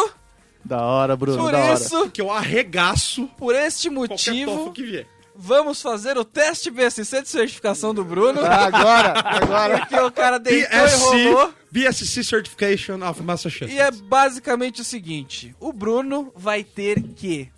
Da 0.65 0.81
hora, 0.83 1.17
Bruno, 1.17 1.39
por 1.39 1.53
da 1.53 1.59
hora. 1.59 1.75
isso, 1.75 2.11
Que 2.11 2.21
eu 2.21 2.31
arregaço 2.31 3.27
por 3.39 3.55
este 3.55 3.89
motivo, 3.91 4.51
tofu 4.57 4.73
que 4.73 4.83
vier. 4.85 5.07
vamos 5.35 5.81
fazer 5.83 6.17
o 6.19 6.25
teste 6.25 6.71
BSC 6.71 7.23
de 7.23 7.29
certificação 7.29 7.95
do 7.95 8.05
Bruno. 8.05 8.41
Ah, 8.45 8.67
agora, 8.67 9.15
agora. 9.21 9.79
Porque 9.87 9.99
o 10.01 10.11
cara 10.13 10.39
deitou 10.39 10.79
e 10.79 10.83
BSC, 10.83 11.25
rolou. 11.29 11.55
BSC 11.73 12.25
Certification 12.25 13.03
of 13.09 13.23
Massachusetts. 13.23 13.75
E 13.75 13.79
é 13.81 13.91
basicamente 13.91 14.81
o 14.83 14.85
seguinte: 14.85 15.55
o 15.59 15.73
Bruno 15.73 16.33
vai 16.37 16.63
ter 16.63 17.03
que 17.03 17.49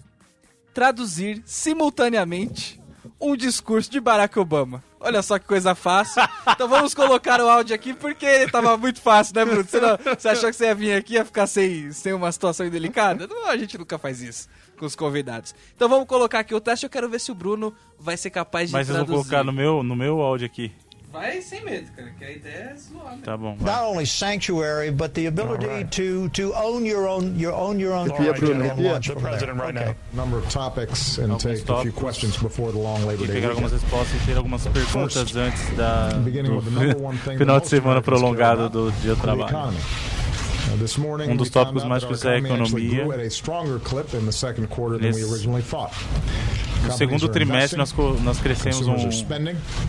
traduzir 0.72 1.42
simultaneamente 1.44 2.80
um 3.20 3.36
discurso 3.36 3.90
de 3.90 4.00
Barack 4.00 4.38
Obama. 4.38 4.82
Olha 5.04 5.20
só 5.22 5.38
que 5.38 5.46
coisa 5.46 5.74
fácil. 5.74 6.22
Então 6.48 6.68
vamos 6.68 6.94
colocar 6.94 7.40
o 7.40 7.48
áudio 7.48 7.74
aqui 7.74 7.92
porque 7.92 8.46
tava 8.50 8.76
muito 8.76 9.00
fácil, 9.00 9.34
né, 9.34 9.44
Bruno? 9.44 9.64
Você, 9.64 9.80
não- 9.80 9.98
você 10.18 10.28
achou 10.28 10.48
que 10.50 10.56
você 10.56 10.66
ia 10.66 10.74
vir 10.74 10.92
aqui 10.94 11.14
e 11.14 11.16
ia 11.16 11.24
ficar 11.24 11.46
sem, 11.46 11.90
sem 11.92 12.12
uma 12.12 12.30
situação 12.30 12.64
indelicada? 12.66 13.26
Não, 13.26 13.46
a 13.48 13.56
gente 13.56 13.76
nunca 13.76 13.98
faz 13.98 14.20
isso 14.22 14.48
com 14.78 14.86
os 14.86 14.94
convidados. 14.96 15.54
Então 15.76 15.88
vamos 15.88 16.06
colocar 16.06 16.38
aqui 16.40 16.54
o 16.54 16.60
teste. 16.60 16.86
Eu 16.86 16.90
quero 16.90 17.08
ver 17.08 17.20
se 17.20 17.30
o 17.30 17.34
Bruno 17.34 17.74
vai 17.98 18.16
ser 18.16 18.30
capaz 18.30 18.68
de 18.68 18.72
Mas 18.72 18.88
eu 18.88 18.94
vou 18.96 19.04
traduzir. 19.04 19.28
colocar 19.28 19.44
no 19.44 19.52
meu, 19.52 19.82
no 19.82 19.94
meu 19.96 20.20
áudio 20.20 20.46
aqui. 20.46 20.72
Vai 21.12 21.42
sem 21.42 21.62
medo, 21.62 21.90
cara, 21.94 22.10
que 22.18 22.24
a 22.24 22.30
ideia 22.30 22.72
é 22.72 22.76
zoar. 22.76 23.18
Tá 23.22 23.36
bom. 23.36 23.54
vai. 23.58 23.70
not 23.74 23.84
only 23.84 24.06
sanctuary, 24.06 24.90
but 24.90 25.12
the 25.12 25.26
ability 25.26 25.84
to 25.90 26.30
to 26.30 26.54
own 26.54 26.86
your 26.86 27.06
own 27.06 27.36
your 27.38 27.52
own 27.52 27.78
your 27.78 27.92
own 27.92 28.08
Arrepia, 28.08 28.38
Bruno, 28.38 28.64
and 28.64 28.70
arrepia. 28.80 28.92
launch 28.92 29.08
from 29.10 29.22
there. 29.22 29.52
Okay. 29.52 29.94
number 30.14 30.38
of 30.38 30.48
topics 30.48 31.18
and 31.18 31.32
Alguns 31.32 31.42
take 31.42 31.68
a 31.68 31.82
few 31.82 31.92
tópicos. 31.92 31.94
questions 31.96 32.36
before 32.38 32.72
the 32.72 32.78
long 32.78 33.04
Labor 33.06 33.26
Day 33.26 33.34
pegar 33.34 33.50
algumas 33.50 33.72
respostas 33.72 34.22
e 34.22 34.24
ter 34.26 34.36
algumas 34.38 34.66
perguntas 34.66 35.36
antes 35.36 35.76
da, 35.76 36.14
Beginning 36.24 36.58
do 36.58 36.62
the 36.62 36.70
number 36.70 36.96
one 36.98 37.18
thing 37.18 37.36
final 37.38 37.60
that 37.60 37.64
de 37.64 37.76
semana 37.76 37.94
most 37.96 38.04
prolongado 38.06 38.70
do 38.70 38.88
about, 38.88 39.00
dia 39.02 39.14
de 39.14 39.20
the 39.20 39.22
trabalho. 39.22 39.50
economy. 39.50 39.78
This 40.78 40.96
morning, 40.96 41.30
Um 41.30 41.36
dos 41.36 41.48
we 41.48 41.52
found 41.52 41.66
tópicos 41.66 41.82
out 41.82 41.88
mais 41.90 42.02
that 42.02 42.06
our 42.08 42.16
cruciais 42.16 42.32
é 42.32 42.36
a 42.36 42.38
economy 42.46 42.62
actually 42.62 42.86
economia. 42.86 43.04
No 46.84 46.92
segundo 46.92 47.28
trimestre 47.28 47.78
nós, 47.78 47.92
nós 48.22 48.38
crescemos 48.40 48.86
um, 48.86 48.96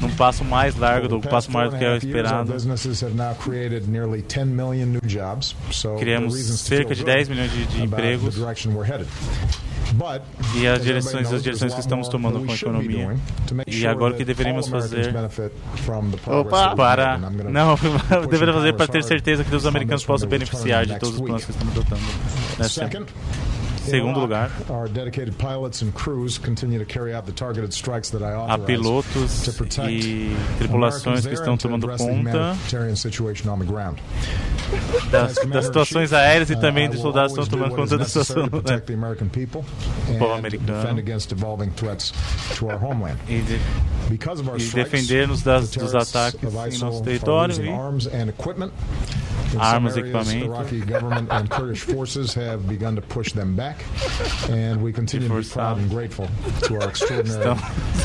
num 0.02 0.10
passo 0.16 0.44
mais 0.44 0.76
largo, 0.78 1.08
do 1.08 1.20
the 1.20 1.30
passo 1.30 1.52
maior 1.52 1.70
do 1.72 1.78
que 1.78 1.84
and 1.84 1.90
a 1.90 1.94
é 1.94 1.98
esperado. 1.98 2.54
businesses 2.54 3.04
have 3.04 3.16
now 3.16 3.34
created 3.36 3.88
nearly 3.90 4.22
10 4.22 4.46
million 4.48 4.86
new 4.88 5.02
jobs. 5.06 5.56
So 5.72 5.90
there 5.90 5.94
are 5.94 6.00
Criamos 6.00 6.36
cerca 6.60 6.94
de 6.96 7.04
good 7.04 7.12
10 7.14 7.30
milhões 7.30 7.52
de, 7.52 7.66
de 7.66 7.84
empregos 7.84 8.38
E 10.56 10.66
as 10.68 10.82
direções- 10.82 11.32
as 11.32 11.44
direções 11.44 11.74
que 11.74 11.80
estamos 11.80 12.08
tomando 12.08 12.40
that 12.40 12.42
we 12.42 12.48
com 12.48 12.54
a 12.54 12.56
economia. 12.72 13.06
doing 13.08 13.20
to 13.48 13.56
make 13.56 13.70
E 13.70 13.74
sure 13.76 13.88
agora 13.88 14.14
o 14.14 14.18
que 14.18 14.24
that 14.24 14.34
deveríamos 14.34 14.68
fazer 14.68 15.12
benefit 15.14 15.52
from 15.86 16.10
the 16.10 16.18
progress 16.18 16.48
Opa! 16.48 16.76
para. 16.76 17.18
Não, 17.18 17.76
the 18.28 18.54
fazer 18.54 18.74
para 18.74 18.88
Congress 18.88 18.88
ter 18.88 19.04
certeza 19.04 19.44
que 19.44 19.56
os 19.56 19.66
americanos 19.68 20.04
possam 20.06 20.28
beneficiar 20.28 20.86
de 20.86 20.98
todos 20.98 21.16
os 21.16 21.22
planos 21.22 21.46
que 21.46 21.52
estamos 21.52 21.74
adotando. 21.78 22.02
nessa 22.58 22.70
Second, 22.70 23.06
in 23.06 23.53
Segundo 23.86 24.20
lugar, 24.20 24.50
há 28.50 28.58
pilotos 28.66 29.44
e 29.90 30.36
tripulações 30.58 31.26
que 31.26 31.34
estão 31.34 31.54
and 31.54 31.58
to 31.58 31.64
tomando 31.68 31.88
conta 32.06 32.56
das, 35.12 35.36
das 35.50 35.66
situações 35.66 36.14
aéreas 36.14 36.50
e 36.50 36.54
Uh, 36.54 36.60
também 36.62 36.88
will 36.88 37.02
soldados 37.02 37.32
estão 37.32 37.44
do 37.46 37.50
tomando 37.64 37.76
conta 37.76 37.98
da 37.98 38.06
situação. 38.06 38.44
né? 38.44 38.82
people 40.08 40.18
povo 40.18 40.34
americano. 40.34 40.80
E, 43.28 43.42
de- 43.42 43.60
e 44.58 44.64
defender-nos 44.84 45.42
dos 45.80 45.94
ataques 45.96 46.40
em 46.76 46.78
nosso 46.80 47.04
território 47.04 47.54
e 47.66 47.70
Armas, 49.58 49.94
some 49.94 50.04
areas, 50.04 50.28
equipamento. 50.28 50.46
Iraqi 50.46 50.80
government 50.82 51.32
and 51.32 51.50
Kurdish 51.50 51.82
forces 51.82 52.34
have 52.34 52.68
begun 52.68 52.96
to 52.96 53.02
push 53.02 53.34
them 53.34 53.56
back, 53.56 53.84
and 54.50 54.82
we 54.82 54.92
continue 54.92 55.28
to 55.28 55.36
be 55.36 55.44
proud 55.44 55.78
and 55.78 55.90
grateful 55.90 56.28
to 56.64 56.82
our 56.82 56.90
extraordinary 56.90 57.56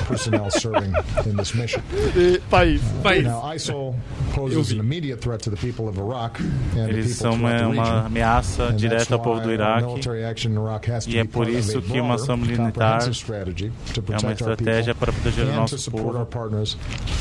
personnel 0.06 0.50
serving 0.50 0.94
in 1.24 1.36
this 1.36 1.54
mission. 1.54 1.82
E, 2.16 2.38
país. 2.50 2.80
Now, 3.24 3.42
ISIL 3.42 3.94
poses 4.32 4.72
an 4.72 4.80
immediate 4.80 5.20
threat 5.20 5.40
to 5.42 5.50
the 5.50 5.56
people 5.56 5.88
of 5.88 5.98
Iraq 5.98 6.38
and 6.40 6.86
the 6.86 6.90
eles 6.90 7.16
são 7.16 7.32
uma, 7.32 7.66
uma 7.66 8.06
ameaça 8.06 8.72
direta 8.72 9.14
ao 9.14 9.20
povo 9.20 9.40
do 9.40 9.52
Iraque. 9.52 10.08
Iraq 10.08 11.08
E 11.08 11.18
é 11.18 11.24
por 11.24 11.48
isso 11.48 11.80
que 11.82 12.00
uma 12.00 12.14
ação 12.14 12.36
militar 12.36 13.00
é 13.02 14.18
uma 14.22 14.32
estratégia 14.32 14.94
para 14.94 15.12
proteger 15.12 15.46
o 15.46 15.52
nosso 15.52 15.90
povo 15.90 16.26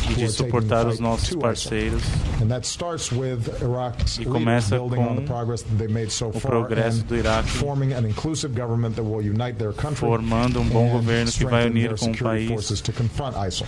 e 0.10 0.14
de 0.14 0.30
suportar 0.30 0.88
os 0.88 1.00
nossos 1.00 1.36
parceiros. 1.36 2.04
And 2.42 2.48
that 2.50 2.68
starts 2.68 3.12
with 3.12 3.50
Iraq's 3.62 3.97
E 4.20 4.26
começa 4.26 4.78
building 4.78 5.00
on 5.00 5.16
the 5.16 5.22
com 5.22 5.28
progress 5.28 5.62
that 5.64 5.76
they've 5.78 5.94
made 5.94 6.12
so 6.12 6.30
o 6.30 6.34
far 6.34 6.52
progresso 6.52 7.04
do 7.04 7.16
Iraque 7.16 7.50
forming 7.50 7.94
an 7.94 8.08
inclusive 8.08 8.54
government 8.60 8.94
that 8.96 9.04
will 9.04 9.22
unite 9.22 9.58
their 9.58 9.74
country 9.74 9.98
formando 10.00 10.62
um 10.62 10.66
bom 10.70 10.86
and 10.88 10.92
governo 10.92 11.32
que 11.32 11.46
vai 11.46 11.68
strengthen 11.68 11.72
unir 11.72 11.90
their 11.90 12.00
com 12.00 12.06
o 12.06 12.14
security 12.14 12.24
país 12.24 12.48
forces 12.50 12.82
to 12.82 12.92
confront 12.94 13.36
ISIL. 13.48 13.68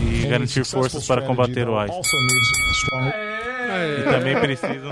e 0.00 0.26
garantir 0.26 0.64
forças 0.64 1.06
para 1.06 1.22
combater 1.22 1.68
o 1.68 1.76
ISIS. 1.84 2.12
E 3.98 4.02
também 4.04 4.38
precisam 4.40 4.90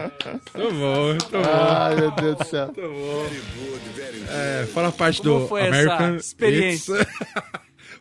Muito 0.55 0.75
bom, 0.75 1.05
muito 1.09 1.31
bom. 1.31 1.43
Ai, 1.45 1.95
meu 1.97 2.11
Deus 2.11 2.37
do 2.37 2.45
céu. 2.45 2.71
É, 4.29 4.67
fala 4.75 4.89
a 4.89 4.93
parte 4.93 5.23
Como 5.23 5.41
do 5.41 5.49
foi 5.49 5.63
essa 5.63 5.69
American 5.69 6.17
experiência? 6.17 7.07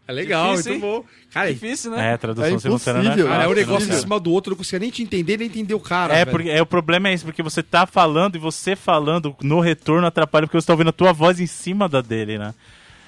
É 0.08 0.12
legal, 0.12 0.52
Difícil, 0.52 0.72
muito 0.74 0.86
hein? 0.86 0.92
bom. 1.02 1.06
Cara, 1.34 1.54
Difícil, 1.54 1.92
né? 1.92 2.14
É, 2.14 2.18
tradução 2.18 2.46
É 2.56 2.60
simultânea 2.60 3.02
não 3.02 3.06
impossível. 3.12 3.28
é 3.28 3.30
cara, 3.32 3.44
é 3.44 3.48
um 3.48 3.54
negócio 3.54 3.90
em 3.90 3.96
cima 4.00 4.20
do 4.20 4.32
outro, 4.32 4.50
eu 4.50 4.54
não 4.54 4.58
conseguia 4.58 4.80
nem 4.80 4.90
te 4.90 5.02
entender, 5.02 5.38
nem 5.38 5.48
entender 5.48 5.74
o 5.74 5.80
cara. 5.80 6.14
É, 6.14 6.26
velho. 6.26 6.32
porque 6.32 6.50
é, 6.50 6.62
o 6.62 6.66
problema 6.66 7.08
é 7.10 7.14
isso, 7.14 7.24
porque 7.26 7.42
você 7.42 7.64
tá 7.64 7.86
falando 7.88 8.36
e 8.36 8.40
você 8.40 8.76
falando 8.76 9.36
no 9.42 9.60
retorno 9.62 10.06
atrapalha 10.06 10.46
porque 10.46 10.60
você 10.60 10.68
tá 10.68 10.74
ouvindo 10.74 10.90
a 10.90 10.94
tua 10.94 11.14
voz 11.14 11.40
em 11.40 11.48
cima 11.48 11.88
da 11.88 12.02
dele, 12.02 12.38
né? 12.38 12.54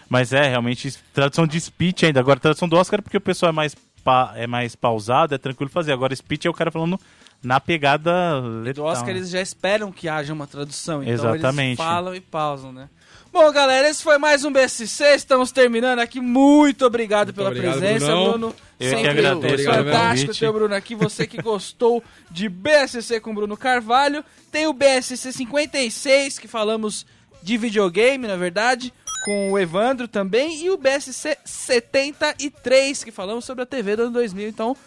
Mas 0.09 0.31
é, 0.31 0.47
realmente, 0.47 0.93
tradução 1.13 1.45
de 1.45 1.59
speech 1.59 2.05
ainda. 2.05 2.19
Agora, 2.21 2.39
tradução 2.39 2.67
do 2.69 2.77
Oscar 2.77 2.99
é 2.99 3.01
porque 3.01 3.17
o 3.17 3.21
pessoal 3.21 3.49
é 3.49 3.53
mais, 3.53 3.75
pa- 4.03 4.31
é 4.35 4.47
mais 4.47 4.75
pausado, 4.75 5.35
é 5.35 5.37
tranquilo 5.37 5.69
fazer. 5.69 5.91
Agora, 5.91 6.15
speech 6.15 6.47
é 6.47 6.49
o 6.49 6.53
cara 6.53 6.71
falando 6.71 6.99
na 7.43 7.59
pegada 7.59 8.41
Do 8.41 8.63
letal. 8.63 8.85
Oscar 8.85 9.09
eles 9.09 9.29
já 9.29 9.41
esperam 9.41 9.91
que 9.91 10.09
haja 10.09 10.33
uma 10.33 10.47
tradução, 10.47 11.03
então 11.03 11.13
Exatamente. 11.13 11.67
eles 11.67 11.77
falam 11.77 12.15
e 12.15 12.21
pausam, 12.21 12.71
né? 12.71 12.89
Bom, 13.35 13.51
galera, 13.51 13.89
esse 13.89 14.01
foi 14.01 14.17
mais 14.17 14.45
um 14.45 14.51
BSC, 14.51 15.03
estamos 15.13 15.51
terminando 15.51 15.99
aqui. 15.99 16.21
Muito 16.21 16.85
obrigado 16.85 17.33
pela 17.33 17.49
obrigado, 17.49 17.79
presença, 17.79 18.05
Brunão. 18.05 18.29
Bruno. 18.29 18.55
Eu 18.79 18.89
que 18.89 18.95
Sempre 18.95 19.09
agradeço 19.09 19.53
Obrigado, 19.53 19.75
pelo 19.75 19.85
fantástico 19.85 20.33
ter 20.33 20.47
o 20.47 20.53
Bruno 20.53 20.73
aqui. 20.73 20.95
Você 20.95 21.27
que 21.27 21.41
gostou 21.41 22.01
de 22.31 22.47
BSC 22.47 23.19
com 23.19 23.35
Bruno 23.35 23.57
Carvalho. 23.57 24.23
Tem 24.49 24.67
o 24.67 24.73
BSC 24.73 25.33
56, 25.33 26.39
que 26.39 26.47
falamos 26.47 27.05
de 27.43 27.57
videogame, 27.57 28.25
na 28.25 28.37
verdade, 28.37 28.93
com 29.25 29.51
o 29.51 29.59
Evandro 29.59 30.07
também. 30.07 30.63
E 30.63 30.69
o 30.69 30.77
BSC 30.77 31.37
73, 31.43 33.03
que 33.03 33.11
falamos 33.11 33.43
sobre 33.43 33.63
a 33.63 33.65
TV 33.65 33.97
do 33.97 34.03
ano 34.03 34.11
2000. 34.11 34.47
Então, 34.47 34.77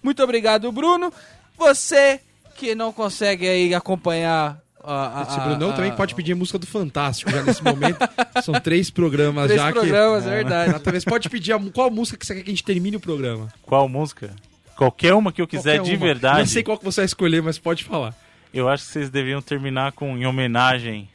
muito 0.00 0.22
obrigado, 0.22 0.70
Bruno. 0.70 1.12
Você 1.58 2.20
que 2.56 2.74
não 2.74 2.92
consegue 2.92 3.46
aí 3.48 3.74
acompanhar 3.74 4.60
a, 4.82 5.20
a, 5.20 5.22
Esse 5.22 5.40
Brunão 5.40 5.70
a- 5.70 5.72
também 5.74 5.92
pode 5.92 6.14
pedir 6.14 6.34
música 6.34 6.58
do 6.58 6.66
Fantástico 6.66 7.30
já 7.30 7.42
nesse 7.42 7.62
momento. 7.62 7.98
São 8.42 8.54
três 8.60 8.90
programas 8.90 9.46
Três 9.46 9.60
já 9.60 9.72
programas, 9.72 10.22
que. 10.24 10.28
é 10.30 10.32
verdade. 10.32 10.70
Exatamente. 10.70 11.02
Você 11.04 11.10
pode 11.10 11.28
pedir 11.28 11.52
a, 11.52 11.58
qual 11.72 11.90
música 11.90 12.16
que 12.16 12.24
você 12.26 12.34
quer 12.34 12.42
que 12.42 12.50
a 12.50 12.52
gente 12.52 12.64
termine 12.64 12.96
o 12.96 13.00
programa. 13.00 13.48
Qual 13.62 13.88
música? 13.88 14.30
Qualquer 14.76 15.12
uma 15.14 15.32
que 15.32 15.42
eu 15.42 15.46
quiser 15.48 15.78
Qualquer 15.78 15.90
de 15.90 15.96
uma. 15.96 16.06
verdade. 16.06 16.38
Não 16.38 16.46
sei 16.46 16.62
qual 16.62 16.78
que 16.78 16.84
você 16.84 17.00
vai 17.00 17.06
escolher, 17.06 17.42
mas 17.42 17.58
pode 17.58 17.84
falar. 17.84 18.14
Eu 18.54 18.68
acho 18.68 18.84
que 18.86 18.90
vocês 18.92 19.10
deviam 19.10 19.42
terminar 19.42 19.92
com, 19.92 20.16
em 20.16 20.24
homenagem 20.24 21.08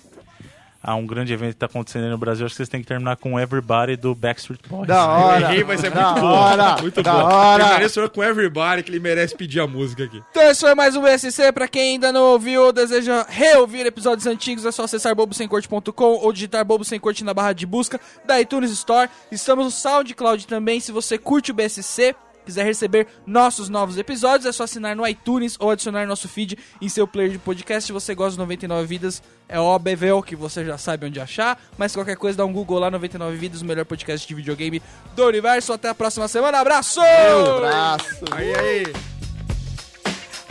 a 0.83 0.95
um 0.95 1.05
grande 1.07 1.31
evento 1.31 1.53
que 1.53 1.59
tá 1.59 1.65
acontecendo 1.67 2.03
aí 2.03 2.09
no 2.09 2.17
Brasil, 2.17 2.45
acho 2.45 2.53
que 2.53 2.57
vocês 2.57 2.67
têm 2.67 2.81
que 2.81 2.87
terminar 2.87 3.15
com 3.15 3.39
Everybody 3.39 3.95
do 3.95 4.13
Backstreet 4.13 4.59
Boys. 4.67 4.85
Da 4.87 5.07
hora. 5.07 5.45
Eu 5.45 5.49
errei, 5.51 5.63
mas 5.63 5.81
é 5.83 5.89
da 5.89 6.09
muito 6.09 6.19
boa. 6.21 6.31
hora, 6.33 6.81
Muito 6.81 7.01
da 7.01 7.11
boa. 7.13 7.23
hora. 7.23 7.89
Senhor 7.89 8.09
com 8.09 8.21
Everybody, 8.23 8.83
que 8.83 8.91
ele 8.91 8.99
merece 8.99 9.33
pedir 9.35 9.61
a 9.61 9.67
música 9.67 10.03
aqui. 10.03 10.21
Então 10.31 10.43
esse 10.43 10.59
foi 10.59 10.75
mais 10.75 10.95
um 10.95 11.01
BSC. 11.01 11.51
Pra 11.53 11.67
quem 11.67 11.93
ainda 11.93 12.11
não 12.11 12.23
ouviu 12.23 12.63
ou 12.65 12.73
deseja 12.73 13.25
reouvir 13.29 13.85
episódios 13.85 14.27
antigos, 14.27 14.65
é 14.65 14.71
só 14.71 14.83
acessar 14.83 15.15
bobosemcorte.com 15.15 16.03
ou 16.03 16.33
digitar 16.33 16.65
Bobo 16.65 16.83
Sem 16.83 16.99
Corte 16.99 17.23
na 17.23 17.33
barra 17.33 17.53
de 17.53 17.65
busca 17.65 17.99
da 18.25 18.41
iTunes 18.41 18.71
Store. 18.71 19.09
Estamos 19.31 19.65
no 19.65 19.71
SoundCloud 19.71 20.45
também. 20.47 20.79
Se 20.81 20.91
você 20.91 21.17
curte 21.17 21.51
o 21.51 21.53
BSC, 21.53 22.13
quiser 22.43 22.63
receber 22.65 23.07
nossos 23.25 23.69
novos 23.69 23.97
episódios, 23.97 24.45
é 24.45 24.51
só 24.51 24.63
assinar 24.63 24.95
no 24.95 25.07
iTunes 25.07 25.55
ou 25.59 25.71
adicionar 25.71 26.05
nosso 26.05 26.27
feed 26.27 26.57
em 26.81 26.89
seu 26.89 27.07
player 27.07 27.31
de 27.31 27.37
podcast. 27.37 27.87
Se 27.87 27.93
você 27.93 28.13
gosta 28.13 28.33
de 28.33 28.39
99 28.39 28.85
Vidas, 28.87 29.23
é 29.47 29.59
óbvio 29.59 30.21
que 30.21 30.35
você 30.35 30.63
já 30.63 30.77
sabe 30.77 31.07
onde 31.07 31.19
achar. 31.19 31.59
Mas 31.77 31.93
qualquer 31.93 32.15
coisa, 32.15 32.37
dá 32.37 32.45
um 32.45 32.53
Google 32.53 32.79
lá, 32.79 32.91
99 32.91 33.37
Vidas, 33.37 33.61
o 33.61 33.65
melhor 33.65 33.85
podcast 33.85 34.27
de 34.27 34.33
videogame 34.33 34.81
do 35.15 35.25
universo. 35.25 35.73
Até 35.73 35.89
a 35.89 35.95
próxima 35.95 36.27
semana. 36.27 36.59
Abraço! 36.59 37.01
Abraço. 37.01 38.25
Aí, 38.31 38.55
aí. 38.55 38.93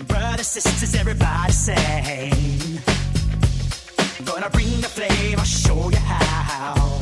Brothers, 0.07 0.47
sisters, 0.47 0.95
everybody 0.95 1.53
sing. 1.53 2.81
Gonna 4.25 4.49
bring 4.51 4.81
the 4.81 4.89
flame, 4.89 5.37
I'll 5.39 5.45
show 5.45 5.91
you 5.91 5.99
how. 5.99 7.02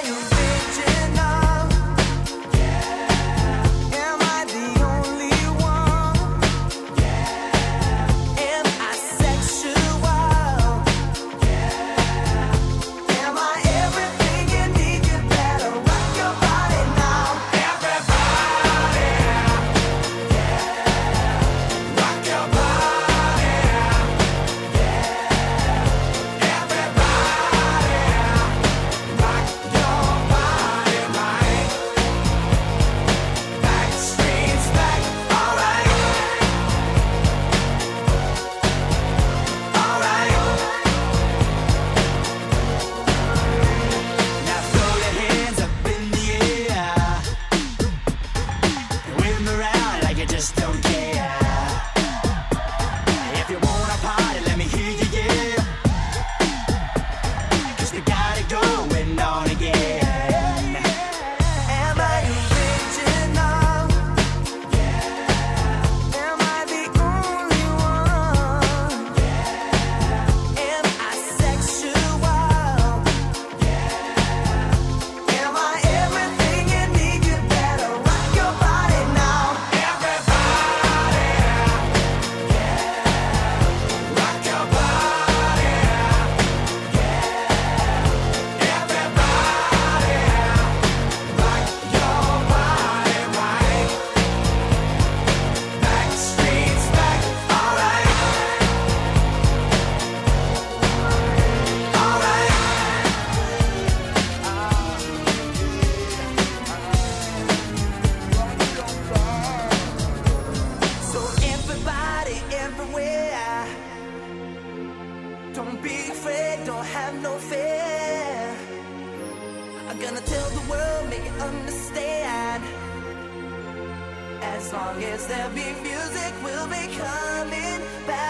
long 124.73 125.03
as 125.03 125.27
there. 125.27 125.49
Be 125.49 125.73
music, 125.81 126.33
we'll 126.43 126.67
be 126.67 126.87
coming 126.95 127.81
back 128.07 128.20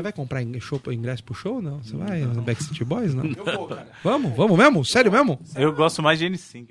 Você 0.00 0.04
vai 0.04 0.12
comprar 0.14 0.42
show, 0.60 0.80
ingresso 0.90 1.22
pro 1.22 1.34
show? 1.34 1.60
Não? 1.60 1.82
Você 1.82 1.94
vai 1.94 2.22
no 2.22 2.40
Backstreet 2.40 2.84
Boys? 2.84 3.12
Não? 3.12 3.22
Eu 3.26 3.44
vou, 3.44 3.68
cara. 3.68 3.88
Vamos, 4.02 4.34
vamos 4.34 4.56
mesmo? 4.56 4.82
Sério 4.82 5.12
mesmo? 5.12 5.38
Eu 5.54 5.74
gosto 5.74 6.02
mais 6.02 6.18
de 6.18 6.24
N5. 6.24 6.68